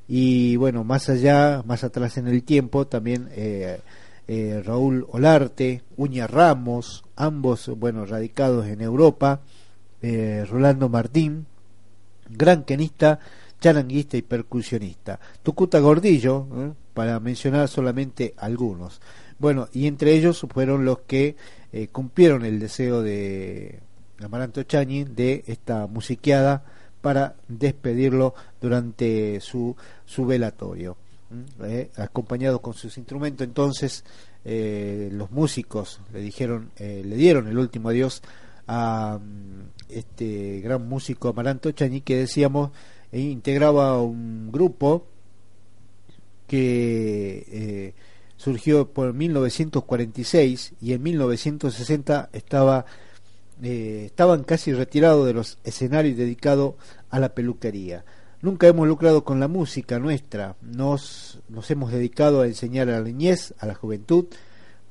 y 0.07 0.55
bueno, 0.55 0.83
más 0.83 1.09
allá, 1.09 1.63
más 1.65 1.83
atrás 1.83 2.17
en 2.17 2.27
el 2.27 2.43
tiempo, 2.43 2.87
también 2.87 3.29
eh, 3.31 3.79
Raúl 4.65 5.05
Olarte, 5.09 5.83
Uña 5.95 6.27
Ramos, 6.27 7.03
ambos, 7.15 7.69
bueno, 7.77 8.05
radicados 8.05 8.67
en 8.67 8.81
Europa, 8.81 9.41
Rolando 10.01 10.89
Martín, 10.89 11.45
gran 12.29 12.63
quenista, 12.63 13.19
charanguista 13.59 14.17
y 14.17 14.21
percusionista. 14.21 15.19
Tucuta 15.43 15.79
Gordillo, 15.79 16.47
¿eh? 16.55 16.71
para 16.93 17.19
mencionar 17.19 17.67
solamente 17.67 18.33
algunos. 18.37 19.01
Bueno, 19.39 19.67
y 19.73 19.87
entre 19.87 20.13
ellos 20.13 20.45
fueron 20.51 20.85
los 20.85 20.99
que 20.99 21.35
eh, 21.71 21.87
cumplieron 21.87 22.45
el 22.45 22.59
deseo 22.59 23.01
de 23.01 23.79
Amaranto 24.23 24.63
Chañi 24.63 25.03
de 25.03 25.43
esta 25.47 25.87
musiqueada 25.87 26.63
para 27.01 27.35
despedirlo 27.47 28.33
durante 28.61 29.39
su, 29.41 29.75
su 30.05 30.25
velatorio. 30.25 30.97
¿eh? 31.61 31.89
acompañado 31.97 32.61
con 32.61 32.73
sus 32.73 32.97
instrumentos, 32.97 33.45
entonces 33.45 34.03
los 34.45 35.29
músicos 35.29 35.99
le 36.13 36.21
dijeron, 36.21 36.71
le 36.79 37.15
dieron 37.17 37.49
el 37.49 37.57
último 37.57 37.89
adiós 37.89 38.21
a 38.67 39.19
mm, 39.19 39.69
este 39.89 40.59
gran 40.61 40.87
músico 40.87 41.29
Amaranto 41.29 41.71
Chañi 41.71 42.01
que 42.01 42.17
decíamos 42.17 42.71
e 43.11 43.21
integraba 43.21 44.01
un 44.01 44.51
grupo 44.51 45.07
que 46.45 47.45
eh, 47.49 47.93
surgió 48.35 48.89
por 48.91 49.13
1946 49.13 50.73
y 50.81 50.93
en 50.93 51.03
1960 51.03 52.29
estaba 52.33 52.85
eh, 53.63 54.03
estaban 54.05 54.43
casi 54.43 54.73
retirados 54.73 55.25
de 55.25 55.33
los 55.33 55.57
escenarios 55.63 56.17
dedicados 56.17 56.75
a 57.09 57.19
la 57.19 57.29
peluquería. 57.29 58.05
Nunca 58.41 58.67
hemos 58.67 58.87
lucrado 58.87 59.23
con 59.23 59.39
la 59.39 59.47
música 59.47 59.97
nuestra, 59.97 60.55
nos, 60.61 61.39
nos 61.49 61.69
hemos 61.71 61.91
dedicado 61.91 62.41
a 62.41 62.47
enseñar 62.47 62.89
a 62.89 62.99
la 62.99 63.05
niñez, 63.05 63.53
a 63.59 63.65
la 63.65 63.73
juventud. 63.73 64.25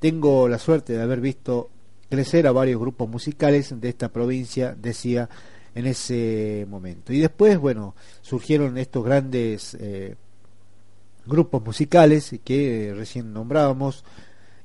Tengo 0.01 0.49
la 0.49 0.59
suerte 0.59 0.95
de 0.95 1.03
haber 1.03 1.21
visto 1.21 1.71
crecer 2.11 2.47
a 2.47 2.53
varios 2.53 2.81
grupos 2.81 3.09
musicales 3.09 3.81
de 3.81 3.89
esta 3.89 4.09
provincia, 4.09 4.75
decía 4.75 5.29
en 5.75 5.87
ese 5.87 6.67
momento. 6.69 7.13
Y 7.13 7.21
después, 7.21 7.59
bueno, 7.59 7.95
surgieron 8.23 8.79
estos 8.79 9.05
grandes 9.05 9.77
eh, 9.79 10.17
grupos 11.27 11.63
musicales 11.63 12.35
que 12.45 12.95
recién 12.97 13.33
nombrábamos 13.33 14.05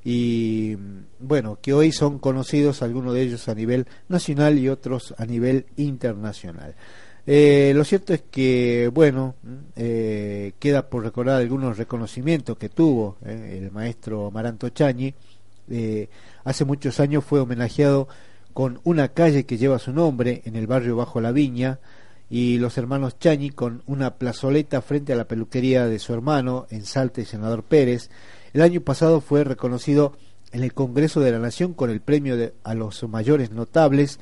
y 0.03 0.75
bueno, 1.19 1.59
que 1.61 1.73
hoy 1.73 1.91
son 1.91 2.19
conocidos 2.19 2.81
algunos 2.81 3.13
de 3.13 3.21
ellos 3.21 3.47
a 3.47 3.55
nivel 3.55 3.87
nacional 4.09 4.57
y 4.57 4.69
otros 4.69 5.13
a 5.17 5.25
nivel 5.25 5.65
internacional. 5.77 6.75
Eh, 7.27 7.71
lo 7.75 7.83
cierto 7.83 8.13
es 8.13 8.23
que, 8.31 8.89
bueno, 8.91 9.35
eh, 9.75 10.53
queda 10.59 10.89
por 10.89 11.03
recordar 11.03 11.39
algunos 11.39 11.77
reconocimientos 11.77 12.57
que 12.57 12.69
tuvo 12.69 13.17
el 13.23 13.71
maestro 13.71 14.31
Maranto 14.31 14.69
Chañi. 14.69 15.13
hace 16.43 16.65
muchos 16.65 16.99
años 16.99 17.23
fue 17.23 17.39
homenajeado 17.39 18.07
con 18.53 18.79
una 18.83 19.09
calle 19.09 19.45
que 19.45 19.57
lleva 19.57 19.79
su 19.79 19.93
nombre 19.93 20.41
en 20.45 20.55
el 20.55 20.67
barrio 20.67 20.95
Bajo 20.95 21.21
la 21.21 21.31
Viña, 21.31 21.79
y 22.31 22.59
los 22.59 22.77
hermanos 22.77 23.19
Chañi 23.19 23.49
con 23.49 23.83
una 23.87 24.15
plazoleta 24.15 24.81
frente 24.81 25.11
a 25.11 25.17
la 25.17 25.27
peluquería 25.27 25.87
de 25.87 25.99
su 25.99 26.13
hermano 26.13 26.65
en 26.69 26.85
Salta 26.85 27.19
y 27.19 27.25
Senador 27.25 27.63
Pérez. 27.63 28.09
El 28.53 28.61
año 28.61 28.81
pasado 28.81 29.21
fue 29.21 29.43
reconocido 29.43 30.13
en 30.51 30.63
el 30.63 30.73
Congreso 30.73 31.21
de 31.21 31.31
la 31.31 31.39
Nación 31.39 31.73
con 31.73 31.89
el 31.89 32.01
premio 32.01 32.35
de, 32.37 32.53
a 32.63 32.73
los 32.73 33.03
mayores 33.07 33.51
notables 33.51 34.19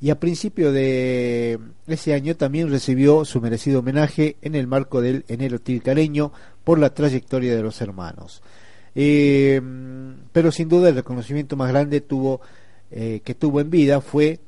y 0.00 0.10
a 0.10 0.18
principio 0.18 0.72
de 0.72 1.58
ese 1.86 2.14
año 2.14 2.36
también 2.36 2.70
recibió 2.70 3.24
su 3.24 3.40
merecido 3.40 3.80
homenaje 3.80 4.36
en 4.42 4.54
el 4.54 4.66
marco 4.66 5.02
del 5.02 5.24
enero 5.28 5.60
tilcareño 5.60 6.32
por 6.64 6.78
la 6.78 6.94
trayectoria 6.94 7.54
de 7.54 7.62
los 7.62 7.80
hermanos. 7.80 8.42
Eh, 8.94 9.60
pero 10.32 10.50
sin 10.50 10.68
duda 10.68 10.88
el 10.88 10.96
reconocimiento 10.96 11.56
más 11.56 11.68
grande 11.68 12.00
tuvo 12.00 12.40
eh, 12.90 13.20
que 13.24 13.36
tuvo 13.36 13.60
en 13.60 13.70
vida 13.70 14.00
fue 14.00 14.40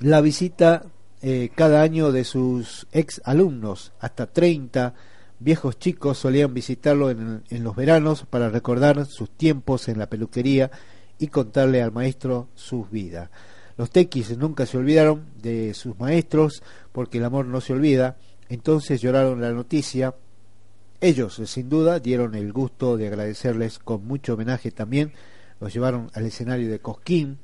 la 0.00 0.20
visita 0.20 0.84
eh, 1.22 1.50
cada 1.54 1.82
año 1.82 2.12
de 2.12 2.24
sus 2.24 2.86
ex 2.92 3.20
alumnos, 3.24 3.92
hasta 4.00 4.26
30 4.26 4.94
viejos 5.40 5.78
chicos 5.78 6.18
solían 6.18 6.54
visitarlo 6.54 7.10
en, 7.10 7.42
los 7.50 7.76
veranos 7.76 8.24
para 8.28 8.48
recordar 8.48 9.06
sus 9.06 9.30
tiempos 9.30 9.88
en 9.88 9.98
la 9.98 10.08
peluquería 10.08 10.70
y 11.18 11.28
contarle 11.28 11.82
al 11.82 11.92
maestro 11.92 12.48
sus 12.54 12.90
vidas. 12.90 13.30
Los 13.76 13.90
tequis 13.90 14.36
nunca 14.36 14.66
se 14.66 14.78
olvidaron 14.78 15.26
de 15.40 15.74
sus 15.74 15.98
maestros 15.98 16.62
porque 16.92 17.18
el 17.18 17.24
amor 17.24 17.46
no 17.46 17.60
se 17.60 17.72
olvida, 17.72 18.16
entonces 18.48 19.00
lloraron 19.00 19.40
la 19.40 19.52
noticia. 19.52 20.14
Ellos, 21.00 21.40
sin 21.44 21.68
duda, 21.68 22.00
dieron 22.00 22.34
el 22.34 22.52
gusto 22.52 22.96
de 22.96 23.06
agradecerles 23.06 23.78
con 23.78 24.04
mucho 24.04 24.34
homenaje 24.34 24.72
también, 24.72 25.12
los 25.60 25.72
llevaron 25.72 26.10
al 26.14 26.26
escenario 26.26 26.68
de 26.70 26.80
Cosquín 26.80 27.38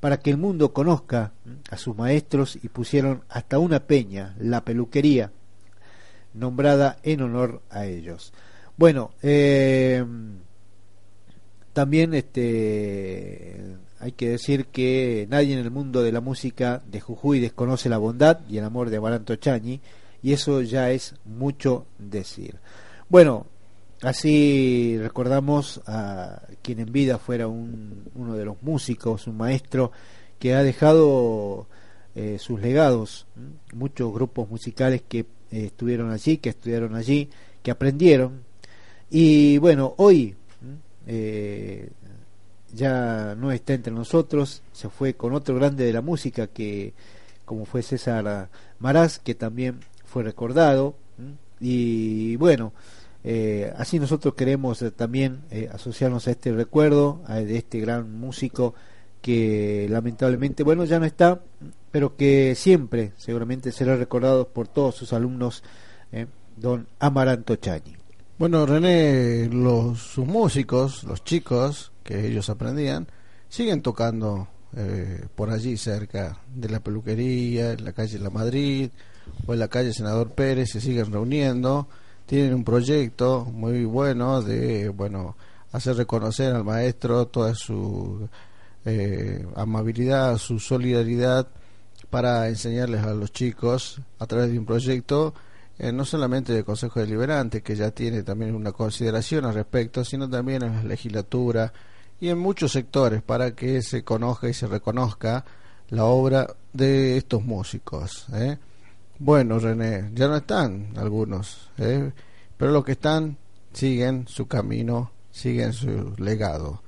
para 0.00 0.18
que 0.18 0.30
el 0.30 0.36
mundo 0.36 0.72
conozca 0.72 1.32
a 1.70 1.76
sus 1.76 1.96
maestros 1.96 2.58
y 2.62 2.68
pusieron 2.68 3.24
hasta 3.28 3.58
una 3.58 3.80
peña, 3.80 4.34
la 4.38 4.64
peluquería, 4.64 5.32
nombrada 6.34 6.98
en 7.02 7.22
honor 7.22 7.62
a 7.70 7.86
ellos. 7.86 8.32
Bueno, 8.76 9.12
eh, 9.22 10.04
también 11.72 12.14
este 12.14 13.76
hay 14.00 14.12
que 14.12 14.28
decir 14.28 14.66
que 14.66 15.26
nadie 15.30 15.54
en 15.54 15.60
el 15.60 15.70
mundo 15.70 16.02
de 16.02 16.12
la 16.12 16.20
música 16.20 16.82
de 16.86 17.00
Jujuy 17.00 17.40
desconoce 17.40 17.88
la 17.88 17.96
bondad 17.96 18.40
y 18.48 18.58
el 18.58 18.64
amor 18.64 18.90
de 18.90 18.98
Amaranto 18.98 19.34
Chañi, 19.36 19.80
y 20.22 20.32
eso 20.34 20.60
ya 20.60 20.90
es 20.90 21.14
mucho 21.24 21.86
decir. 21.98 22.56
Bueno, 23.08 23.46
así 24.02 24.98
recordamos 25.00 25.80
a 25.86 26.42
quien 26.60 26.80
en 26.80 26.92
vida 26.92 27.18
fuera 27.18 27.46
un, 27.48 28.10
uno 28.14 28.34
de 28.34 28.44
los 28.44 28.62
músicos, 28.62 29.26
un 29.26 29.38
maestro 29.38 29.90
que 30.38 30.54
ha 30.54 30.62
dejado 30.62 31.66
eh, 32.14 32.36
sus 32.38 32.60
legados, 32.60 33.26
muchos 33.72 34.12
grupos 34.12 34.50
musicales 34.50 35.02
que 35.08 35.24
eh, 35.54 35.66
estuvieron 35.66 36.10
allí, 36.10 36.38
que 36.38 36.48
estudiaron 36.48 36.96
allí, 36.96 37.30
que 37.62 37.70
aprendieron. 37.70 38.42
Y 39.08 39.58
bueno, 39.58 39.94
hoy 39.98 40.34
eh, 41.06 41.90
ya 42.72 43.36
no 43.36 43.52
está 43.52 43.72
entre 43.74 43.92
nosotros, 43.92 44.62
se 44.72 44.88
fue 44.88 45.14
con 45.14 45.32
otro 45.32 45.54
grande 45.54 45.84
de 45.84 45.92
la 45.92 46.00
música 46.00 46.48
que 46.48 46.92
como 47.44 47.66
fue 47.66 47.82
César 47.82 48.48
Maraz, 48.80 49.20
que 49.20 49.36
también 49.36 49.78
fue 50.04 50.24
recordado. 50.24 50.96
Y 51.60 52.34
bueno, 52.34 52.72
eh, 53.22 53.72
así 53.76 54.00
nosotros 54.00 54.34
queremos 54.34 54.84
también 54.96 55.42
asociarnos 55.70 56.26
a 56.26 56.32
este 56.32 56.52
recuerdo, 56.52 57.22
de 57.28 57.58
este 57.58 57.78
gran 57.78 58.12
músico 58.18 58.74
que 59.22 59.86
lamentablemente, 59.88 60.64
bueno, 60.64 60.84
ya 60.84 60.98
no 60.98 61.04
está, 61.04 61.40
pero 61.94 62.16
que 62.16 62.56
siempre 62.56 63.12
seguramente 63.16 63.70
será 63.70 63.94
recordado 63.94 64.48
por 64.48 64.66
todos 64.66 64.96
sus 64.96 65.12
alumnos, 65.12 65.62
don 66.56 66.88
Amaranto 66.98 67.54
Chani. 67.54 67.94
Bueno, 68.36 68.66
René, 68.66 69.48
los, 69.48 70.00
sus 70.00 70.26
músicos, 70.26 71.04
los 71.04 71.22
chicos, 71.22 71.92
que 72.02 72.26
ellos 72.26 72.50
aprendían, 72.50 73.06
siguen 73.48 73.80
tocando 73.80 74.48
eh, 74.76 75.24
por 75.36 75.50
allí 75.50 75.76
cerca 75.76 76.36
de 76.52 76.68
la 76.68 76.80
peluquería, 76.80 77.74
en 77.74 77.84
la 77.84 77.92
calle 77.92 78.18
La 78.18 78.30
Madrid 78.30 78.90
o 79.46 79.52
en 79.52 79.60
la 79.60 79.68
calle 79.68 79.92
Senador 79.92 80.32
Pérez, 80.32 80.70
se 80.70 80.80
siguen 80.80 81.12
reuniendo, 81.12 81.86
tienen 82.26 82.54
un 82.54 82.64
proyecto 82.64 83.44
muy 83.44 83.84
bueno 83.84 84.42
de, 84.42 84.88
bueno, 84.88 85.36
hacer 85.70 85.94
reconocer 85.94 86.56
al 86.56 86.64
maestro 86.64 87.28
toda 87.28 87.54
su 87.54 88.28
eh, 88.84 89.46
amabilidad, 89.54 90.38
su 90.38 90.58
solidaridad 90.58 91.46
para 92.14 92.48
enseñarles 92.48 93.02
a 93.02 93.12
los 93.12 93.32
chicos 93.32 94.00
a 94.20 94.26
través 94.26 94.52
de 94.52 94.56
un 94.56 94.64
proyecto 94.64 95.34
eh, 95.80 95.90
no 95.90 96.04
solamente 96.04 96.52
del 96.52 96.64
Consejo 96.64 97.00
Deliberante, 97.00 97.60
que 97.60 97.74
ya 97.74 97.90
tiene 97.90 98.22
también 98.22 98.54
una 98.54 98.70
consideración 98.70 99.44
al 99.46 99.54
respecto, 99.54 100.04
sino 100.04 100.30
también 100.30 100.62
en 100.62 100.76
la 100.76 100.84
legislatura, 100.84 101.72
y 102.20 102.28
en 102.28 102.38
muchos 102.38 102.70
sectores 102.70 103.20
para 103.20 103.56
que 103.56 103.82
se 103.82 104.04
conozca 104.04 104.48
y 104.48 104.54
se 104.54 104.68
reconozca 104.68 105.44
la 105.90 106.04
obra 106.04 106.54
de 106.72 107.16
estos 107.16 107.44
músicos. 107.44 108.26
¿eh? 108.32 108.58
Bueno, 109.18 109.58
René, 109.58 110.12
ya 110.14 110.28
no 110.28 110.36
están 110.36 110.92
algunos, 110.94 111.72
¿eh? 111.78 112.12
pero 112.56 112.70
los 112.70 112.84
que 112.84 112.92
están 112.92 113.36
siguen 113.72 114.28
su 114.28 114.46
camino, 114.46 115.10
siguen 115.32 115.72
su 115.72 116.14
legado. 116.18 116.83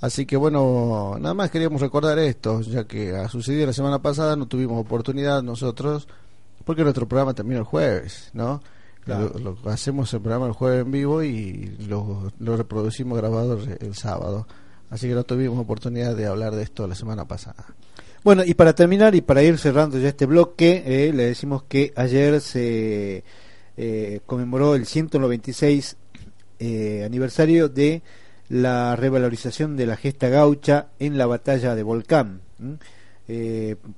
Así 0.00 0.24
que 0.24 0.36
bueno, 0.36 1.16
nada 1.20 1.34
más 1.34 1.50
queríamos 1.50 1.80
recordar 1.80 2.18
esto, 2.18 2.62
ya 2.62 2.84
que 2.84 3.14
ha 3.14 3.28
sucedido 3.28 3.66
la 3.66 3.72
semana 3.72 4.00
pasada, 4.00 4.34
no 4.36 4.46
tuvimos 4.46 4.80
oportunidad 4.80 5.42
nosotros, 5.42 6.08
porque 6.64 6.82
nuestro 6.82 7.06
programa 7.06 7.34
termina 7.34 7.58
el 7.58 7.64
jueves, 7.64 8.30
¿no? 8.32 8.62
Lo, 9.06 9.56
hacemos 9.66 10.12
el 10.14 10.20
programa 10.20 10.46
el 10.46 10.52
jueves 10.52 10.84
en 10.84 10.92
vivo 10.92 11.22
y 11.22 11.76
lo, 11.88 12.30
lo 12.38 12.56
reproducimos 12.56 13.18
grabado 13.18 13.58
el 13.80 13.94
sábado. 13.94 14.46
Así 14.88 15.08
que 15.08 15.14
no 15.14 15.24
tuvimos 15.24 15.58
oportunidad 15.58 16.14
de 16.16 16.26
hablar 16.26 16.54
de 16.54 16.62
esto 16.62 16.86
la 16.86 16.94
semana 16.94 17.26
pasada. 17.26 17.66
Bueno, 18.22 18.42
y 18.44 18.54
para 18.54 18.74
terminar 18.74 19.14
y 19.14 19.22
para 19.22 19.42
ir 19.42 19.56
cerrando 19.56 19.98
ya 19.98 20.08
este 20.08 20.26
bloque, 20.26 20.82
eh, 20.84 21.12
le 21.12 21.24
decimos 21.24 21.62
que 21.62 21.92
ayer 21.96 22.40
se 22.40 23.24
eh, 23.76 24.20
conmemoró 24.26 24.74
el 24.74 24.84
196 24.84 25.96
eh, 26.58 27.02
aniversario 27.06 27.68
de 27.68 28.02
la 28.50 28.96
revalorización 28.96 29.76
de 29.76 29.86
la 29.86 29.96
gesta 29.96 30.28
gaucha 30.28 30.88
en 30.98 31.16
la 31.16 31.26
batalla 31.26 31.74
de 31.74 31.82
Volcán. 31.84 32.40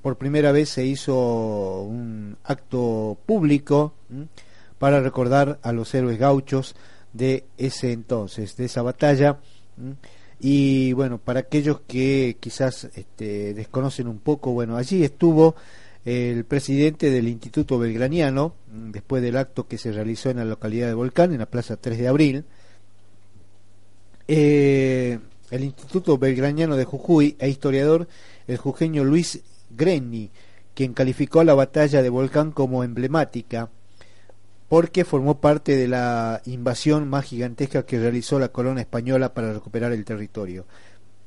por 0.02 0.18
primera 0.18 0.52
vez 0.52 0.68
se 0.68 0.84
hizo 0.84 1.82
un 1.82 2.36
acto 2.44 3.16
público 3.24 3.94
para 4.78 5.00
recordar 5.00 5.58
a 5.62 5.72
los 5.72 5.94
héroes 5.94 6.18
gauchos 6.18 6.76
de 7.14 7.46
ese 7.56 7.92
entonces, 7.92 8.54
de 8.56 8.66
esa 8.66 8.82
batalla. 8.82 9.38
Y 10.38 10.92
bueno, 10.92 11.16
para 11.16 11.40
aquellos 11.40 11.80
que 11.86 12.36
quizás 12.38 12.90
este, 12.94 13.54
desconocen 13.54 14.06
un 14.06 14.18
poco, 14.18 14.52
bueno, 14.52 14.76
allí 14.76 15.02
estuvo 15.02 15.54
el 16.04 16.44
presidente 16.44 17.10
del 17.10 17.26
Instituto 17.28 17.78
Belgraniano, 17.78 18.54
después 18.70 19.22
del 19.22 19.38
acto 19.38 19.66
que 19.66 19.78
se 19.78 19.92
realizó 19.92 20.28
en 20.28 20.38
la 20.38 20.44
localidad 20.44 20.88
de 20.88 20.94
Volcán, 20.94 21.32
en 21.32 21.38
la 21.38 21.46
Plaza 21.46 21.78
3 21.78 21.96
de 21.96 22.08
Abril. 22.08 22.44
Eh, 24.34 25.18
el 25.50 25.62
Instituto 25.62 26.16
Belgraniano 26.16 26.74
de 26.76 26.86
Jujuy 26.86 27.36
e 27.38 27.50
historiador, 27.50 28.08
el 28.46 28.56
jujeño 28.56 29.04
Luis 29.04 29.42
Greni, 29.68 30.30
quien 30.72 30.94
calificó 30.94 31.40
a 31.40 31.44
la 31.44 31.52
batalla 31.52 32.00
de 32.00 32.08
Volcán 32.08 32.50
como 32.50 32.82
emblemática 32.82 33.68
porque 34.70 35.04
formó 35.04 35.38
parte 35.38 35.76
de 35.76 35.86
la 35.86 36.40
invasión 36.46 37.10
más 37.10 37.26
gigantesca 37.26 37.84
que 37.84 38.00
realizó 38.00 38.38
la 38.38 38.48
corona 38.48 38.80
española 38.80 39.34
para 39.34 39.52
recuperar 39.52 39.92
el 39.92 40.06
territorio 40.06 40.64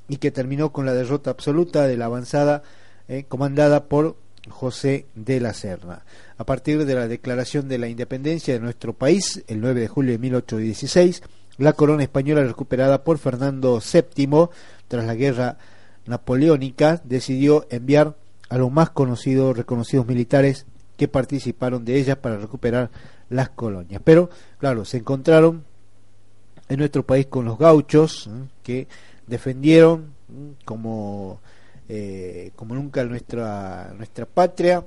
y 0.07 0.17
que 0.17 0.31
terminó 0.31 0.71
con 0.71 0.87
la 0.87 0.95
derrota 0.95 1.29
absoluta 1.29 1.85
de 1.85 1.97
la 1.97 2.05
avanzada 2.05 2.63
eh, 3.07 3.25
comandada 3.27 3.83
por 3.83 4.15
José 4.49 5.05
de 5.13 5.39
la 5.39 5.53
Serna. 5.53 6.05
A 6.39 6.43
partir 6.43 6.85
de 6.85 6.95
la 6.95 7.07
declaración 7.07 7.67
de 7.67 7.77
la 7.77 7.87
independencia 7.87 8.55
de 8.55 8.61
nuestro 8.61 8.93
país, 8.93 9.43
el 9.45 9.61
9 9.61 9.81
de 9.81 9.87
julio 9.89 10.13
de 10.13 10.17
1816, 10.17 11.21
la 11.57 11.73
corona 11.73 12.03
española 12.03 12.43
recuperada 12.43 13.03
por 13.03 13.17
Fernando 13.17 13.79
VII 13.79 14.49
tras 14.87 15.05
la 15.05 15.15
guerra 15.15 15.57
napoleónica 16.05 17.01
decidió 17.03 17.65
enviar 17.69 18.15
a 18.49 18.57
los 18.57 18.71
más 18.71 18.89
conocidos, 18.91 19.57
reconocidos 19.57 20.05
militares 20.05 20.65
que 20.97 21.07
participaron 21.07 21.83
de 21.83 21.97
ella 21.97 22.21
para 22.21 22.37
recuperar 22.37 22.89
las 23.29 23.49
colonias. 23.49 24.01
Pero, 24.03 24.29
claro, 24.59 24.85
se 24.85 24.97
encontraron 24.97 25.63
en 26.69 26.79
nuestro 26.79 27.05
país 27.05 27.27
con 27.27 27.45
los 27.45 27.57
gauchos 27.57 28.29
que 28.63 28.87
defendieron 29.27 30.13
como, 30.63 31.39
eh, 31.89 32.51
como 32.55 32.75
nunca 32.75 33.03
nuestra, 33.03 33.93
nuestra 33.97 34.25
patria. 34.25 34.85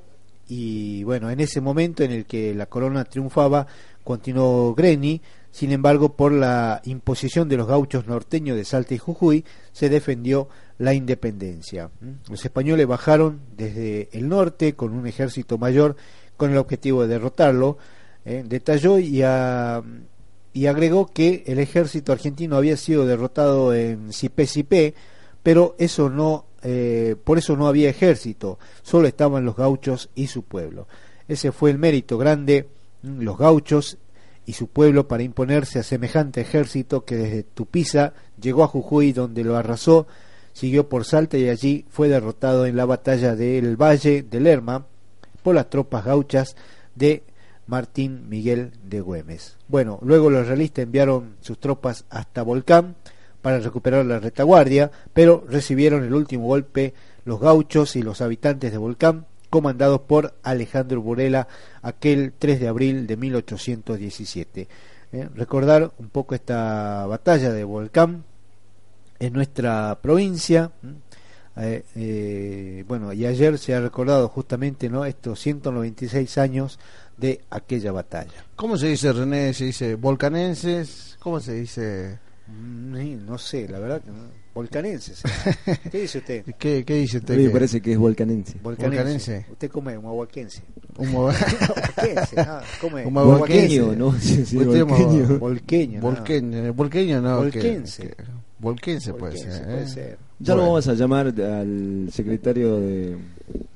Y 0.49 1.03
bueno, 1.05 1.31
en 1.31 1.41
ese 1.41 1.61
momento 1.61 2.03
en 2.03 2.13
el 2.13 2.25
que 2.25 2.55
la 2.55 2.67
corona 2.67 3.05
triunfaba, 3.05 3.67
continuó 4.03 4.75
Greni, 4.75 5.21
sin 5.59 5.73
embargo, 5.73 6.13
por 6.15 6.31
la 6.31 6.81
imposición 6.85 7.49
de 7.49 7.57
los 7.57 7.67
gauchos 7.67 8.07
norteños 8.07 8.57
de 8.57 8.65
Salta 8.65 8.95
y 8.95 8.99
Jujuy, 8.99 9.45
se 9.73 9.89
defendió 9.89 10.49
la 10.79 10.95
independencia. 10.95 11.91
Los 12.31 12.45
españoles 12.45 12.87
bajaron 12.87 13.41
desde 13.57 14.09
el 14.13 14.29
norte 14.29 14.75
con 14.75 14.93
un 14.93 15.09
ejército 15.09 15.59
mayor 15.59 15.97
con 16.37 16.53
el 16.53 16.59
objetivo 16.59 17.03
de 17.03 17.09
derrotarlo, 17.09 17.77
eh, 18.25 18.45
detalló 18.47 19.01
y, 19.01 19.25
agregó 19.25 21.09
que 21.09 21.43
el 21.49 21.59
ejército 21.59 22.13
argentino 22.13 22.57
había 22.57 22.77
sido 22.77 23.05
derrotado 23.05 23.75
en 23.75 24.13
Cipé 24.13 24.47
Cipé, 24.47 24.95
pero 25.43 25.75
eso 25.81 26.09
no 26.09 26.45
eh, 26.63 27.17
por 27.25 27.37
eso 27.37 27.57
no 27.57 27.67
había 27.67 27.91
ejército, 27.91 28.61
solo 28.83 29.09
estaban 29.09 29.45
los 29.45 29.57
gauchos 29.57 30.09
y 30.15 30.29
su 30.29 30.45
pueblo. 30.45 30.87
Ese 31.27 31.51
fue 31.51 31.73
el 31.73 31.79
mérito 31.79 32.17
grande, 32.17 32.69
mm, 33.03 33.23
los 33.23 33.37
gauchos 33.37 33.99
y 34.49 34.55
su 34.55 34.69
pueblo 34.69 35.07
para 35.07 35.23
imponerse 35.23 35.79
a 35.79 35.83
semejante 35.83 36.41
ejército 36.41 37.05
que 37.05 37.17
desde 37.17 37.43
Tupiza 37.43 38.15
llegó 38.41 38.65
a 38.65 38.69
Jujuy 38.69 39.13
donde 39.13 39.45
lo 39.45 39.59
arrasó, 39.59 40.07
siguió 40.55 40.89
por 40.89 41.05
Salta 41.05 41.37
y 41.37 41.51
allí 41.51 41.85
fue 41.91 42.09
derrotado 42.09 42.65
en 42.65 42.75
la 42.75 42.87
batalla 42.87 43.37
del 43.37 43.77
Valle 43.77 44.23
de 44.23 44.41
Lerma 44.41 44.87
por 45.43 45.55
las 45.55 45.69
tropas 45.69 46.07
gauchas 46.07 46.57
de 46.95 47.25
Martín 47.67 48.27
Miguel 48.31 48.73
de 48.85 49.03
Güemes. 49.03 49.59
Bueno, 49.69 49.99
luego 50.01 50.31
los 50.31 50.47
realistas 50.47 50.85
enviaron 50.85 51.37
sus 51.43 51.61
tropas 51.61 52.07
hasta 52.09 52.41
Volcán 52.41 52.97
para 53.43 53.59
recuperar 53.59 54.07
la 54.07 54.19
retaguardia, 54.19 54.91
pero 55.13 55.45
recibieron 55.47 56.05
el 56.05 56.15
último 56.15 56.47
golpe 56.47 56.95
los 57.27 57.39
gauchos 57.39 57.97
y 57.97 58.03
los 58.03 58.23
habitantes 58.23 58.73
de 58.73 58.79
Volcán, 58.79 59.27
comandados 59.51 60.01
por 60.03 60.35
Alejandro 60.43 61.01
Burela 61.01 61.49
aquel 61.83 62.33
3 62.39 62.61
de 62.61 62.69
abril 62.69 63.07
de 63.07 63.17
1817. 63.17 64.69
Eh, 65.13 65.29
recordar 65.35 65.91
un 65.99 66.11
poco 66.11 66.35
esta 66.35 67.07
batalla 67.07 67.53
de 67.53 67.65
Volcán 67.65 68.25
en 69.19 69.33
nuestra 69.33 69.99
provincia. 70.01 70.71
Eh, 71.57 71.85
eh, 71.97 72.85
bueno, 72.87 73.13
y 73.13 73.27
ayer 73.27 73.59
se 73.59 73.75
ha 73.75 73.81
recordado 73.81 74.29
justamente 74.29 74.89
¿no? 74.89 75.05
estos 75.05 75.41
196 75.41 76.39
años 76.39 76.79
de 77.17 77.41
aquella 77.51 77.91
batalla. 77.91 78.45
¿Cómo 78.55 78.77
se 78.77 78.89
dice 78.89 79.13
René? 79.13 79.53
¿Se 79.55 79.65
dice 79.65 79.95
volcanenses? 79.97 81.17
¿Cómo 81.19 81.41
se 81.41 81.55
dice? 81.55 82.19
Mm, 82.47 83.27
No 83.27 83.39
sé, 83.39 83.69
la 83.69 83.79
verdad 83.79 84.01
que 84.03 84.11
no. 84.11 84.38
Volcanenses. 84.59 85.23
¿Qué 85.93 86.01
dice 86.01 86.19
usted? 86.19 86.45
¿Qué, 86.59 86.85
qué 86.85 86.95
dice 86.95 87.19
A 87.19 87.21
usted? 87.21 87.37
mí 87.37 87.45
me 87.45 87.51
parece 87.51 87.81
que 87.81 87.93
es 87.93 87.99
volcanense. 87.99 88.55
Volcanense. 88.61 88.97
Volcanense. 88.99 89.47
Usted 89.53 89.71
come 89.71 89.97
un 89.97 90.07
aguaquense. 90.07 90.63
Un 90.99 91.09
Aguaquense, 91.15 92.41
ah, 92.41 92.61
come. 92.81 93.07
Un 93.07 93.15
Volqueño, 93.15 93.87
volquense. 93.87 93.97
¿no? 93.97 94.13
Sí, 94.19 94.45
sí, 94.47 94.57
Usted 94.59 94.85
volqueño. 94.85 95.39
Volqueño. 95.39 96.01
no. 96.01 96.07
Volqueño, 96.11 96.73
volqueño 96.75 97.21
no. 97.21 97.37
que- 97.37 97.59
Volquense. 97.59 98.03
que- 98.03 98.15
volquense 98.59 99.15
puede 99.15 99.37
ser. 99.39 99.63
puede 99.65 99.83
¿eh? 99.83 99.87
ser. 99.87 100.19
Ya 100.41 100.55
lo 100.55 100.63
Bueno. 100.63 100.73
vamos 100.73 100.89
a 100.89 100.95
llamar 100.95 101.27
al 101.29 102.09
secretario 102.13 102.81
de, 102.81 103.17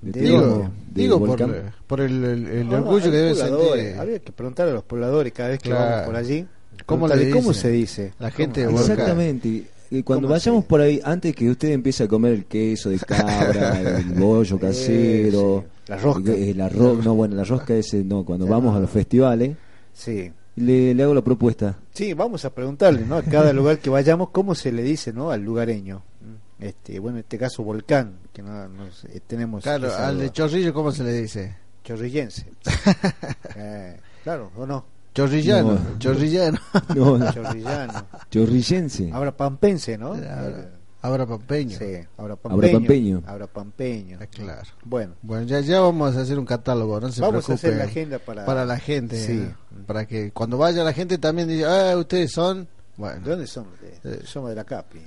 de 0.03 0.21
Digo, 0.21 0.41
turismo 0.41 0.59
de 0.91 1.03
digo 1.03 1.19
por, 1.21 1.29
Volcán. 1.29 1.75
por 1.87 2.01
el, 2.01 2.25
el- 2.25 2.47
el 2.49 2.67
No, 2.67 2.73
no, 2.73 2.79
orgullo 2.89 3.05
hay 3.05 3.11
que 3.13 3.17
debe 3.17 3.35
sentir 3.37 3.99
Habría 4.01 4.19
que 4.19 4.33
preguntar 4.33 4.67
a 4.69 4.73
los 4.73 4.83
pobladores 4.83 5.33
cada 5.33 5.51
vez 5.51 5.61
que 5.61 5.71
Claro. 5.71 5.91
vamos 5.91 6.07
por 6.07 6.17
allí. 6.17 6.45
¿Cómo 6.87 7.07
le 7.07 7.31
¿Cómo 7.31 7.51
dicen? 7.51 7.55
se 7.55 7.69
dice? 7.71 8.13
la 8.19 8.33
gente 8.33 8.61
de 8.63 8.67
¿Cómo? 8.67 8.79
Volcán. 8.79 8.97
Exactamente. 8.99 9.65
Y 9.95 10.03
cuando 10.03 10.27
¿Cómo 10.27 10.33
vayamos 10.35 10.65
por 10.65 10.81
ahí, 10.81 11.01
antes 11.05 11.35
que 11.35 11.51
usted 11.51 11.69
empiece 11.71 12.05
a 12.05 12.09
comer 12.09 12.33
el 12.33 12.45
queso 12.47 12.89
de 12.91 12.99
cabra, 12.99 13.79
el 13.99 14.05
bollo 14.15 14.59
casero, 14.59 15.65
sí. 15.67 15.83
La 15.89 15.97
rosca. 15.99 16.33
eh, 16.33 16.55
la 16.55 16.69
ro- 16.69 16.95
no, 17.03 17.15
bueno, 17.15 17.37
la 17.37 17.45
rosca 17.45 17.75
ese 17.75 18.03
no, 18.03 18.25
cuando 18.25 18.47
vamos 18.47 18.75
a 18.75 18.81
los 18.81 18.89
festivales, 18.89 19.57
Sí. 19.93 20.33
le, 20.57 20.95
le 20.95 21.03
hago 21.03 21.13
la 21.15 21.21
propuesta. 21.23 21.77
Sí, 21.93 22.15
vamos 22.15 22.45
a 22.47 22.55
preguntarle, 22.55 23.05
¿no? 23.05 23.17
A 23.17 23.23
cada 23.23 23.53
lugar 23.53 23.79
que 23.81 23.91
vayamos, 23.91 24.31
¿cómo 24.31 24.55
se 24.55 24.73
le 24.73 24.83
dice, 24.83 25.13
¿no? 25.13 25.31
Al 25.31 25.43
lugareño. 25.43 26.03
Este, 26.59 26.99
bueno, 27.01 27.19
en 27.19 27.25
este 27.25 27.37
caso 27.39 27.63
volcán, 27.65 28.15
que 28.33 28.41
no, 28.41 28.69
no 28.69 28.91
sé, 28.93 29.21
tenemos 29.27 29.63
Claro, 29.65 29.95
al 29.95 30.19
de. 30.19 30.31
Chorrillo, 30.31 30.73
¿cómo 30.73 30.91
se 30.93 31.03
le 31.05 31.13
dice? 31.13 31.55
chorrillense. 31.85 32.47
Eh, 33.57 33.97
claro, 34.25 34.51
¿o 34.57 34.65
no? 34.65 34.85
Chorrillano, 35.15 35.73
No. 35.75 35.99
chorrillano. 35.99 36.59
No, 36.95 37.33
Chorrillano. 37.33 38.07
chorrillense. 38.31 39.11
Ahora 39.13 39.37
pampense, 39.37 39.99
¿no? 39.99 40.09
Ahora, 40.15 40.71
ahora 41.03 41.27
pampeño. 41.27 41.77
Sí, 41.79 41.85
ahora 41.85 42.07
Ahora 42.17 42.37
pampeño. 42.37 42.73
pampeño. 42.79 43.23
Ahora 43.27 43.47
pampeño. 43.47 44.19
Ah, 44.21 44.27
Claro. 44.27 44.63
Bueno, 44.85 45.15
Bueno, 45.23 45.45
ya, 45.47 45.61
ya 45.61 45.81
vamos 45.81 46.17
a 46.17 46.21
hacer 46.23 46.39
un 46.39 46.47
catálogo, 46.47 46.99
no 47.01 47.11
se 47.13 47.21
vamos 47.21 47.45
a 47.45 47.47
preocupe. 47.47 47.67
hacer 47.69 47.77
la 47.79 47.85
agenda 47.85 48.19
para... 48.21 48.47
para 48.47 48.65
la 48.65 48.79
gente, 48.79 49.19
Sí. 49.19 49.49
para 49.87 50.07
que 50.07 50.31
cuando 50.33 50.57
vaya 50.59 50.83
la 50.85 50.93
gente 50.93 51.19
también 51.19 51.49
diga, 51.49 51.91
ah, 51.93 51.97
ustedes 51.97 52.33
son, 52.33 52.61
¿De 52.63 52.69
bueno, 52.97 53.21
dónde 53.27 53.47
son 53.47 53.67
ustedes? 53.69 54.01
Eh. 54.05 54.23
Somos 54.25 54.51
de 54.51 54.57
la 54.57 54.65
Capis. 54.65 55.03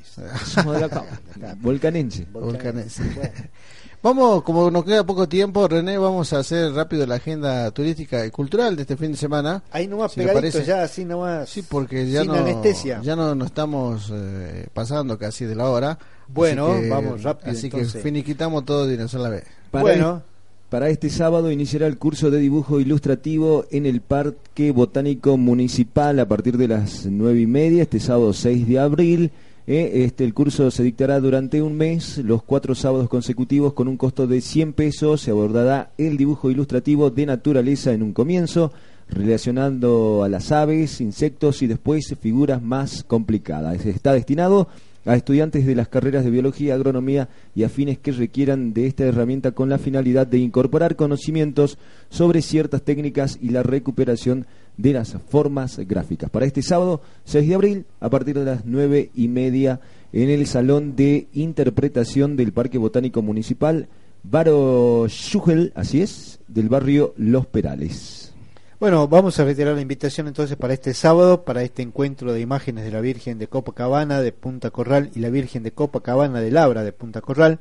Somos 0.46 0.76
de 0.76 0.82
la 0.82 0.90
ca- 0.90 1.06
Volcanense. 1.62 2.26
Volcanense. 2.32 3.04
Bueno, 3.16 3.32
Vamos, 4.06 4.44
como 4.44 4.70
nos 4.70 4.86
queda 4.86 5.04
poco 5.04 5.28
tiempo, 5.28 5.68
René, 5.68 5.98
vamos 5.98 6.32
a 6.32 6.38
hacer 6.38 6.72
rápido 6.74 7.08
la 7.08 7.16
agenda 7.16 7.72
turística 7.72 8.24
y 8.24 8.30
cultural 8.30 8.76
de 8.76 8.84
este 8.84 8.96
fin 8.96 9.14
de 9.14 9.18
semana. 9.18 9.64
ahí 9.72 9.88
nomás 9.88 10.12
Si 10.12 10.22
parece. 10.22 10.64
ya, 10.64 10.84
así 10.84 11.04
nomás. 11.04 11.50
Sí, 11.50 11.64
porque 11.68 12.08
ya 12.08 12.22
Sin 12.22 12.30
no, 12.32 12.36
anestesia. 12.38 13.02
ya 13.02 13.16
no, 13.16 13.34
no 13.34 13.46
estamos 13.46 14.12
eh, 14.14 14.68
pasando 14.76 15.18
casi 15.18 15.46
de 15.46 15.56
la 15.56 15.72
hora. 15.72 15.98
Bueno, 16.28 16.68
Así 16.74 16.82
que- 16.84 16.90
vamos 16.90 17.24
rápido, 17.24 17.52
Así 17.52 17.66
entonces. 17.66 17.94
que 17.94 18.00
finiquitamos 18.02 18.64
todo 18.64 18.86
de 18.86 18.94
una 18.94 19.08
sola 19.08 19.30
vez. 19.30 19.44
Para 19.72 19.82
bueno, 19.82 20.22
Para 20.70 20.90
este 20.90 21.10
sábado 21.10 21.50
iniciará 21.50 21.88
el 21.88 21.98
curso 21.98 22.30
de 22.30 22.38
dibujo 22.38 22.80
ilustrativo 22.80 23.66
en 23.72 23.88
el 23.88 24.02
Parque 24.02 24.70
Botánico 24.70 25.36
Municipal 25.36 26.20
a 26.20 26.28
partir 26.28 26.58
de 26.58 26.68
las 26.68 27.08
nueve 27.08 27.40
y 27.42 27.48
media, 27.48 27.82
este 27.82 28.00
sábado 28.00 28.34
6 28.34 28.68
de 28.68 28.78
abril. 28.78 29.32
Eh, 29.68 30.04
Este, 30.06 30.24
el 30.24 30.36
curso 30.36 30.70
se 30.70 30.84
dictará 30.84 31.20
durante 31.20 31.62
un 31.62 31.76
mes, 31.76 32.20
los 32.20 32.44
cuatro 32.44 32.76
sábados 32.76 33.10
consecutivos, 33.10 33.74
con 33.74 33.88
un 33.88 33.98
costo 33.98 34.28
de 34.28 34.42
100 34.42 34.74
pesos. 34.74 35.22
Se 35.22 35.32
abordará 35.32 35.92
el 35.98 36.18
dibujo 36.18 36.52
ilustrativo 36.52 37.10
de 37.10 37.26
naturaleza 37.26 37.92
en 37.92 38.04
un 38.04 38.14
comienzo, 38.14 38.72
relacionando 39.10 40.24
a 40.24 40.30
las 40.30 40.52
aves, 40.52 41.02
insectos 41.02 41.64
y 41.64 41.68
después 41.68 42.16
figuras 42.22 42.62
más 42.62 43.04
complicadas. 43.04 43.86
Está 43.86 44.14
destinado 44.14 44.68
a 45.06 45.16
estudiantes 45.16 45.66
de 45.66 45.76
las 45.76 45.88
carreras 45.88 46.24
de 46.24 46.32
biología, 46.32 46.74
agronomía 46.74 47.30
y 47.56 47.64
afines 47.64 47.98
que 47.98 48.12
requieran 48.12 48.74
de 48.74 48.88
esta 48.88 49.04
herramienta 49.04 49.52
con 49.52 49.70
la 49.70 49.78
finalidad 49.78 50.28
de 50.28 50.40
incorporar 50.40 50.96
conocimientos 50.96 51.78
sobre 52.10 52.42
ciertas 52.42 52.82
técnicas 52.82 53.38
y 53.42 53.50
la 53.50 53.64
recuperación 53.64 54.42
de 54.42 54.46
las 54.78 55.18
formas 55.30 55.80
gráficas. 55.80 56.30
Para 56.30 56.46
este 56.46 56.62
sábado 56.62 57.02
6 57.26 57.48
de 57.48 57.56
abril, 57.56 57.86
a 58.00 58.10
partir 58.10 58.38
de 58.38 58.46
las 58.46 58.66
nueve 58.66 59.10
y 59.16 59.28
media, 59.28 59.80
en 60.14 60.30
el 60.30 60.48
Salón 60.48 60.96
de 60.96 61.28
Interpretación 61.34 62.36
del 62.36 62.54
Parque 62.54 62.78
Botánico 62.78 63.22
Municipal, 63.22 63.88
Baro 64.24 65.06
Schugel, 65.08 65.72
así 65.76 66.02
es, 66.02 66.40
del 66.48 66.70
barrio 66.70 67.14
Los 67.18 67.46
Perales. 67.46 68.34
bueno, 68.80 69.08
vamos 69.08 69.40
a 69.40 69.46
retirar 69.46 69.76
la 69.76 69.82
invitación 69.82 70.28
entonces 70.28 70.58
para 70.58 70.74
este 70.74 70.94
sábado, 70.94 71.44
para 71.44 71.64
este 71.64 71.82
encuentro 71.82 72.34
de 72.34 72.42
imágenes 72.42 72.86
de 72.86 72.92
la 72.92 73.02
Virgen 73.02 73.38
de 73.38 73.48
Copacabana 73.48 74.22
de 74.22 74.32
Punta 74.32 74.72
Corral 74.72 75.12
y 75.16 75.20
la 75.20 75.30
Virgen 75.30 75.64
de 75.64 75.72
Copacabana 75.72 76.42
de 76.42 76.52
Labra 76.52 76.84
de 76.84 76.92
Punta 76.92 77.22
Corral, 77.22 77.60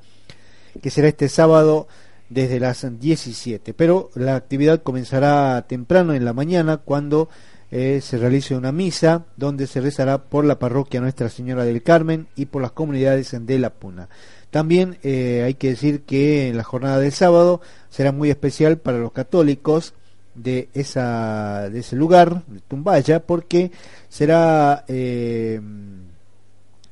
que 0.80 0.90
será 0.90 1.08
este 1.08 1.28
sábado 1.28 1.86
desde 2.28 2.60
las 2.60 2.86
17. 2.98 3.74
Pero 3.74 4.10
la 4.14 4.36
actividad 4.36 4.82
comenzará 4.82 5.64
temprano 5.68 6.14
en 6.14 6.24
la 6.24 6.32
mañana 6.32 6.78
cuando 6.78 7.28
eh, 7.70 8.00
se 8.00 8.18
realice 8.18 8.54
una 8.54 8.72
misa 8.72 9.24
donde 9.36 9.66
se 9.66 9.80
rezará 9.80 10.18
por 10.18 10.44
la 10.44 10.58
parroquia 10.58 11.00
Nuestra 11.00 11.28
Señora 11.28 11.64
del 11.64 11.82
Carmen 11.82 12.28
y 12.36 12.46
por 12.46 12.62
las 12.62 12.72
comunidades 12.72 13.34
de 13.46 13.58
La 13.58 13.70
Puna. 13.70 14.08
También 14.50 14.98
eh, 15.02 15.42
hay 15.44 15.54
que 15.54 15.70
decir 15.70 16.02
que 16.02 16.52
la 16.54 16.62
jornada 16.62 17.00
del 17.00 17.10
sábado 17.10 17.60
será 17.90 18.12
muy 18.12 18.30
especial 18.30 18.78
para 18.78 18.98
los 18.98 19.10
católicos 19.10 19.94
de 20.36 20.68
esa 20.74 21.68
de 21.70 21.80
ese 21.80 21.96
lugar, 21.96 22.44
de 22.46 22.60
Tumbaya, 22.60 23.26
porque 23.26 23.72
será 24.08 24.84
eh, 24.86 25.60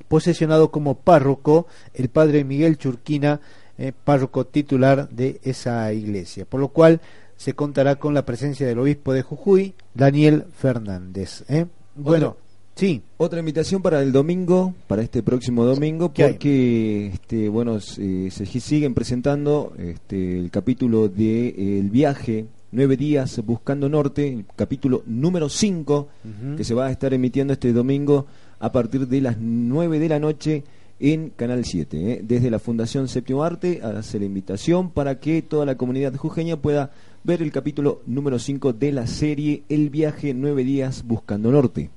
posesionado 0.08 0.70
como 0.70 0.96
párroco 0.96 1.66
el 1.94 2.08
padre 2.08 2.44
Miguel 2.44 2.76
Churquina, 2.76 3.40
eh, 3.82 3.92
párroco 3.92 4.46
titular 4.46 5.08
de 5.08 5.40
esa 5.42 5.92
iglesia, 5.92 6.44
por 6.44 6.60
lo 6.60 6.68
cual 6.68 7.00
se 7.36 7.54
contará 7.54 7.96
con 7.96 8.14
la 8.14 8.24
presencia 8.24 8.64
del 8.64 8.78
obispo 8.78 9.12
de 9.12 9.22
Jujuy, 9.22 9.74
Daniel 9.92 10.44
Fernández. 10.56 11.42
¿eh? 11.48 11.66
Bueno, 11.96 12.36
sí, 12.76 13.02
Otra 13.16 13.40
invitación 13.40 13.82
para 13.82 14.00
el 14.00 14.12
domingo, 14.12 14.72
para 14.86 15.02
este 15.02 15.24
próximo 15.24 15.64
domingo, 15.64 16.12
porque 16.12 17.08
este, 17.08 17.48
bueno, 17.48 17.80
se, 17.80 18.30
se 18.30 18.46
siguen 18.46 18.94
presentando 18.94 19.72
este, 19.76 20.38
el 20.38 20.52
capítulo 20.52 21.08
de 21.08 21.48
eh, 21.48 21.78
El 21.80 21.90
viaje, 21.90 22.46
nueve 22.70 22.96
días 22.96 23.42
buscando 23.44 23.88
norte, 23.88 24.28
el 24.28 24.44
capítulo 24.54 25.02
número 25.06 25.48
5, 25.48 26.08
Ujú. 26.24 26.56
que 26.56 26.62
se 26.62 26.74
va 26.74 26.86
a 26.86 26.92
estar 26.92 27.12
emitiendo 27.12 27.52
este 27.52 27.72
domingo 27.72 28.26
a 28.60 28.70
partir 28.70 29.08
de 29.08 29.20
las 29.20 29.38
9 29.40 29.98
de 29.98 30.08
la 30.08 30.20
noche 30.20 30.62
en 31.02 31.30
Canal 31.30 31.64
7. 31.64 32.12
¿eh? 32.12 32.20
Desde 32.22 32.48
la 32.50 32.58
Fundación 32.60 33.08
Séptimo 33.08 33.42
Arte 33.42 33.80
hace 33.82 34.18
la 34.20 34.24
invitación 34.24 34.90
para 34.90 35.18
que 35.18 35.42
toda 35.42 35.66
la 35.66 35.74
comunidad 35.76 36.14
jujeña 36.14 36.56
pueda 36.56 36.92
ver 37.24 37.42
el 37.42 37.50
capítulo 37.52 38.00
número 38.06 38.38
5 38.38 38.72
de 38.72 38.92
la 38.92 39.06
serie 39.08 39.64
El 39.68 39.90
viaje, 39.90 40.32
nueve 40.32 40.62
días 40.64 41.02
buscando 41.04 41.50
norte. 41.50 41.90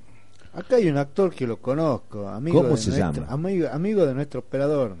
acá 0.52 0.76
hay 0.76 0.88
un 0.88 0.96
actor 0.98 1.32
que 1.32 1.46
lo 1.46 1.58
conozco, 1.58 2.28
amigo 2.28 2.58
¿Cómo 2.62 2.74
de 2.74 2.76
se 2.82 2.90
nuestro, 2.90 3.22
llama? 3.22 3.32
Amigo, 3.32 3.68
amigo 3.72 4.04
de 4.06 4.14
nuestro 4.14 4.40
operador, 4.40 4.96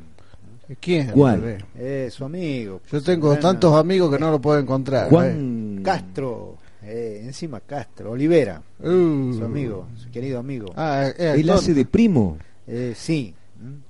¿Quién? 0.80 1.10
¿Cuál? 1.12 1.58
Eh, 1.76 2.08
su 2.10 2.24
amigo. 2.24 2.80
Yo 2.90 3.00
tengo 3.00 3.28
Bueno, 3.28 3.40
tantos 3.42 3.72
amigos 3.74 4.10
que 4.12 4.18
no 4.18 4.30
lo 4.32 4.40
puedo 4.40 4.58
encontrar. 4.58 5.08
Juan 5.08 5.80
Castro, 5.84 6.56
eh, 6.82 7.22
encima 7.24 7.60
Castro, 7.60 8.10
Olivera, 8.12 8.60
¿eh? 8.82 8.88
Uh. 8.88 9.32
su 9.32 9.44
amigo, 9.44 9.86
su 9.96 10.10
querido 10.10 10.40
amigo. 10.40 10.72
Ah, 10.76 11.06
Él 11.16 11.40
actor. 11.48 11.54
hace 11.62 11.72
de 11.74 11.84
primo. 11.84 12.36
Eh, 12.66 12.94
sí. 12.96 13.32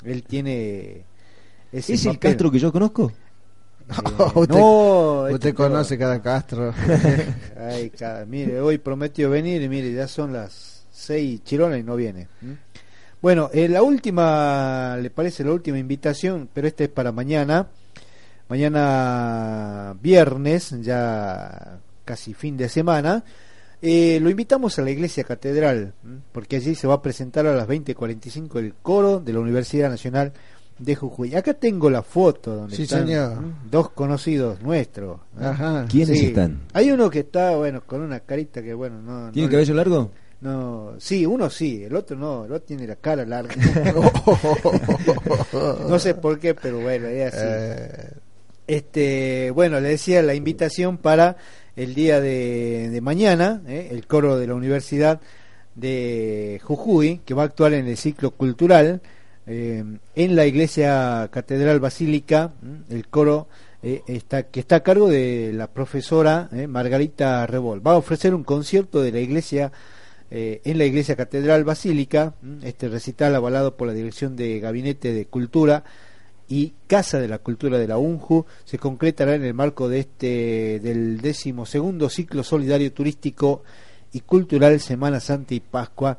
Él 0.05 0.23
tiene 0.23 1.05
ese 1.73 1.95
¿Es 1.95 2.07
el. 2.07 2.19
Castro 2.19 2.51
que 2.51 2.59
yo 2.59 2.73
conozco? 2.73 3.13
usted, 4.35 4.55
no, 4.55 5.23
usted 5.23 5.35
este 5.35 5.55
conoce 5.55 5.99
cada 5.99 6.21
Castro. 6.21 6.73
Ay, 7.59 7.93
mire, 8.27 8.61
hoy 8.61 8.79
prometió 8.79 9.31
venir 9.31 9.63
y 9.63 9.69
mire, 9.69 9.93
ya 9.93 10.09
son 10.09 10.33
las 10.33 10.87
seis 10.91 11.43
chironas 11.45 11.79
y 11.79 11.83
no 11.83 11.97
viene. 11.97 12.29
Bueno, 13.21 13.51
eh, 13.53 13.69
la 13.69 13.83
última, 13.83 14.97
le 15.01 15.11
parece 15.11 15.45
la 15.45 15.53
última 15.53 15.79
invitación, 15.79 16.49
pero 16.53 16.67
esta 16.67 16.85
es 16.85 16.91
para 16.91 17.13
mañana. 17.13 17.69
Mañana 18.49 19.97
viernes, 20.01 20.71
ya 20.83 21.81
casi 22.05 22.35
fin 22.35 22.57
de 22.57 22.69
semana. 22.69 23.25
Eh, 23.89 24.19
lo 24.21 24.31
invitamos 24.31 24.77
a 24.81 24.83
la 24.83 24.91
iglesia 24.91 25.23
catedral, 25.23 25.93
porque 26.33 26.57
allí 26.57 26.75
se 26.75 26.89
va 26.89 26.95
a 26.95 27.03
presentar 27.03 27.47
a 27.47 27.55
las 27.55 27.69
20.45 27.69 28.59
el 28.59 28.75
coro 28.75 29.21
de 29.21 29.33
la 29.33 29.39
Universidad 29.39 29.89
Nacional 29.91 30.33
de 30.79 30.97
Jujuy. 30.97 31.37
Acá 31.37 31.55
tengo 31.55 31.89
la 31.89 32.03
foto 32.03 32.57
donde 32.57 32.75
Sí, 32.75 32.83
están 32.83 33.07
dos 33.71 33.91
conocidos 33.91 34.61
nuestros. 34.61 35.21
Ajá. 35.41 35.87
¿Quiénes 35.89 36.19
Sí. 36.19 36.27
están? 36.27 36.63
Hay 36.73 36.91
uno 36.91 37.09
que 37.09 37.21
está, 37.21 37.57
bueno, 37.57 37.83
con 37.87 38.01
una 38.01 38.19
carita 38.21 38.61
que, 38.61 38.75
bueno, 38.75 39.01
no. 39.01 39.31
¿Tiene 39.31 39.47
no, 39.47 39.53
cabello 39.53 39.75
largo? 39.75 40.11
No, 40.41 40.95
sí, 40.99 41.25
uno 41.25 41.49
sí, 41.49 41.85
el 41.85 41.95
otro 41.95 42.17
no, 42.17 42.45
el 42.45 42.53
otro 42.53 42.67
tiene 42.67 42.89
la 42.89 42.97
cara 42.97 43.25
larga. 43.25 43.55
no 45.89 45.99
sé 45.99 46.15
por 46.15 46.39
qué, 46.41 46.55
pero 46.55 46.81
bueno, 46.81 47.07
es 47.07 47.33
así. 47.33 47.45
Eh, 47.47 48.11
Este, 48.67 49.51
bueno, 49.53 49.79
le 49.81 49.91
decía 49.91 50.23
la 50.23 50.35
invitación 50.35 50.99
para 50.99 51.37
el 51.77 51.95
día 51.95 52.21
de, 52.21 52.99
mañana, 53.03 53.63
¿eh? 53.69 53.89
el 53.91 54.07
coro 54.07 54.39
de 54.39 54.47
la 54.47 54.55
Universidad 54.55 55.21
de 55.75 56.59
Jujuy, 56.65 57.21
que 57.25 57.35
va 57.35 57.43
a 57.43 57.47
actuar 57.47 57.75
en 57.75 57.87
el 57.87 57.99
ciclo 57.99 58.31
cultural 58.31 59.03
eh, 59.47 59.85
en 60.15 60.37
la 60.37 60.47
Iglesia 60.47 61.29
Catedral 61.31 61.79
Basílica, 61.79 62.55
¿m? 62.63 62.81
el 62.89 63.07
coro 63.09 63.47
eh, 63.83 64.03
está, 64.07 64.45
que 64.45 64.61
está 64.61 64.77
a 64.77 64.83
cargo 64.83 65.09
de 65.09 65.53
la 65.55 65.67
profesora 65.69 66.49
Margarita 66.67 67.47
Rebol. 67.47 67.87
Va 67.87 67.93
a 67.93 67.99
ofrecer 67.99 68.35
un 68.35 68.43
concierto 68.43 69.03
de 69.03 69.13
la 69.13 69.21
Iglesia 69.21 69.71
en 70.29 70.77
la 70.77 70.85
Iglesia 70.85 71.15
Catedral 71.15 71.63
Basílica, 71.63 72.35
¿m? 72.43 72.67
este 72.67 72.89
recital 72.89 73.35
avalado 73.37 73.77
por 73.77 73.87
la 73.87 73.95
Dirección 73.95 74.35
de 74.35 74.59
Gabinete 74.59 75.13
de 75.13 75.27
Cultura 75.27 75.85
y 76.49 76.75
Casa 76.87 77.19
de 77.19 77.29
la 77.29 77.39
Cultura 77.39 77.79
de 77.79 77.89
la 77.89 77.99
UNJU 77.99 78.47
se 78.65 78.79
concretará 78.79 79.35
en 79.35 79.45
el 79.45 79.55
marco 79.55 79.89
de 79.89 80.01
este 80.01 80.81
del 80.81 81.21
decimosegundo 81.21 82.09
ciclo 82.09 82.45
solidario 82.45 82.93
turístico 82.93 83.63
y 84.13 84.21
cultural 84.21 84.81
Semana 84.81 85.21
Santa 85.21 85.55
y 85.55 85.61
Pascua 85.61 86.19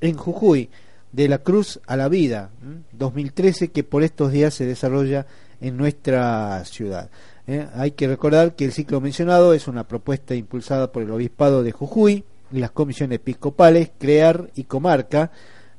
en 0.00 0.16
Jujuy 0.16 0.70
de 1.12 1.28
la 1.28 1.38
Cruz 1.38 1.80
a 1.86 1.96
la 1.96 2.08
Vida 2.08 2.50
¿m? 2.62 2.82
2013 2.92 3.68
que 3.68 3.84
por 3.84 4.02
estos 4.02 4.32
días 4.32 4.54
se 4.54 4.66
desarrolla 4.66 5.26
en 5.60 5.76
nuestra 5.76 6.64
ciudad. 6.64 7.10
¿eh? 7.46 7.66
Hay 7.74 7.92
que 7.92 8.08
recordar 8.08 8.54
que 8.54 8.64
el 8.64 8.72
ciclo 8.72 9.00
mencionado 9.00 9.54
es 9.54 9.68
una 9.68 9.86
propuesta 9.86 10.34
impulsada 10.34 10.92
por 10.92 11.02
el 11.02 11.10
Obispado 11.10 11.62
de 11.62 11.72
Jujuy 11.72 12.24
y 12.52 12.58
las 12.58 12.70
comisiones 12.70 13.16
episcopales 13.16 13.90
Crear 13.98 14.50
y 14.54 14.64
Comarca, 14.64 15.30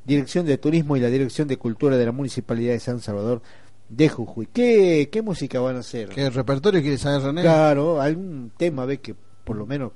Dirección 0.06 0.46
de 0.46 0.58
Turismo 0.58 0.98
y 0.98 1.00
la 1.00 1.10
Dirección 1.10 1.48
de 1.48 1.58
Cultura 1.58 1.98
de 1.98 2.06
la 2.06 2.12
Municipalidad 2.12 2.74
de 2.74 2.80
San 2.80 3.00
Salvador 3.00 3.42
de 3.90 4.08
Jujuy. 4.10 4.48
¿Qué, 4.54 5.10
qué 5.12 5.22
música 5.22 5.60
van 5.60 5.76
a 5.78 5.80
hacer? 5.80 6.10
¿Qué 6.10 6.30
repertorio 6.30 6.82
quiere 6.82 6.98
saber 6.98 7.22
René? 7.24 7.42
Claro, 7.42 8.00
algún 8.02 8.52
tema, 8.56 8.86
ve 8.86 9.00
que 9.00 9.16
por 9.44 9.56
lo 9.58 9.66
menos 9.66 9.92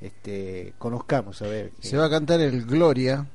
este, 0.00 0.74
conozcamos, 0.78 1.40
a 1.42 1.46
ver. 1.46 1.72
Se 1.80 1.96
va 1.96 2.06
a 2.06 2.10
cantar 2.10 2.40
el 2.40 2.64
Gloria. 2.64 3.26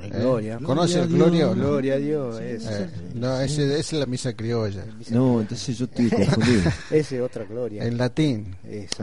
El 0.00 0.12
Eh, 0.14 0.18
Gloria. 0.20 0.58
¿Conoce 0.62 1.00
el 1.00 1.08
Gloria 1.08 1.48
o 1.48 1.54
Dios. 1.54 1.56
no? 1.56 1.62
Gloria 1.68 1.94
a 1.94 1.98
Dios, 1.98 2.40
ese, 2.40 2.82
Eh, 2.84 2.88
no, 3.14 3.40
ese, 3.40 3.64
esa 3.64 3.78
es 3.78 3.92
la 4.00 4.06
misa 4.06 4.32
criolla. 4.34 4.84
No, 5.10 5.40
entonces 5.40 5.76
yo 5.76 5.84
estoy 5.84 6.08
confundido. 6.10 6.70
ese 6.90 7.16
es 7.16 7.22
otra 7.22 7.44
Gloria. 7.44 7.84
En 7.84 7.96
latín. 7.98 8.56
Esa. 8.68 9.02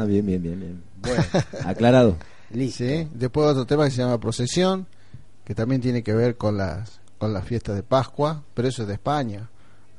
Ah, 0.00 0.04
bien, 0.06 0.26
bien, 0.26 0.42
bien, 0.42 0.58
bien. 0.60 0.82
Bueno, 1.00 1.22
Aclarado. 1.64 2.16
listo. 2.50 2.84
¿sí? 2.84 3.08
Después 3.14 3.46
otro 3.48 3.64
tema 3.66 3.84
que 3.84 3.90
se 3.92 3.98
llama 3.98 4.18
Procesión, 4.18 4.86
que 5.44 5.54
también 5.54 5.80
tiene 5.80 6.02
que 6.02 6.14
ver 6.14 6.36
con 6.36 6.56
las 6.56 7.00
con 7.18 7.32
las 7.32 7.44
fiestas 7.44 7.76
de 7.76 7.82
Pascua, 7.82 8.42
pero 8.54 8.68
eso 8.68 8.82
es 8.82 8.88
de 8.88 8.94
España. 8.94 9.48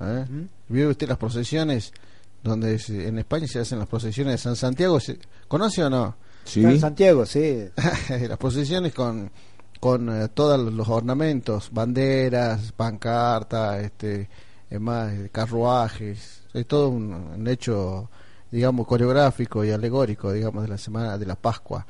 ¿Eh? 0.01 0.25
¿Vio 0.69 0.89
usted 0.89 1.07
las 1.07 1.17
procesiones? 1.17 1.91
Donde 2.43 2.77
se- 2.79 3.07
en 3.07 3.17
España 3.19 3.47
se 3.47 3.59
hacen 3.59 3.79
las 3.79 3.87
procesiones 3.87 4.33
de 4.33 4.37
San 4.37 4.55
Santiago. 4.55 4.99
¿se- 4.99 5.19
¿Conoce 5.47 5.83
o 5.83 5.89
no? 5.89 6.15
Sí. 6.43 6.63
En 6.63 6.79
Santiago, 6.79 7.25
sí. 7.25 7.65
las 8.27 8.37
procesiones 8.37 8.93
con 8.93 9.31
con 9.79 10.09
eh, 10.09 10.29
todos 10.33 10.73
los 10.73 10.87
ornamentos, 10.89 11.69
banderas, 11.71 12.71
pancartas, 12.71 13.83
este, 13.83 14.29
es 14.69 14.79
más, 14.81 15.11
eh, 15.13 15.29
carruajes, 15.31 16.41
es 16.53 16.65
todo 16.65 16.89
un, 16.89 17.13
un 17.13 17.47
hecho, 17.47 18.09
digamos, 18.49 18.87
coreográfico 18.87 19.63
y 19.63 19.69
alegórico, 19.71 20.31
digamos, 20.31 20.63
de 20.63 20.69
la 20.69 20.77
semana 20.79 21.17
de 21.19 21.25
la 21.27 21.35
Pascua. 21.35 21.85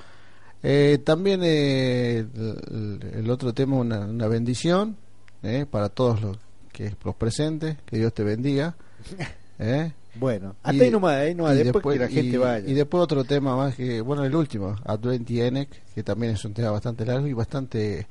Eh, 0.62 1.00
también 1.06 1.42
eh, 1.44 2.18
el, 2.36 3.00
el 3.14 3.30
otro 3.30 3.54
tema, 3.54 3.78
una, 3.78 4.00
una 4.00 4.28
bendición 4.28 4.98
eh, 5.44 5.66
para 5.70 5.88
todos 5.88 6.22
los 6.22 6.38
que 6.76 6.94
los 7.04 7.16
presentes, 7.16 7.78
que 7.86 7.98
Dios 7.98 8.14
te 8.14 8.24
bendiga. 8.24 8.76
eh. 9.60 9.92
Bueno, 10.18 10.56
hasta 10.64 10.84
ahí 10.84 10.90
nomás, 10.92 11.16
ahí 11.16 11.36
nomás, 11.36 11.56
y 11.58 11.64
después, 11.64 11.94
que 11.94 12.00
la 12.00 12.08
gente 12.08 12.36
y- 12.36 12.38
vaya. 12.38 12.68
Y 12.70 12.74
después 12.74 13.04
otro 13.04 13.24
tema 13.26 13.56
más 13.58 13.76
que, 13.76 14.00
bueno, 14.02 14.24
el 14.24 14.34
último, 14.34 14.76
Advent 14.86 15.30
y 15.30 15.42
Enek, 15.42 15.70
que 15.94 16.04
también 16.04 16.34
es 16.34 16.46
un 16.46 16.54
tema 16.54 16.72
bastante 16.72 17.06
largo 17.06 17.28
y 17.28 17.34
bastante 17.34 18.08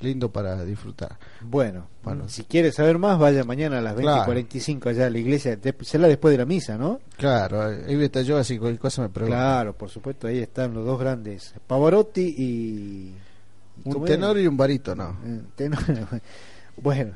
lindo 0.00 0.30
para 0.30 0.62
disfrutar. 0.66 1.16
Bueno, 1.40 1.86
Bueno. 2.04 2.28
si 2.28 2.44
quiere 2.44 2.70
saber 2.72 2.98
más, 2.98 3.18
vaya 3.18 3.42
mañana 3.44 3.78
a 3.78 3.80
las 3.80 3.94
Claro. 3.94 4.30
20.45 4.34 4.90
allá 4.90 5.06
a 5.06 5.10
la 5.10 5.16
iglesia. 5.18 5.56
De- 5.56 5.74
será 5.80 6.06
después 6.08 6.32
de 6.32 6.36
la 6.38 6.44
misa, 6.44 6.76
¿no? 6.76 7.00
Claro, 7.16 7.72
eh, 7.72 7.84
ahí 7.88 8.04
estar 8.04 8.22
yo, 8.22 8.36
así 8.36 8.58
cualquier 8.58 8.80
cosa 8.80 9.00
me 9.00 9.08
pregunta. 9.08 9.38
Claro, 9.38 9.72
por 9.72 9.88
supuesto, 9.88 10.26
ahí 10.26 10.40
están 10.40 10.74
los 10.74 10.84
dos 10.84 11.00
grandes, 11.00 11.54
Pavarotti 11.66 12.34
y... 12.36 13.14
Un 13.84 13.92
¿cómo 13.94 14.04
tenor 14.04 14.36
era? 14.36 14.44
y 14.44 14.46
un 14.46 14.56
barítono. 14.58 15.16
Eh, 15.24 15.40
tenor. 15.54 15.80
bueno, 16.76 17.12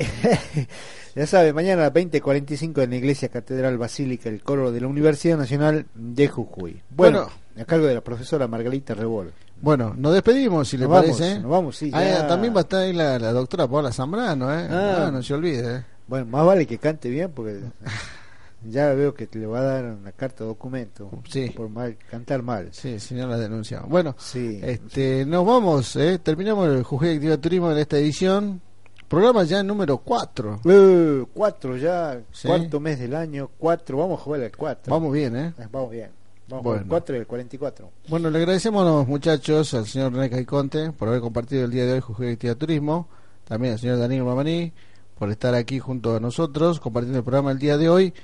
ya 1.14 1.26
sabe, 1.26 1.52
mañana 1.52 1.82
a 1.82 1.84
las 1.86 1.94
20.45 1.94 2.82
en 2.82 2.90
la 2.90 2.96
iglesia 2.96 3.28
Catedral 3.28 3.78
Basílica, 3.78 4.28
el 4.28 4.42
coro 4.42 4.72
de 4.72 4.80
la 4.80 4.86
Universidad 4.86 5.36
Nacional 5.38 5.86
de 5.94 6.28
Jujuy. 6.28 6.82
Bueno, 6.90 7.20
Bueno. 7.54 7.62
a 7.62 7.64
cargo 7.64 7.86
de 7.86 7.94
la 7.94 8.00
profesora 8.00 8.46
Margarita 8.48 8.94
Rebol. 8.94 9.32
Bueno, 9.62 9.92
nos 9.96 10.14
despedimos, 10.14 10.68
si 10.68 10.76
le 10.78 10.84
Nos 10.84 10.92
vamos, 10.92 11.18
parece. 11.18 11.40
nos 11.40 11.50
vamos, 11.50 11.76
sí, 11.76 11.90
Ah, 11.92 12.24
también 12.26 12.54
va 12.54 12.58
a 12.58 12.62
estar 12.62 12.80
ahí 12.80 12.92
la, 12.94 13.18
la 13.18 13.32
doctora 13.32 13.68
Paola 13.68 13.92
Zambrano, 13.92 14.50
¿eh? 14.52 14.66
Ah. 14.70 15.04
Ah, 15.06 15.10
no 15.10 15.22
se 15.22 15.34
olvide, 15.34 15.76
¿eh? 15.76 15.84
Bueno, 16.08 16.26
más 16.26 16.44
vale 16.46 16.66
que 16.66 16.78
cante 16.78 17.08
bien 17.10 17.30
porque 17.34 17.60
ya 18.64 18.92
veo 18.94 19.12
que 19.12 19.28
le 19.32 19.46
va 19.46 19.60
a 19.60 19.62
dar 19.62 19.84
una 19.84 20.12
carta 20.12 20.44
de 20.44 20.48
documento 20.48 21.10
Sí. 21.28 21.50
por 21.54 21.68
mal 21.68 21.96
cantar 22.10 22.42
mal. 22.42 22.68
Sí, 22.72 22.98
si 22.98 23.14
no 23.14 23.26
la 23.26 23.36
denunciamos. 23.38 23.88
Bueno, 23.90 24.16
Sí. 24.18 24.58
este, 24.62 25.26
nos 25.26 25.44
vamos, 25.46 25.94
¿eh? 25.96 26.18
Terminamos 26.22 26.66
el 26.68 26.82
Jujuy 26.82 27.14
Activa 27.16 27.36
Turismo 27.36 27.70
en 27.70 27.78
esta 27.78 27.98
edición. 27.98 28.62
Programa 29.10 29.42
ya 29.42 29.60
número 29.64 29.98
4. 29.98 30.60
Eh, 30.66 31.24
cuatro 31.34 31.76
ya, 31.76 32.20
Sí. 32.30 32.46
cuarto 32.46 32.78
mes 32.78 33.00
del 33.00 33.16
año, 33.16 33.50
cuatro, 33.58 33.98
vamos 33.98 34.20
a 34.20 34.22
jugar 34.22 34.42
al 34.44 34.56
cuatro. 34.56 34.92
Vamos 34.94 35.12
bien, 35.12 35.34
¿eh? 35.34 35.52
Eh, 35.58 35.66
Vamos 35.72 35.90
bien. 35.90 36.10
Vamos 36.48 36.62
Bueno. 36.64 36.82
al 36.82 36.86
cuatro 36.86 37.16
y 37.16 37.18
el 37.18 37.26
44. 37.26 37.90
Bueno, 38.08 38.30
le 38.30 38.38
agradecemos 38.38 38.82
a 38.82 38.84
los 38.88 39.08
muchachos, 39.08 39.74
al 39.74 39.86
señor 39.86 40.12
René 40.12 40.30
Caiconte, 40.30 40.92
por 40.92 41.08
haber 41.08 41.20
compartido 41.20 41.64
el 41.64 41.72
día 41.72 41.86
de 41.86 41.94
hoy 41.94 42.00
Jujuy 42.00 42.36
Turismo, 42.36 43.08
también 43.48 43.72
al 43.72 43.80
señor 43.80 43.98
Daniel 43.98 44.22
Mamaní, 44.22 44.72
por 45.18 45.28
estar 45.28 45.56
aquí 45.56 45.80
junto 45.80 46.14
a 46.14 46.20
nosotros, 46.20 46.78
compartiendo 46.78 47.18
el 47.18 47.24
programa 47.24 47.50
el 47.50 47.58
día 47.58 47.76
de 47.76 47.88
hoy. 47.88 48.14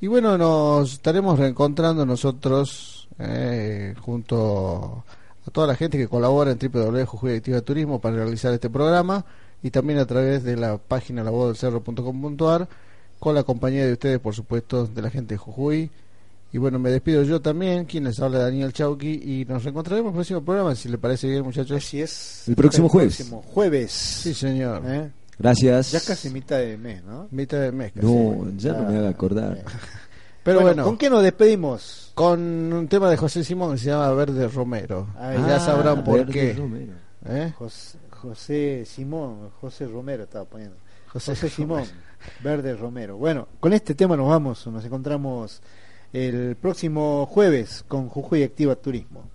Y 0.00 0.06
bueno, 0.06 0.38
nos 0.38 0.92
estaremos 0.92 1.40
reencontrando 1.40 2.06
nosotros 2.06 3.08
eh, 3.18 3.96
junto 4.00 5.02
a 5.44 5.50
toda 5.50 5.66
la 5.66 5.74
gente 5.74 5.98
que 5.98 6.06
colabora 6.06 6.52
en 6.52 6.56
Activa 6.56 7.60
Turismo 7.62 8.00
para 8.00 8.14
realizar 8.14 8.52
este 8.54 8.70
programa 8.70 9.24
y 9.66 9.70
también 9.72 9.98
a 9.98 10.06
través 10.06 10.44
de 10.44 10.56
la 10.56 10.78
página 10.78 11.24
lavozdelcerro.com.ar 11.24 12.68
con 13.18 13.34
la 13.34 13.42
compañía 13.42 13.84
de 13.84 13.94
ustedes, 13.94 14.20
por 14.20 14.32
supuesto, 14.32 14.86
de 14.86 15.02
la 15.02 15.10
gente 15.10 15.34
de 15.34 15.38
Jujuy. 15.38 15.90
Y 16.52 16.58
bueno, 16.58 16.78
me 16.78 16.90
despido 16.90 17.24
yo 17.24 17.42
también, 17.42 17.84
quien 17.84 18.04
les 18.04 18.20
habla 18.20 18.38
Daniel 18.38 18.72
Chauqui, 18.72 19.22
y 19.24 19.44
nos 19.44 19.64
reencontraremos 19.64 20.10
en 20.10 20.14
el 20.14 20.18
próximo 20.18 20.44
programa, 20.44 20.76
si 20.76 20.88
le 20.88 20.98
parece 20.98 21.28
bien, 21.28 21.42
muchachos. 21.42 21.78
Así 21.78 22.00
es. 22.00 22.44
El 22.46 22.54
próximo 22.54 22.88
jueves. 22.88 23.16
próximo 23.16 23.42
jueves. 23.42 23.90
Sí, 23.90 24.34
señor. 24.34 24.82
¿Eh? 24.86 25.10
Gracias. 25.36 25.90
Ya 25.90 26.00
casi 26.00 26.30
mitad 26.30 26.58
de 26.58 26.76
mes, 26.76 27.02
¿no? 27.02 27.26
Mitad 27.32 27.58
de 27.58 27.72
mes. 27.72 27.90
casi. 27.90 28.06
No, 28.06 28.48
ya 28.56 28.72
no 28.72 28.88
me 28.88 28.98
haga 28.98 29.08
acordar. 29.08 29.56
Eh. 29.56 29.64
Pero 30.44 30.60
bueno, 30.60 30.84
¿con 30.84 30.96
qué 30.96 31.10
nos 31.10 31.24
despedimos? 31.24 32.12
con 32.14 32.72
un 32.72 32.86
tema 32.86 33.10
de 33.10 33.16
José 33.16 33.42
Simón 33.42 33.72
que 33.72 33.78
se 33.78 33.90
llama 33.90 34.10
Verde 34.12 34.46
Romero. 34.46 35.08
Ay, 35.18 35.38
ya 35.38 35.56
ah, 35.56 35.60
sabrán 35.60 36.04
por 36.04 36.18
Verde 36.18 36.32
qué. 36.32 36.52
Romero. 36.54 36.92
¿eh? 37.28 37.52
José, 37.58 37.98
José 38.26 38.84
Simón, 38.84 39.50
José 39.60 39.86
Romero 39.86 40.24
estaba 40.24 40.44
poniendo. 40.44 40.76
José 41.06 41.32
José, 41.36 41.48
Simón, 41.48 41.84
Verde 42.42 42.74
Romero. 42.74 43.16
Bueno, 43.16 43.46
con 43.60 43.72
este 43.72 43.94
tema 43.94 44.16
nos 44.16 44.28
vamos, 44.28 44.66
nos 44.66 44.84
encontramos 44.84 45.62
el 46.12 46.56
próximo 46.56 47.26
jueves 47.26 47.84
con 47.86 48.08
Jujuy 48.08 48.42
Activa 48.42 48.74
Turismo. 48.74 49.30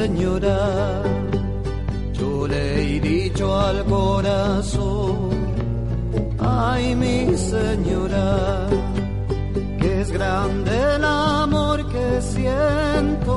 Señora. 0.00 1.02
Yo 2.18 2.46
le 2.46 2.62
he 2.96 3.00
dicho 3.00 3.44
al 3.66 3.84
corazón, 3.84 5.16
ay 6.38 6.94
mi 6.94 7.36
señora, 7.36 8.66
que 9.80 10.00
es 10.00 10.10
grande 10.10 10.72
el 10.96 11.04
amor 11.04 11.78
que 11.92 12.06
siento, 12.32 13.36